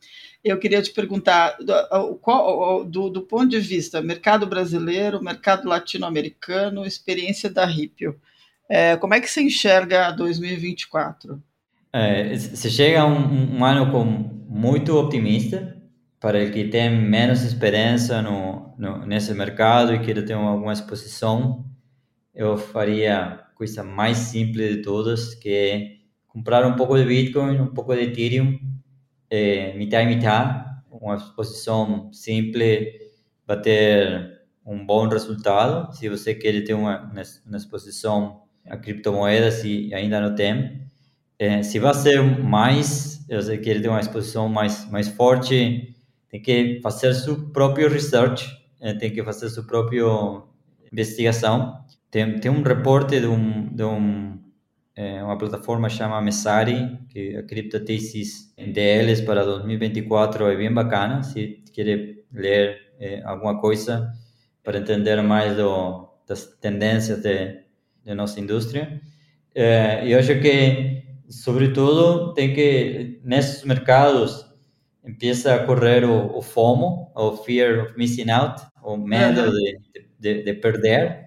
Eu 0.42 0.58
queria 0.58 0.80
te 0.80 0.92
perguntar, 0.92 1.56
do, 1.58 2.14
qual, 2.16 2.84
do, 2.84 3.10
do 3.10 3.22
ponto 3.22 3.48
de 3.48 3.58
vista 3.58 4.00
mercado 4.00 4.46
brasileiro, 4.46 5.22
mercado 5.22 5.68
latino-americano, 5.68 6.86
experiência 6.86 7.50
da 7.50 7.66
Ripio, 7.66 8.18
é, 8.68 8.96
como 8.96 9.14
é 9.14 9.20
que 9.20 9.28
você 9.28 9.42
enxerga 9.42 10.10
2024? 10.12 11.42
É, 11.92 12.36
se 12.36 12.70
chega 12.70 13.04
um, 13.04 13.58
um 13.58 13.64
ano 13.64 13.90
com 13.90 14.04
muito 14.04 14.96
optimista 14.96 15.76
para 16.20 16.42
o 16.42 16.50
que 16.50 16.64
tem 16.64 16.90
menos 16.90 17.42
experiência 17.42 18.20
no, 18.22 18.74
no, 18.76 19.06
nesse 19.06 19.32
mercado 19.34 19.94
e 19.94 20.00
queira 20.00 20.24
ter 20.24 20.32
alguma 20.32 20.72
exposição, 20.72 21.64
eu 22.34 22.56
faria 22.56 23.45
coisa 23.56 23.82
mais 23.82 24.18
simples 24.18 24.76
de 24.76 24.82
todas, 24.82 25.34
que 25.34 25.48
é 25.48 25.96
comprar 26.28 26.66
um 26.66 26.76
pouco 26.76 26.96
de 26.96 27.04
Bitcoin, 27.04 27.58
um 27.58 27.72
pouco 27.72 27.94
de 27.94 28.02
Ethereum, 28.02 28.58
é, 29.30 29.72
metade 29.76 30.12
e 30.12 30.14
metade, 30.14 30.66
uma 30.90 31.16
exposição 31.16 32.12
simples, 32.12 32.88
vai 33.46 33.60
ter 33.60 34.40
um 34.64 34.84
bom 34.84 35.08
resultado. 35.08 35.94
Se 35.96 36.08
você 36.08 36.34
quer 36.34 36.62
ter 36.64 36.74
uma, 36.74 37.10
uma 37.46 37.56
exposição 37.56 38.42
a 38.68 38.76
criptomoedas 38.76 39.64
e 39.64 39.94
ainda 39.94 40.20
não 40.20 40.34
tem, 40.34 40.86
é, 41.38 41.62
se 41.62 41.78
vai 41.78 41.94
ser 41.94 42.20
mais, 42.42 43.24
você 43.28 43.56
quer 43.58 43.80
ter 43.80 43.88
uma 43.88 44.00
exposição 44.00 44.48
mais 44.48 44.90
mais 44.90 45.08
forte, 45.08 45.94
tem 46.28 46.42
que 46.42 46.80
fazer 46.82 47.14
seu 47.14 47.50
próprio 47.50 47.88
research, 47.88 48.46
é, 48.80 48.92
tem 48.92 49.12
que 49.12 49.22
fazer 49.22 49.48
sua 49.50 49.64
própria 49.64 50.02
investigação. 50.92 51.84
Tem, 52.10 52.38
tem 52.38 52.50
um 52.50 52.62
reporte 52.62 53.20
de 53.20 53.26
um, 53.26 53.74
de 53.74 53.84
um 53.84 54.38
é, 54.96 55.22
uma 55.22 55.36
plataforma 55.36 55.90
chama 55.90 56.20
Messari, 56.22 56.98
que 57.10 57.36
a 57.36 57.42
criptothesis 57.42 58.54
deles 58.56 59.20
para 59.20 59.44
2024 59.44 60.50
é 60.50 60.56
bem 60.56 60.72
bacana, 60.72 61.22
se 61.22 61.62
quer 61.72 62.24
ler 62.32 62.94
é, 62.98 63.22
alguma 63.22 63.60
coisa 63.60 64.10
para 64.62 64.78
entender 64.78 65.22
mais 65.22 65.56
do, 65.56 66.08
das 66.26 66.46
tendências 66.60 67.22
de, 67.22 67.60
de 68.04 68.14
nossa 68.14 68.40
indústria. 68.40 69.00
É, 69.54 70.02
eu 70.06 70.18
acho 70.18 70.40
que, 70.40 71.02
sobretudo, 71.28 72.32
tem 72.32 72.54
que, 72.54 73.20
nesses 73.22 73.64
mercados, 73.64 74.46
empieza 75.06 75.54
a 75.54 75.66
correr 75.66 76.04
o, 76.04 76.36
o 76.36 76.42
FOMO, 76.42 77.12
o 77.14 77.36
Fear 77.36 77.84
of 77.84 77.98
Missing 77.98 78.30
Out, 78.30 78.62
o 78.82 78.96
medo 78.96 79.50
de, 79.52 79.78
de, 80.18 80.42
de, 80.42 80.54
perder, 80.54 81.25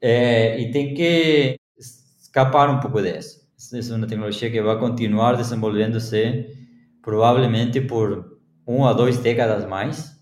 é, 0.00 0.60
e 0.60 0.70
tem 0.70 0.94
que 0.94 1.58
escapar 1.78 2.70
um 2.70 2.80
pouco 2.80 3.02
disso. 3.02 3.46
Essa 3.56 3.92
é 3.92 3.96
uma 3.96 4.06
tecnologia 4.06 4.50
que 4.50 4.62
vai 4.62 4.78
continuar 4.78 5.34
desenvolvendo-se 5.34 6.46
provavelmente 7.02 7.80
por 7.80 8.38
uma 8.66 8.90
ou 8.90 8.94
duas 8.94 9.18
décadas 9.18 9.64
mais. 9.66 10.16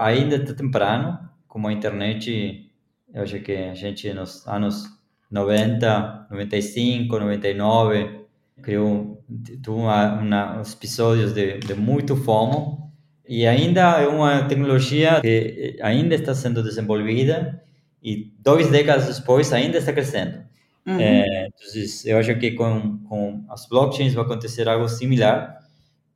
Ainda 0.00 0.36
está 0.36 0.54
temprano, 0.54 1.18
como 1.48 1.68
a 1.68 1.72
internet, 1.72 2.70
eu 3.12 3.22
acho 3.22 3.40
que 3.40 3.52
a 3.52 3.74
gente 3.74 4.12
nos 4.12 4.46
anos 4.46 4.84
90, 5.30 6.28
95, 6.30 7.18
99, 7.18 8.26
criou 8.62 9.24
uma, 9.66 10.12
uma, 10.14 10.60
uns 10.60 10.74
episódios 10.74 11.32
de, 11.32 11.58
de 11.58 11.74
muito 11.74 12.14
FOMO 12.14 12.92
e 13.26 13.46
ainda 13.46 14.00
é 14.00 14.06
uma 14.06 14.44
tecnologia 14.44 15.20
que 15.20 15.78
ainda 15.82 16.14
está 16.14 16.34
sendo 16.34 16.62
desenvolvida 16.62 17.62
e 18.02 18.32
duas 18.38 18.68
décadas 18.68 19.18
depois 19.18 19.52
ainda 19.52 19.78
está 19.78 19.92
crescendo. 19.92 20.42
Uhum. 20.84 20.98
É, 20.98 21.46
então, 21.46 21.82
eu 22.06 22.18
acho 22.18 22.34
que 22.38 22.50
com, 22.52 22.98
com 23.04 23.44
as 23.48 23.68
blockchains 23.68 24.14
vai 24.14 24.24
acontecer 24.24 24.68
algo 24.68 24.88
similar 24.88 25.58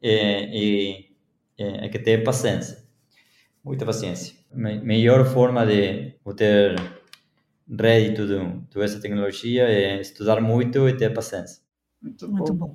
é, 0.02 0.48
e 0.52 1.06
é, 1.56 1.86
é 1.86 1.88
que 1.88 1.98
ter 1.98 2.24
paciência, 2.24 2.84
muita 3.64 3.86
paciência. 3.86 4.34
Me, 4.52 4.80
melhor 4.80 5.24
forma 5.24 5.64
de 5.64 6.14
ter 6.36 6.76
rédito 7.68 8.26
de, 8.26 8.38
de 8.70 8.82
essa 8.82 9.00
tecnologia 9.00 9.64
é 9.64 10.00
estudar 10.00 10.40
muito 10.40 10.88
e 10.88 10.96
ter 10.96 11.12
paciência. 11.14 11.62
Muito 12.02 12.28
bom. 12.28 12.36
Muito 12.36 12.54
bom. 12.54 12.74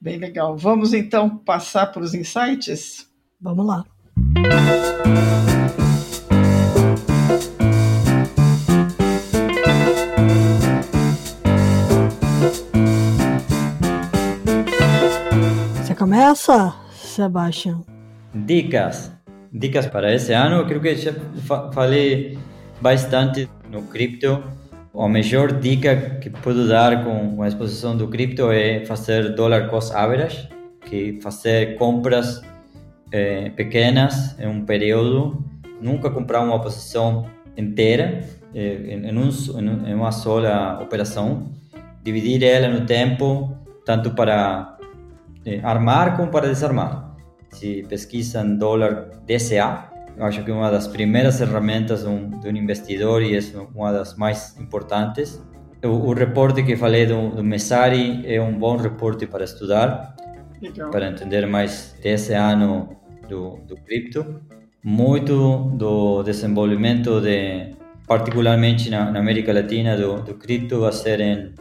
Bem 0.00 0.18
legal. 0.18 0.56
Vamos 0.56 0.92
então 0.92 1.38
passar 1.38 1.86
para 1.86 2.02
os 2.02 2.12
insights? 2.12 3.08
Vamos 3.40 3.66
lá. 3.66 3.84
Começa, 16.32 16.74
Sebastião? 16.94 17.84
Dicas. 18.34 19.12
Dicas 19.52 19.86
para 19.86 20.14
esse 20.14 20.32
ano. 20.32 20.56
Eu 20.56 20.64
creio 20.64 20.80
que 20.80 20.96
já 20.96 21.12
falei 21.74 22.38
bastante 22.80 23.50
no 23.70 23.82
cripto 23.82 24.42
a 24.98 25.08
melhor 25.08 25.52
dica 25.60 25.94
que 26.22 26.30
posso 26.30 26.66
dar 26.66 27.04
com 27.04 27.42
a 27.42 27.48
exposição 27.48 27.94
do 27.94 28.08
cripto 28.08 28.50
é 28.50 28.82
fazer 28.86 29.34
dollar 29.34 29.68
cost 29.68 29.94
average, 29.94 30.48
que 30.86 31.18
fazer 31.20 31.76
compras 31.76 32.40
é, 33.10 33.50
pequenas 33.50 34.34
em 34.38 34.46
um 34.46 34.64
período, 34.64 35.44
nunca 35.82 36.08
comprar 36.08 36.40
uma 36.40 36.58
posição 36.62 37.26
inteira 37.58 38.24
é, 38.54 38.74
em, 38.94 39.18
um, 39.18 39.86
em 39.86 39.94
uma 39.94 40.12
só 40.12 40.40
operação, 40.80 41.50
dividir 42.02 42.42
ela 42.42 42.68
no 42.68 42.86
tempo, 42.86 43.54
tanto 43.84 44.12
para 44.12 44.71
é, 45.44 45.60
armar 45.62 46.16
como 46.16 46.30
para 46.30 46.46
desarmar. 46.48 47.14
Se 47.50 47.84
pesquisam 47.88 48.56
dólar 48.56 49.10
DCA, 49.26 49.90
eu 50.16 50.24
acho 50.24 50.44
que 50.44 50.50
é 50.50 50.54
uma 50.54 50.70
das 50.70 50.86
primeiras 50.86 51.38
ferramentas 51.38 52.02
de 52.02 52.08
um, 52.08 52.30
de 52.30 52.48
um 52.48 52.56
investidor 52.56 53.22
e 53.22 53.36
é 53.36 53.40
uma 53.74 53.92
das 53.92 54.16
mais 54.16 54.58
importantes. 54.58 55.42
O, 55.84 55.88
o 55.88 56.12
reporte 56.12 56.62
que 56.62 56.76
falei 56.76 57.06
do, 57.06 57.30
do 57.30 57.42
Messari 57.42 58.22
é 58.26 58.40
um 58.40 58.56
bom 58.56 58.76
reporte 58.76 59.26
para 59.26 59.44
estudar, 59.44 60.14
Legal. 60.60 60.90
para 60.90 61.08
entender 61.08 61.46
mais 61.46 61.96
desse 62.02 62.34
ano 62.34 62.96
do, 63.28 63.58
do 63.66 63.76
cripto. 63.76 64.40
Muito 64.84 65.70
do 65.76 66.22
desenvolvimento 66.22 67.20
de, 67.20 67.70
particularmente 68.06 68.90
na, 68.90 69.10
na 69.10 69.20
América 69.20 69.52
Latina, 69.52 69.96
do, 69.96 70.22
do 70.22 70.34
cripto 70.34 70.80
vai 70.80 70.92
ser 70.92 71.20
em 71.20 71.54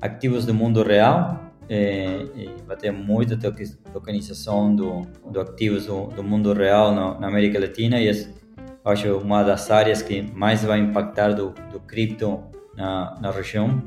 ativos 0.00 0.46
do 0.46 0.54
mundo 0.54 0.82
real, 0.82 1.51
é, 1.68 2.26
vai 2.66 2.76
ter 2.76 2.90
muita 2.90 3.36
tokenização 3.92 4.74
do, 4.74 5.02
do 5.30 5.40
ativos 5.40 5.86
do, 5.86 6.06
do 6.08 6.22
mundo 6.22 6.52
real 6.52 6.94
na, 6.94 7.18
na, 7.18 7.28
América 7.28 7.58
Latina 7.58 8.00
e 8.00 8.08
é, 8.08 8.12
acho 8.84 9.16
uma 9.18 9.42
das 9.42 9.70
áreas 9.70 10.02
que 10.02 10.22
mais 10.34 10.64
vai 10.64 10.80
impactar 10.80 11.32
do, 11.32 11.54
do 11.72 11.80
cripto 11.80 12.42
na, 12.76 13.16
na 13.20 13.30
região. 13.30 13.82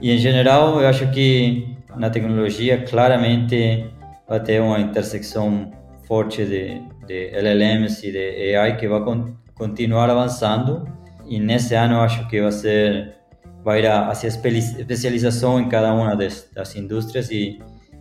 E 0.00 0.10
em 0.10 0.18
geral, 0.18 0.80
eu 0.80 0.88
acho 0.88 1.10
que 1.10 1.76
na 1.96 2.10
tecnologia 2.10 2.82
claramente 2.84 3.86
vai 4.28 4.40
ter 4.40 4.60
uma 4.60 4.80
intersecção 4.80 5.70
forte 6.06 6.44
de, 6.44 6.80
de 7.06 7.30
LLMs 7.34 8.06
e 8.06 8.12
de 8.12 8.56
AI 8.56 8.76
que 8.76 8.88
vai 8.88 9.00
con 9.04 9.36
continuar 9.54 10.10
avançando. 10.10 10.84
E 11.26 11.38
nesse 11.38 11.74
ano 11.74 11.94
eu 11.94 12.00
acho 12.00 12.26
que 12.28 12.40
vai 12.40 12.50
ser 12.50 13.21
vai 13.64 13.80
ir 13.80 13.86
hacia 13.86 14.28
especialização 14.28 15.60
em 15.60 15.68
cada 15.68 15.92
uma 15.92 16.16
das, 16.16 16.48
das 16.52 16.74
indústrias 16.76 17.30
e 17.30 17.60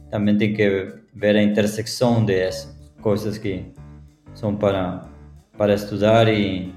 também 0.09 0.37
tem 0.37 0.53
que 0.53 0.93
ver 1.13 1.35
a 1.35 1.41
intersecção 1.41 2.23
dessas 2.23 2.75
coisas 3.01 3.37
que 3.37 3.65
são 4.33 4.55
para 4.55 5.09
para 5.57 5.73
estudar 5.75 6.27
e, 6.27 6.73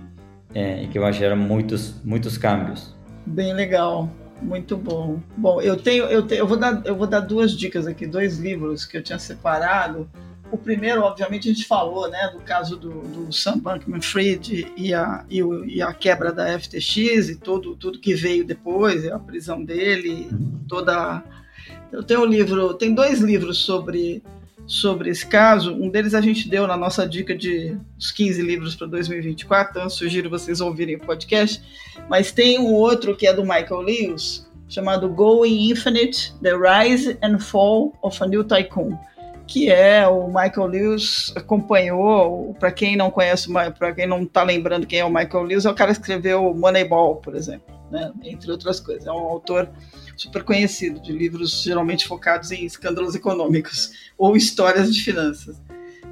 é, 0.54 0.82
e 0.82 0.88
que 0.88 0.98
vai 0.98 1.12
gerar 1.12 1.36
muitos 1.36 1.94
muitos 2.04 2.36
cambios. 2.36 2.94
Bem 3.24 3.54
legal, 3.54 4.10
muito 4.42 4.76
bom. 4.76 5.20
Bom, 5.36 5.60
eu 5.62 5.76
tenho 5.76 6.04
eu 6.04 6.22
tenho, 6.22 6.40
eu 6.40 6.46
vou 6.46 6.58
dar 6.58 6.82
eu 6.84 6.94
vou 6.94 7.06
dar 7.06 7.20
duas 7.20 7.52
dicas 7.52 7.86
aqui, 7.86 8.06
dois 8.06 8.38
livros 8.38 8.84
que 8.84 8.96
eu 8.96 9.02
tinha 9.02 9.18
separado 9.18 10.08
o 10.54 10.58
primeiro, 10.58 11.02
obviamente, 11.02 11.50
a 11.50 11.52
gente 11.52 11.66
falou 11.66 12.08
né, 12.08 12.30
do 12.32 12.38
caso 12.38 12.76
do, 12.76 13.02
do 13.02 13.32
Sam 13.32 13.58
Bankman-Fried 13.58 14.72
e 14.76 14.94
a, 14.94 15.24
e, 15.28 15.40
e, 15.66 15.82
a 15.82 15.92
quebra 15.92 16.32
da 16.32 16.58
FTX 16.58 17.28
e 17.28 17.36
tudo, 17.36 17.74
tudo 17.74 17.98
que 17.98 18.14
veio 18.14 18.44
depois, 18.44 19.04
a 19.06 19.18
prisão 19.18 19.64
dele, 19.64 20.30
toda... 20.68 21.22
Eu 21.90 22.04
tenho 22.04 22.20
um 22.20 22.24
livro, 22.24 22.72
tem 22.74 22.94
dois 22.94 23.20
livros 23.20 23.58
sobre, 23.58 24.22
sobre 24.64 25.10
esse 25.10 25.26
caso. 25.26 25.74
Um 25.74 25.88
deles 25.88 26.14
a 26.14 26.20
gente 26.20 26.48
deu 26.48 26.68
na 26.68 26.76
nossa 26.76 27.06
dica 27.06 27.36
de 27.36 27.76
os 27.98 28.12
15 28.12 28.40
livros 28.40 28.76
para 28.76 28.86
2024, 28.86 29.70
então 29.70 29.82
eu 29.82 29.90
sugiro 29.90 30.30
vocês 30.30 30.60
ouvirem 30.60 30.96
o 30.96 31.00
podcast. 31.00 31.60
Mas 32.08 32.30
tem 32.30 32.60
um 32.60 32.72
outro 32.72 33.16
que 33.16 33.26
é 33.26 33.32
do 33.32 33.42
Michael 33.42 33.80
Lewis, 33.80 34.48
chamado 34.68 35.08
Going 35.08 35.70
Infinite, 35.70 36.32
The 36.40 36.54
Rise 36.56 37.18
and 37.22 37.38
Fall 37.40 37.92
of 38.02 38.22
a 38.22 38.26
New 38.26 38.44
Tycoon 38.44 38.96
que 39.46 39.70
é 39.70 40.06
o 40.06 40.26
Michael 40.28 40.66
Lewis 40.66 41.32
acompanhou, 41.36 42.54
para 42.58 42.72
quem 42.72 42.96
não 42.96 43.10
conhece, 43.10 43.52
para 43.78 43.94
quem 43.94 44.06
não 44.06 44.22
está 44.22 44.42
lembrando 44.42 44.86
quem 44.86 45.00
é 45.00 45.04
o 45.04 45.12
Michael 45.12 45.44
Lewis, 45.44 45.64
é 45.64 45.70
o 45.70 45.74
cara 45.74 45.92
que 45.92 46.00
escreveu 46.00 46.54
Moneyball, 46.54 47.16
por 47.16 47.34
exemplo, 47.34 47.74
né? 47.90 48.12
entre 48.22 48.50
outras 48.50 48.80
coisas. 48.80 49.06
É 49.06 49.12
um 49.12 49.18
autor 49.18 49.68
super 50.16 50.42
conhecido 50.42 51.00
de 51.00 51.12
livros 51.12 51.62
geralmente 51.62 52.06
focados 52.06 52.50
em 52.52 52.64
escândalos 52.64 53.14
econômicos 53.14 53.92
ou 54.16 54.36
histórias 54.36 54.94
de 54.94 55.02
finanças. 55.02 55.60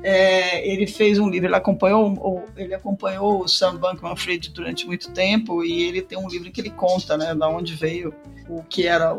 É, 0.02 0.68
ele 0.68 0.86
fez 0.86 1.18
um 1.18 1.28
livro, 1.28 1.46
ele 1.46 1.54
acompanhou, 1.54 2.44
ele 2.56 2.74
acompanhou 2.74 3.42
o 3.42 3.48
Sam 3.48 3.76
Bankman-Fried 3.76 4.50
durante 4.50 4.84
muito 4.86 5.10
tempo 5.12 5.64
e 5.64 5.84
ele 5.84 6.02
tem 6.02 6.18
um 6.18 6.28
livro 6.28 6.50
que 6.50 6.60
ele 6.60 6.70
conta, 6.70 7.16
né, 7.16 7.34
da 7.34 7.48
onde 7.48 7.74
veio 7.74 8.12
o 8.48 8.64
que 8.64 8.86
era 8.86 9.16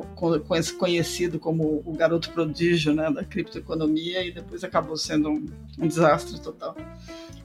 conhecido 0.78 1.40
como 1.40 1.82
o 1.86 1.94
garoto 1.94 2.30
prodígio, 2.32 2.94
né, 2.94 3.10
da 3.10 3.24
criptoeconomia 3.24 4.26
e 4.26 4.32
depois 4.32 4.64
acabou 4.64 4.98
sendo 4.98 5.30
um, 5.30 5.46
um 5.80 5.88
desastre 5.88 6.40
total. 6.42 6.76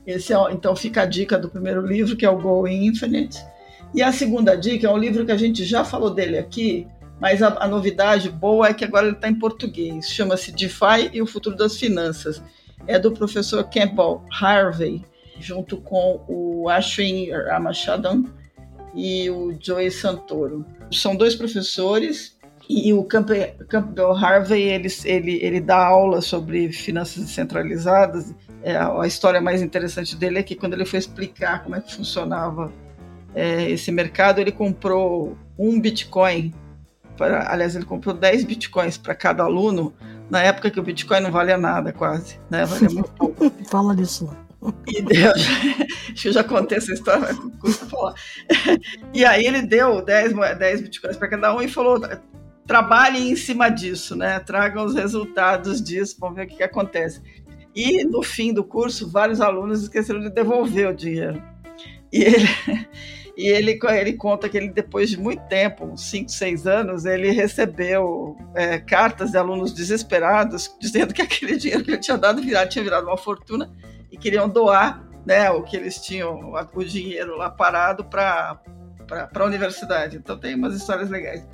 Esse 0.05 0.32
é, 0.32 0.36
então 0.51 0.74
fica 0.74 1.03
a 1.03 1.07
dica 1.07 1.39
do 1.39 1.49
primeiro 1.49 1.86
livro 1.86 2.16
que 2.16 2.26
é 2.26 2.30
o 2.30 2.41
Go 2.41 2.66
Infinite 2.66 3.39
e 3.95 4.03
a 4.03 4.12
segunda 4.12 4.55
dica 4.57 4.86
é 4.86 4.91
um 4.91 4.99
livro 4.99 5.24
que 5.24 5.32
a 5.32 5.36
gente 5.36 5.64
já 5.64 5.84
falou 5.84 6.11
dele 6.11 6.39
aqui, 6.39 6.86
mas 7.20 7.43
a, 7.43 7.57
a 7.62 7.66
novidade 7.66 8.28
boa 8.30 8.68
é 8.68 8.74
que 8.74 8.84
agora 8.84 9.07
ele 9.07 9.16
está 9.16 9.28
em 9.28 9.34
português. 9.34 10.09
Chama-se 10.11 10.53
DeFi 10.53 11.11
e 11.12 11.22
o 11.22 11.26
futuro 11.26 11.57
das 11.57 11.76
finanças 11.76 12.43
é 12.87 12.99
do 12.99 13.12
professor 13.12 13.64
Campbell 13.64 14.22
Harvey. 14.41 15.05
junto 15.41 15.76
com 15.76 16.24
o 16.26 16.68
Ashwin 16.68 17.31
Ramachandran 17.31 18.24
e 18.93 19.31
o 19.31 19.57
Joey 19.61 19.89
Santoro. 19.91 20.66
São 20.91 21.14
dois 21.14 21.37
professores 21.37 22.37
e 22.68 22.93
o 22.93 23.03
Campbell 23.05 24.12
Harvey 24.12 24.62
ele, 24.62 24.89
ele, 25.05 25.39
ele 25.43 25.61
dá 25.61 25.87
aula 25.87 26.20
sobre 26.20 26.70
finanças 26.72 27.24
descentralizadas. 27.24 28.35
É, 28.62 28.76
a 28.76 29.07
história 29.07 29.41
mais 29.41 29.62
interessante 29.62 30.16
dele 30.16 30.39
é 30.39 30.43
que 30.43 30.55
quando 30.55 30.74
ele 30.74 30.85
foi 30.85 30.99
explicar 30.99 31.62
como 31.62 31.76
é 31.76 31.81
que 31.81 31.95
funcionava 31.95 32.72
é, 33.35 33.70
esse 33.70 33.91
mercado, 33.91 34.41
ele 34.41 34.53
comprou 34.53 35.37
um 35.59 35.81
Bitcoin. 35.81 36.53
Aliás, 37.18 37.74
ele 37.74 37.85
comprou 37.85 38.14
10 38.14 38.45
Bitcoins 38.45 38.97
para 38.99 39.14
cada 39.14 39.43
aluno, 39.43 39.93
na 40.31 40.43
época 40.43 40.70
que 40.70 40.81
o 40.81 40.83
Bitcoin 40.83 41.20
não 41.20 41.31
valia 41.31 41.57
nada, 41.57 41.93
quase. 41.93 42.39
Né? 42.51 42.64
Valia 42.64 42.91
muito 42.91 43.11
pouco. 43.12 43.51
Fala 43.68 43.95
disso 43.95 44.26
lá. 44.26 44.37
E 44.89 45.01
deu, 45.01 45.31
acho 45.33 46.14
que 46.14 46.29
eu 46.29 46.33
já 46.33 46.43
contei 46.43 46.79
essa 46.79 46.93
história, 46.93 47.20
mas 47.20 47.39
custa 47.61 47.87
falar. 47.87 48.14
E 49.14 49.24
aí 49.24 49.45
ele 49.45 49.62
deu 49.62 50.05
10, 50.05 50.33
10 50.59 50.81
bitcoins 50.81 51.16
para 51.16 51.29
cada 51.29 51.55
um 51.55 51.62
e 51.62 51.68
falou: 51.68 52.01
trabalhem 52.66 53.31
em 53.31 53.37
cima 53.37 53.68
disso, 53.68 54.16
né? 54.16 54.41
Tragam 54.41 54.85
os 54.85 54.95
resultados 54.95 55.81
disso, 55.81 56.16
vamos 56.18 56.37
ver 56.37 56.47
o 56.47 56.49
que, 56.49 56.57
que 56.57 56.62
acontece. 56.62 57.22
E 57.74 58.05
no 58.05 58.22
fim 58.22 58.53
do 58.53 58.64
curso, 58.64 59.09
vários 59.09 59.41
alunos 59.41 59.85
esqueceram 59.85 60.20
de 60.20 60.31
devolver 60.31 60.89
o 60.89 60.95
dinheiro. 60.95 61.41
E 62.12 62.22
ele, 62.24 62.49
e 63.39 63.47
ele, 63.47 63.78
ele 63.91 64.14
conta 64.14 64.49
que 64.49 64.57
ele, 64.57 64.68
depois 64.68 65.09
de 65.09 65.16
muito 65.16 65.45
tempo, 65.45 65.84
uns 65.84 66.11
5, 66.11 66.28
6 66.28 66.66
anos, 66.66 67.05
ele 67.05 67.30
recebeu 67.30 68.36
é, 68.53 68.80
cartas 68.80 69.30
de 69.30 69.39
alunos 69.39 69.72
desesperados 69.72 70.74
dizendo 70.80 71.14
que 71.14 71.22
aquele 71.22 71.57
dinheiro 71.57 71.84
que 71.84 71.93
ele 71.93 72.01
tinha 72.01 72.18
dado 72.18 72.43
virado, 72.43 72.68
tinha 72.68 72.82
virado 72.82 73.07
uma 73.07 73.16
fortuna 73.16 73.70
e 74.11 74.18
queriam 74.18 74.49
doar 74.49 75.07
né, 75.24 75.49
o 75.51 75.62
que 75.62 75.76
eles 75.76 75.99
tinham, 75.99 76.53
o 76.53 76.84
dinheiro 76.84 77.36
lá 77.36 77.49
parado 77.49 78.03
para 78.07 78.61
a 79.32 79.45
universidade. 79.45 80.16
Então 80.16 80.36
tem 80.36 80.57
umas 80.57 80.74
histórias 80.74 81.09
legais. 81.09 81.47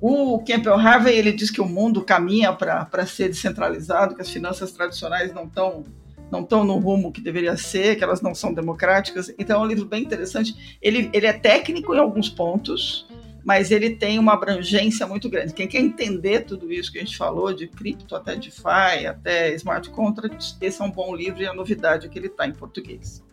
O 0.00 0.38
Campbell 0.38 0.76
Harvey 0.76 1.14
ele 1.14 1.32
diz 1.32 1.50
que 1.50 1.60
o 1.60 1.68
mundo 1.68 2.02
caminha 2.02 2.54
para 2.54 3.04
ser 3.04 3.28
descentralizado, 3.28 4.14
que 4.14 4.22
as 4.22 4.30
finanças 4.30 4.72
tradicionais 4.72 5.34
não 5.34 5.44
estão 5.44 5.84
não 6.30 6.40
estão 6.40 6.64
no 6.64 6.78
rumo 6.78 7.12
que 7.12 7.20
deveria 7.20 7.56
ser, 7.56 7.96
que 7.96 8.04
elas 8.04 8.20
não 8.20 8.34
são 8.34 8.52
democráticas. 8.52 9.32
Então 9.38 9.60
é 9.60 9.64
um 9.64 9.68
livro 9.68 9.84
bem 9.84 10.02
interessante. 10.02 10.78
Ele, 10.80 11.10
ele 11.12 11.26
é 11.26 11.32
técnico 11.32 11.94
em 11.94 11.98
alguns 11.98 12.28
pontos, 12.28 13.06
mas 13.44 13.70
ele 13.70 13.90
tem 13.90 14.18
uma 14.18 14.34
abrangência 14.34 15.06
muito 15.06 15.28
grande. 15.28 15.54
Quem 15.54 15.66
quer 15.66 15.78
entender 15.78 16.40
tudo 16.40 16.72
isso 16.72 16.92
que 16.92 16.98
a 16.98 17.00
gente 17.00 17.16
falou, 17.16 17.52
de 17.52 17.66
cripto 17.66 18.14
até 18.14 18.36
DeFi, 18.36 19.06
até 19.08 19.54
smart 19.54 19.88
contracts, 19.90 20.56
esse 20.60 20.82
é 20.82 20.84
um 20.84 20.90
bom 20.90 21.14
livro 21.14 21.40
e 21.42 21.46
a 21.46 21.54
novidade 21.54 22.06
é 22.06 22.08
que 22.10 22.18
ele 22.18 22.26
está 22.26 22.46
em 22.46 22.52
português. 22.52 23.24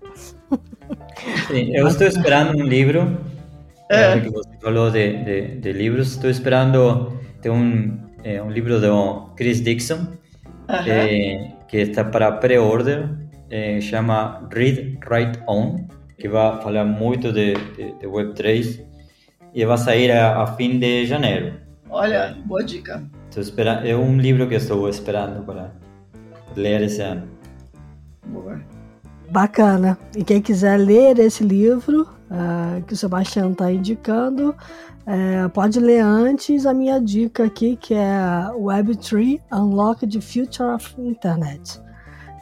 Sim, 1.47 1.75
eu 1.75 1.87
estou 1.87 2.07
esperando 2.07 2.57
um 2.57 2.63
livro, 2.63 3.17
é. 3.89 4.19
que 4.19 4.29
você 4.29 4.49
falou 4.61 4.89
de, 4.89 5.23
de, 5.23 5.47
de, 5.57 5.73
livros, 5.73 6.11
estou 6.11 6.29
esperando, 6.29 7.19
tem 7.41 7.51
um, 7.51 7.99
é, 8.23 8.41
um 8.41 8.49
livro 8.49 8.79
do 8.79 9.33
Chris 9.35 9.61
Dixon, 9.61 9.95
uh 9.95 10.71
-huh. 10.71 10.87
é, 10.87 11.51
que 11.76 11.82
está 11.82 12.05
para 12.05 12.32
pré-order, 12.32 13.09
é, 13.49 13.82
chama 13.82 14.47
Read, 14.49 14.97
Write, 15.09 15.39
On, 15.45 15.76
que 16.17 16.30
vai 16.30 16.61
falar 16.61 16.86
muito 16.86 17.34
de, 17.34 17.53
de, 17.76 17.91
de 17.99 18.07
Web3 18.07 18.80
e 19.53 19.65
vai 19.65 19.78
sair 19.78 20.09
a, 20.09 20.41
a 20.41 20.47
fim 20.55 20.80
de 20.80 21.05
janeiro. 21.05 21.59
Olha, 21.89 22.34
boa 22.45 22.63
dica. 22.63 23.03
Estou 23.30 23.43
esperando, 23.43 23.86
é 23.86 23.93
um 23.93 24.17
livro 24.17 24.47
que 24.47 24.55
estou 24.55 24.88
esperando 24.88 25.43
para 25.45 25.73
ler 26.55 26.82
esse 26.82 27.01
ano. 27.01 27.28
Boa. 28.26 28.61
Bacana. 29.30 29.97
E 30.15 30.23
quem 30.23 30.41
quiser 30.41 30.78
ler 30.78 31.19
esse 31.19 31.43
livro 31.43 32.07
uh, 32.32 32.82
que 32.84 32.93
o 32.93 32.97
Sebastião 32.97 33.51
está 33.51 33.69
indicando, 33.69 34.55
uh, 35.07 35.49
pode 35.49 35.79
ler 35.79 35.99
antes 35.99 36.65
a 36.65 36.73
minha 36.73 36.99
dica 36.99 37.45
aqui, 37.45 37.75
que 37.75 37.93
é 37.93 38.49
Web3 38.53 39.41
Unlock 39.51 40.07
the 40.07 40.21
Future 40.21 40.69
of 40.69 40.93
Internet, 40.99 41.81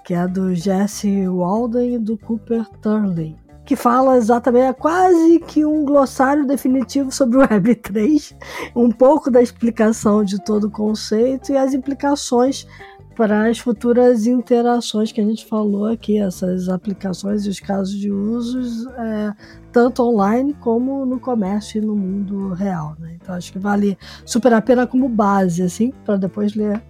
que 0.03 0.13
é 0.13 0.27
do 0.27 0.53
Jesse 0.55 1.27
Walden 1.27 1.95
e 1.95 1.99
do 1.99 2.17
Cooper 2.17 2.67
Turley 2.81 3.37
que 3.65 3.75
fala 3.75 4.17
exatamente, 4.17 4.65
é 4.65 4.73
quase 4.73 5.39
que 5.39 5.65
um 5.65 5.85
glossário 5.85 6.45
definitivo 6.45 7.11
sobre 7.11 7.37
o 7.37 7.47
Web3, 7.47 8.35
um 8.75 8.91
pouco 8.91 9.31
da 9.31 9.41
explicação 9.41 10.23
de 10.23 10.43
todo 10.43 10.65
o 10.65 10.71
conceito 10.71 11.51
e 11.51 11.57
as 11.57 11.73
implicações 11.73 12.67
para 13.15 13.49
as 13.49 13.59
futuras 13.59 14.25
interações 14.25 15.11
que 15.11 15.21
a 15.21 15.23
gente 15.23 15.45
falou 15.45 15.85
aqui, 15.85 16.17
essas 16.17 16.69
aplicações 16.69 17.45
e 17.45 17.49
os 17.49 17.59
casos 17.59 17.95
de 17.95 18.11
usos, 18.11 18.87
é, 18.97 19.33
tanto 19.71 20.03
online 20.03 20.53
como 20.55 21.05
no 21.05 21.19
comércio 21.19 21.81
e 21.81 21.85
no 21.85 21.95
mundo 21.95 22.53
real. 22.53 22.95
Né? 22.99 23.17
Então 23.21 23.35
acho 23.35 23.51
que 23.51 23.59
vale 23.59 23.97
super 24.25 24.53
a 24.53 24.61
pena 24.61 24.87
como 24.87 25.07
base, 25.07 25.61
assim, 25.61 25.91
para 26.05 26.17
depois 26.17 26.55
ler 26.55 26.81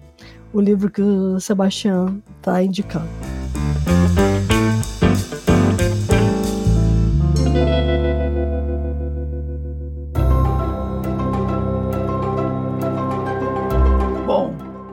o 0.52 0.60
livro 0.60 0.90
que 0.90 1.02
o 1.02 1.38
Sebastião 1.40 2.22
está 2.38 2.62
indicando. 2.62 3.08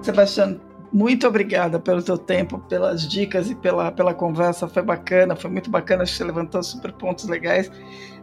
Sebastião, 0.01 0.59
muito 0.91 1.25
obrigada 1.25 1.79
pelo 1.79 2.01
teu 2.01 2.17
tempo, 2.17 2.59
pelas 2.59 3.07
dicas 3.07 3.49
e 3.49 3.55
pela, 3.55 3.91
pela 3.91 4.13
conversa. 4.13 4.67
Foi 4.67 4.83
bacana, 4.83 5.35
foi 5.35 5.49
muito 5.49 5.69
bacana. 5.69 6.03
Acho 6.03 6.11
que 6.11 6.17
você 6.17 6.23
levantou 6.23 6.61
super 6.61 6.91
pontos 6.91 7.27
legais. 7.27 7.71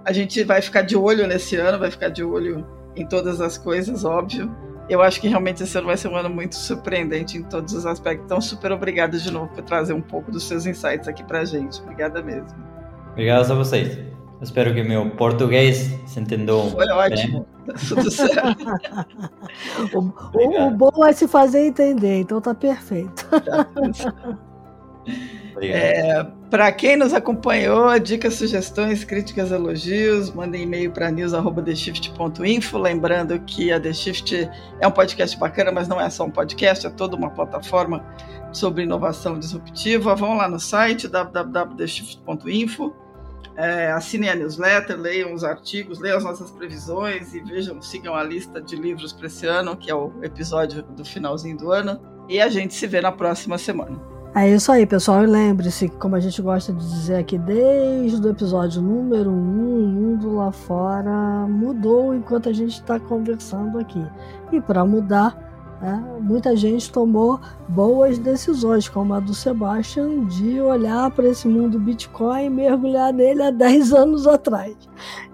A 0.05 0.12
gente 0.12 0.43
vai 0.45 0.61
ficar 0.61 0.83
de 0.83 0.97
olho 0.97 1.27
nesse 1.27 1.57
ano, 1.57 1.79
vai 1.79 1.91
ficar 1.91 2.09
de 2.09 2.23
olho 2.23 2.66
em 2.95 3.07
todas 3.07 3.41
as 3.41 3.57
coisas, 3.57 4.05
óbvio. 4.05 4.55
Eu 4.89 5.03
acho 5.03 5.21
que 5.21 5.29
realmente 5.29 5.62
esse 5.62 5.77
ano 5.77 5.87
vai 5.87 5.97
ser 5.97 6.09
um 6.09 6.16
ano 6.16 6.31
muito 6.31 6.57
surpreendente 6.57 7.37
em 7.37 7.43
todos 7.43 7.75
os 7.75 7.85
aspectos. 7.85 8.25
Então, 8.25 8.41
super 8.41 8.73
obrigada 8.73 9.19
de 9.19 9.31
novo 9.31 9.49
por 9.49 9.62
trazer 9.62 9.93
um 9.93 10.01
pouco 10.01 10.31
dos 10.31 10.47
seus 10.49 10.66
insights 10.66 11.07
aqui 11.07 11.23
pra 11.23 11.45
gente. 11.45 11.81
Obrigada 11.83 12.23
mesmo. 12.23 12.57
Obrigado 13.12 13.51
a 13.51 13.55
vocês. 13.55 14.18
Espero 14.41 14.72
que 14.72 14.82
meu 14.82 15.11
português 15.11 15.99
se 16.07 16.20
entendeu. 16.20 16.70
Foi 16.70 16.89
ótimo. 16.89 17.45
Tá 17.66 17.74
tudo 17.89 18.11
certo. 18.11 18.64
o, 19.95 19.99
o, 19.99 20.66
o, 20.66 20.70
bom 20.70 21.05
é 21.05 21.12
se 21.12 21.26
fazer 21.26 21.66
entender, 21.66 22.20
então 22.20 22.41
tá 22.41 22.55
perfeito. 22.55 23.26
é, 25.61 26.24
para 26.49 26.70
quem 26.70 26.97
nos 26.97 27.12
acompanhou, 27.12 27.99
dicas, 27.99 28.34
sugestões, 28.34 29.03
críticas, 29.03 29.51
elogios, 29.51 30.32
mandem 30.32 30.62
e-mail 30.62 30.93
para 30.93 31.11
news@theshift.info. 31.11 32.78
Lembrando 32.78 33.41
que 33.41 33.72
a 33.72 33.80
The 33.80 33.93
Shift 33.93 34.49
é 34.80 34.86
um 34.86 34.93
podcast 34.93 35.36
bacana, 35.36 35.72
mas 35.72 35.89
não 35.89 36.01
é 36.01 36.09
só 36.09 36.24
um 36.24 36.30
podcast, 36.30 36.86
é 36.86 36.91
toda 36.91 37.16
uma 37.16 37.30
plataforma 37.30 38.07
sobre 38.53 38.84
inovação 38.84 39.36
disruptiva. 39.36 40.14
Vão 40.14 40.36
lá 40.36 40.49
no 40.49 40.61
site 40.61 41.09
www.theshift.info 41.09 43.07
é, 43.59 43.90
assinem 43.90 44.30
a 44.30 44.36
newsletter, 44.36 44.96
leiam 44.96 45.34
os 45.34 45.42
artigos, 45.42 45.98
leiam 45.98 46.18
as 46.18 46.24
nossas 46.24 46.48
previsões 46.52 47.34
e 47.34 47.40
vejam, 47.40 47.82
sigam 47.82 48.14
a 48.14 48.22
lista 48.22 48.61
de 48.61 48.76
livros 48.76 49.12
para 49.12 49.26
esse 49.26 49.46
ano, 49.46 49.76
que 49.76 49.90
é 49.90 49.94
o 49.94 50.12
episódio 50.22 50.80
do 50.84 51.04
finalzinho 51.04 51.56
do 51.56 51.72
ano. 51.72 52.00
E 52.28 52.40
a 52.40 52.48
gente 52.48 52.72
se 52.72 52.86
vê 52.86 53.00
na 53.00 53.11
próxima 53.11 53.59
semana. 53.59 54.00
É 54.32 54.48
isso 54.48 54.70
aí, 54.70 54.86
pessoal. 54.86 55.24
E 55.24 55.26
lembre-se, 55.26 55.88
como 55.88 56.14
a 56.14 56.20
gente 56.20 56.40
gosta 56.40 56.72
de 56.72 56.78
dizer 56.78 57.16
aqui 57.16 57.36
desde 57.36 58.24
o 58.24 58.30
episódio 58.30 58.80
número 58.80 59.30
1, 59.30 59.32
um, 59.32 59.84
o 59.84 59.88
mundo 59.88 60.36
lá 60.36 60.52
fora 60.52 61.46
mudou 61.48 62.14
enquanto 62.14 62.48
a 62.48 62.52
gente 62.52 62.74
está 62.74 63.00
conversando 63.00 63.80
aqui. 63.80 64.06
E 64.52 64.61
para 64.61 64.84
mudar, 64.84 65.47
né? 65.81 66.05
Muita 66.20 66.57
gente 66.57 66.91
tomou 66.91 67.41
boas 67.68 68.18
decisões, 68.18 68.89
como 68.89 69.14
a 69.14 69.20
do 69.20 69.35
Sebastian, 69.35 70.24
de 70.26 70.61
olhar 70.61 71.11
para 71.11 71.29
esse 71.29 71.47
mundo 71.47 71.79
Bitcoin 71.79 72.45
e 72.45 72.51
mergulhar 72.51 73.12
nele 73.12 73.43
há 73.43 73.51
10 73.51 73.93
anos 73.93 74.26
atrás. 74.26 74.76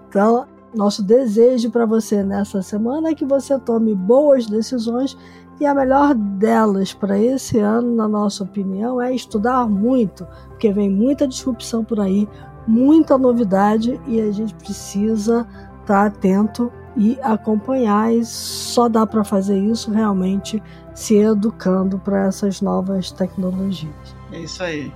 Então, 0.07 0.45
nosso 0.73 1.01
desejo 1.01 1.71
para 1.71 1.85
você 1.85 2.23
nessa 2.23 2.61
semana 2.61 3.09
é 3.09 3.15
que 3.15 3.25
você 3.25 3.57
tome 3.59 3.95
boas 3.95 4.45
decisões 4.45 5.17
e 5.59 5.65
a 5.65 5.73
melhor 5.73 6.13
delas 6.13 6.93
para 6.93 7.17
esse 7.17 7.59
ano, 7.59 7.95
na 7.95 8.07
nossa 8.07 8.43
opinião, 8.43 9.01
é 9.01 9.15
estudar 9.15 9.67
muito, 9.69 10.27
porque 10.49 10.71
vem 10.73 10.89
muita 10.89 11.25
disrupção 11.25 11.83
por 11.83 11.99
aí, 11.99 12.27
muita 12.67 13.17
novidade 13.17 13.99
e 14.05 14.19
a 14.19 14.31
gente 14.31 14.53
precisa 14.55 15.47
estar 15.81 15.85
tá 15.85 16.05
atento 16.05 16.71
e 16.95 17.17
acompanhar. 17.21 18.13
E 18.13 18.23
só 18.25 18.87
dá 18.87 19.05
para 19.05 19.23
fazer 19.23 19.57
isso 19.57 19.91
realmente 19.91 20.61
se 20.93 21.15
educando 21.17 21.99
para 21.99 22.27
essas 22.27 22.61
novas 22.61 23.11
tecnologias. 23.11 23.93
É 24.31 24.39
isso 24.39 24.63
aí. 24.63 24.91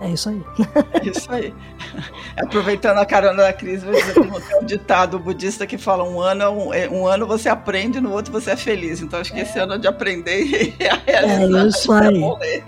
É 0.00 0.08
isso 0.08 0.30
aí. 0.30 0.42
É 0.94 1.08
isso 1.08 1.30
aí. 1.30 1.54
Aproveitando 2.42 2.98
a 2.98 3.04
carona 3.04 3.42
da 3.42 3.52
crise, 3.52 3.84
como 4.14 4.40
tem 4.40 4.58
um 4.58 4.64
ditado 4.64 5.18
budista 5.18 5.66
que 5.66 5.76
fala 5.76 6.02
um 6.04 6.18
ano, 6.18 6.50
um, 6.50 6.74
é, 6.74 6.88
um 6.88 7.06
ano 7.06 7.26
você 7.26 7.50
aprende, 7.50 8.00
no 8.00 8.10
outro 8.10 8.32
você 8.32 8.52
é 8.52 8.56
feliz. 8.56 9.02
Então 9.02 9.20
acho 9.20 9.32
que 9.32 9.40
esse 9.40 9.58
ano 9.58 9.74
é 9.74 9.78
de 9.78 9.86
aprender 9.86 10.74
e 10.80 10.88
a 10.88 10.94
realizar. 10.94 11.64
É 11.64 11.68
isso 11.68 11.92
aí. 11.92 12.64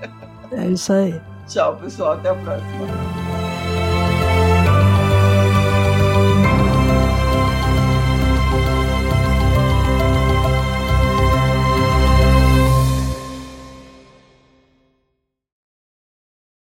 É 0.52 0.66
isso 0.66 0.92
aí. 0.92 1.20
Tchau, 1.48 1.76
pessoal. 1.76 2.12
Até 2.12 2.28
a 2.28 2.34
próxima. 2.34 3.31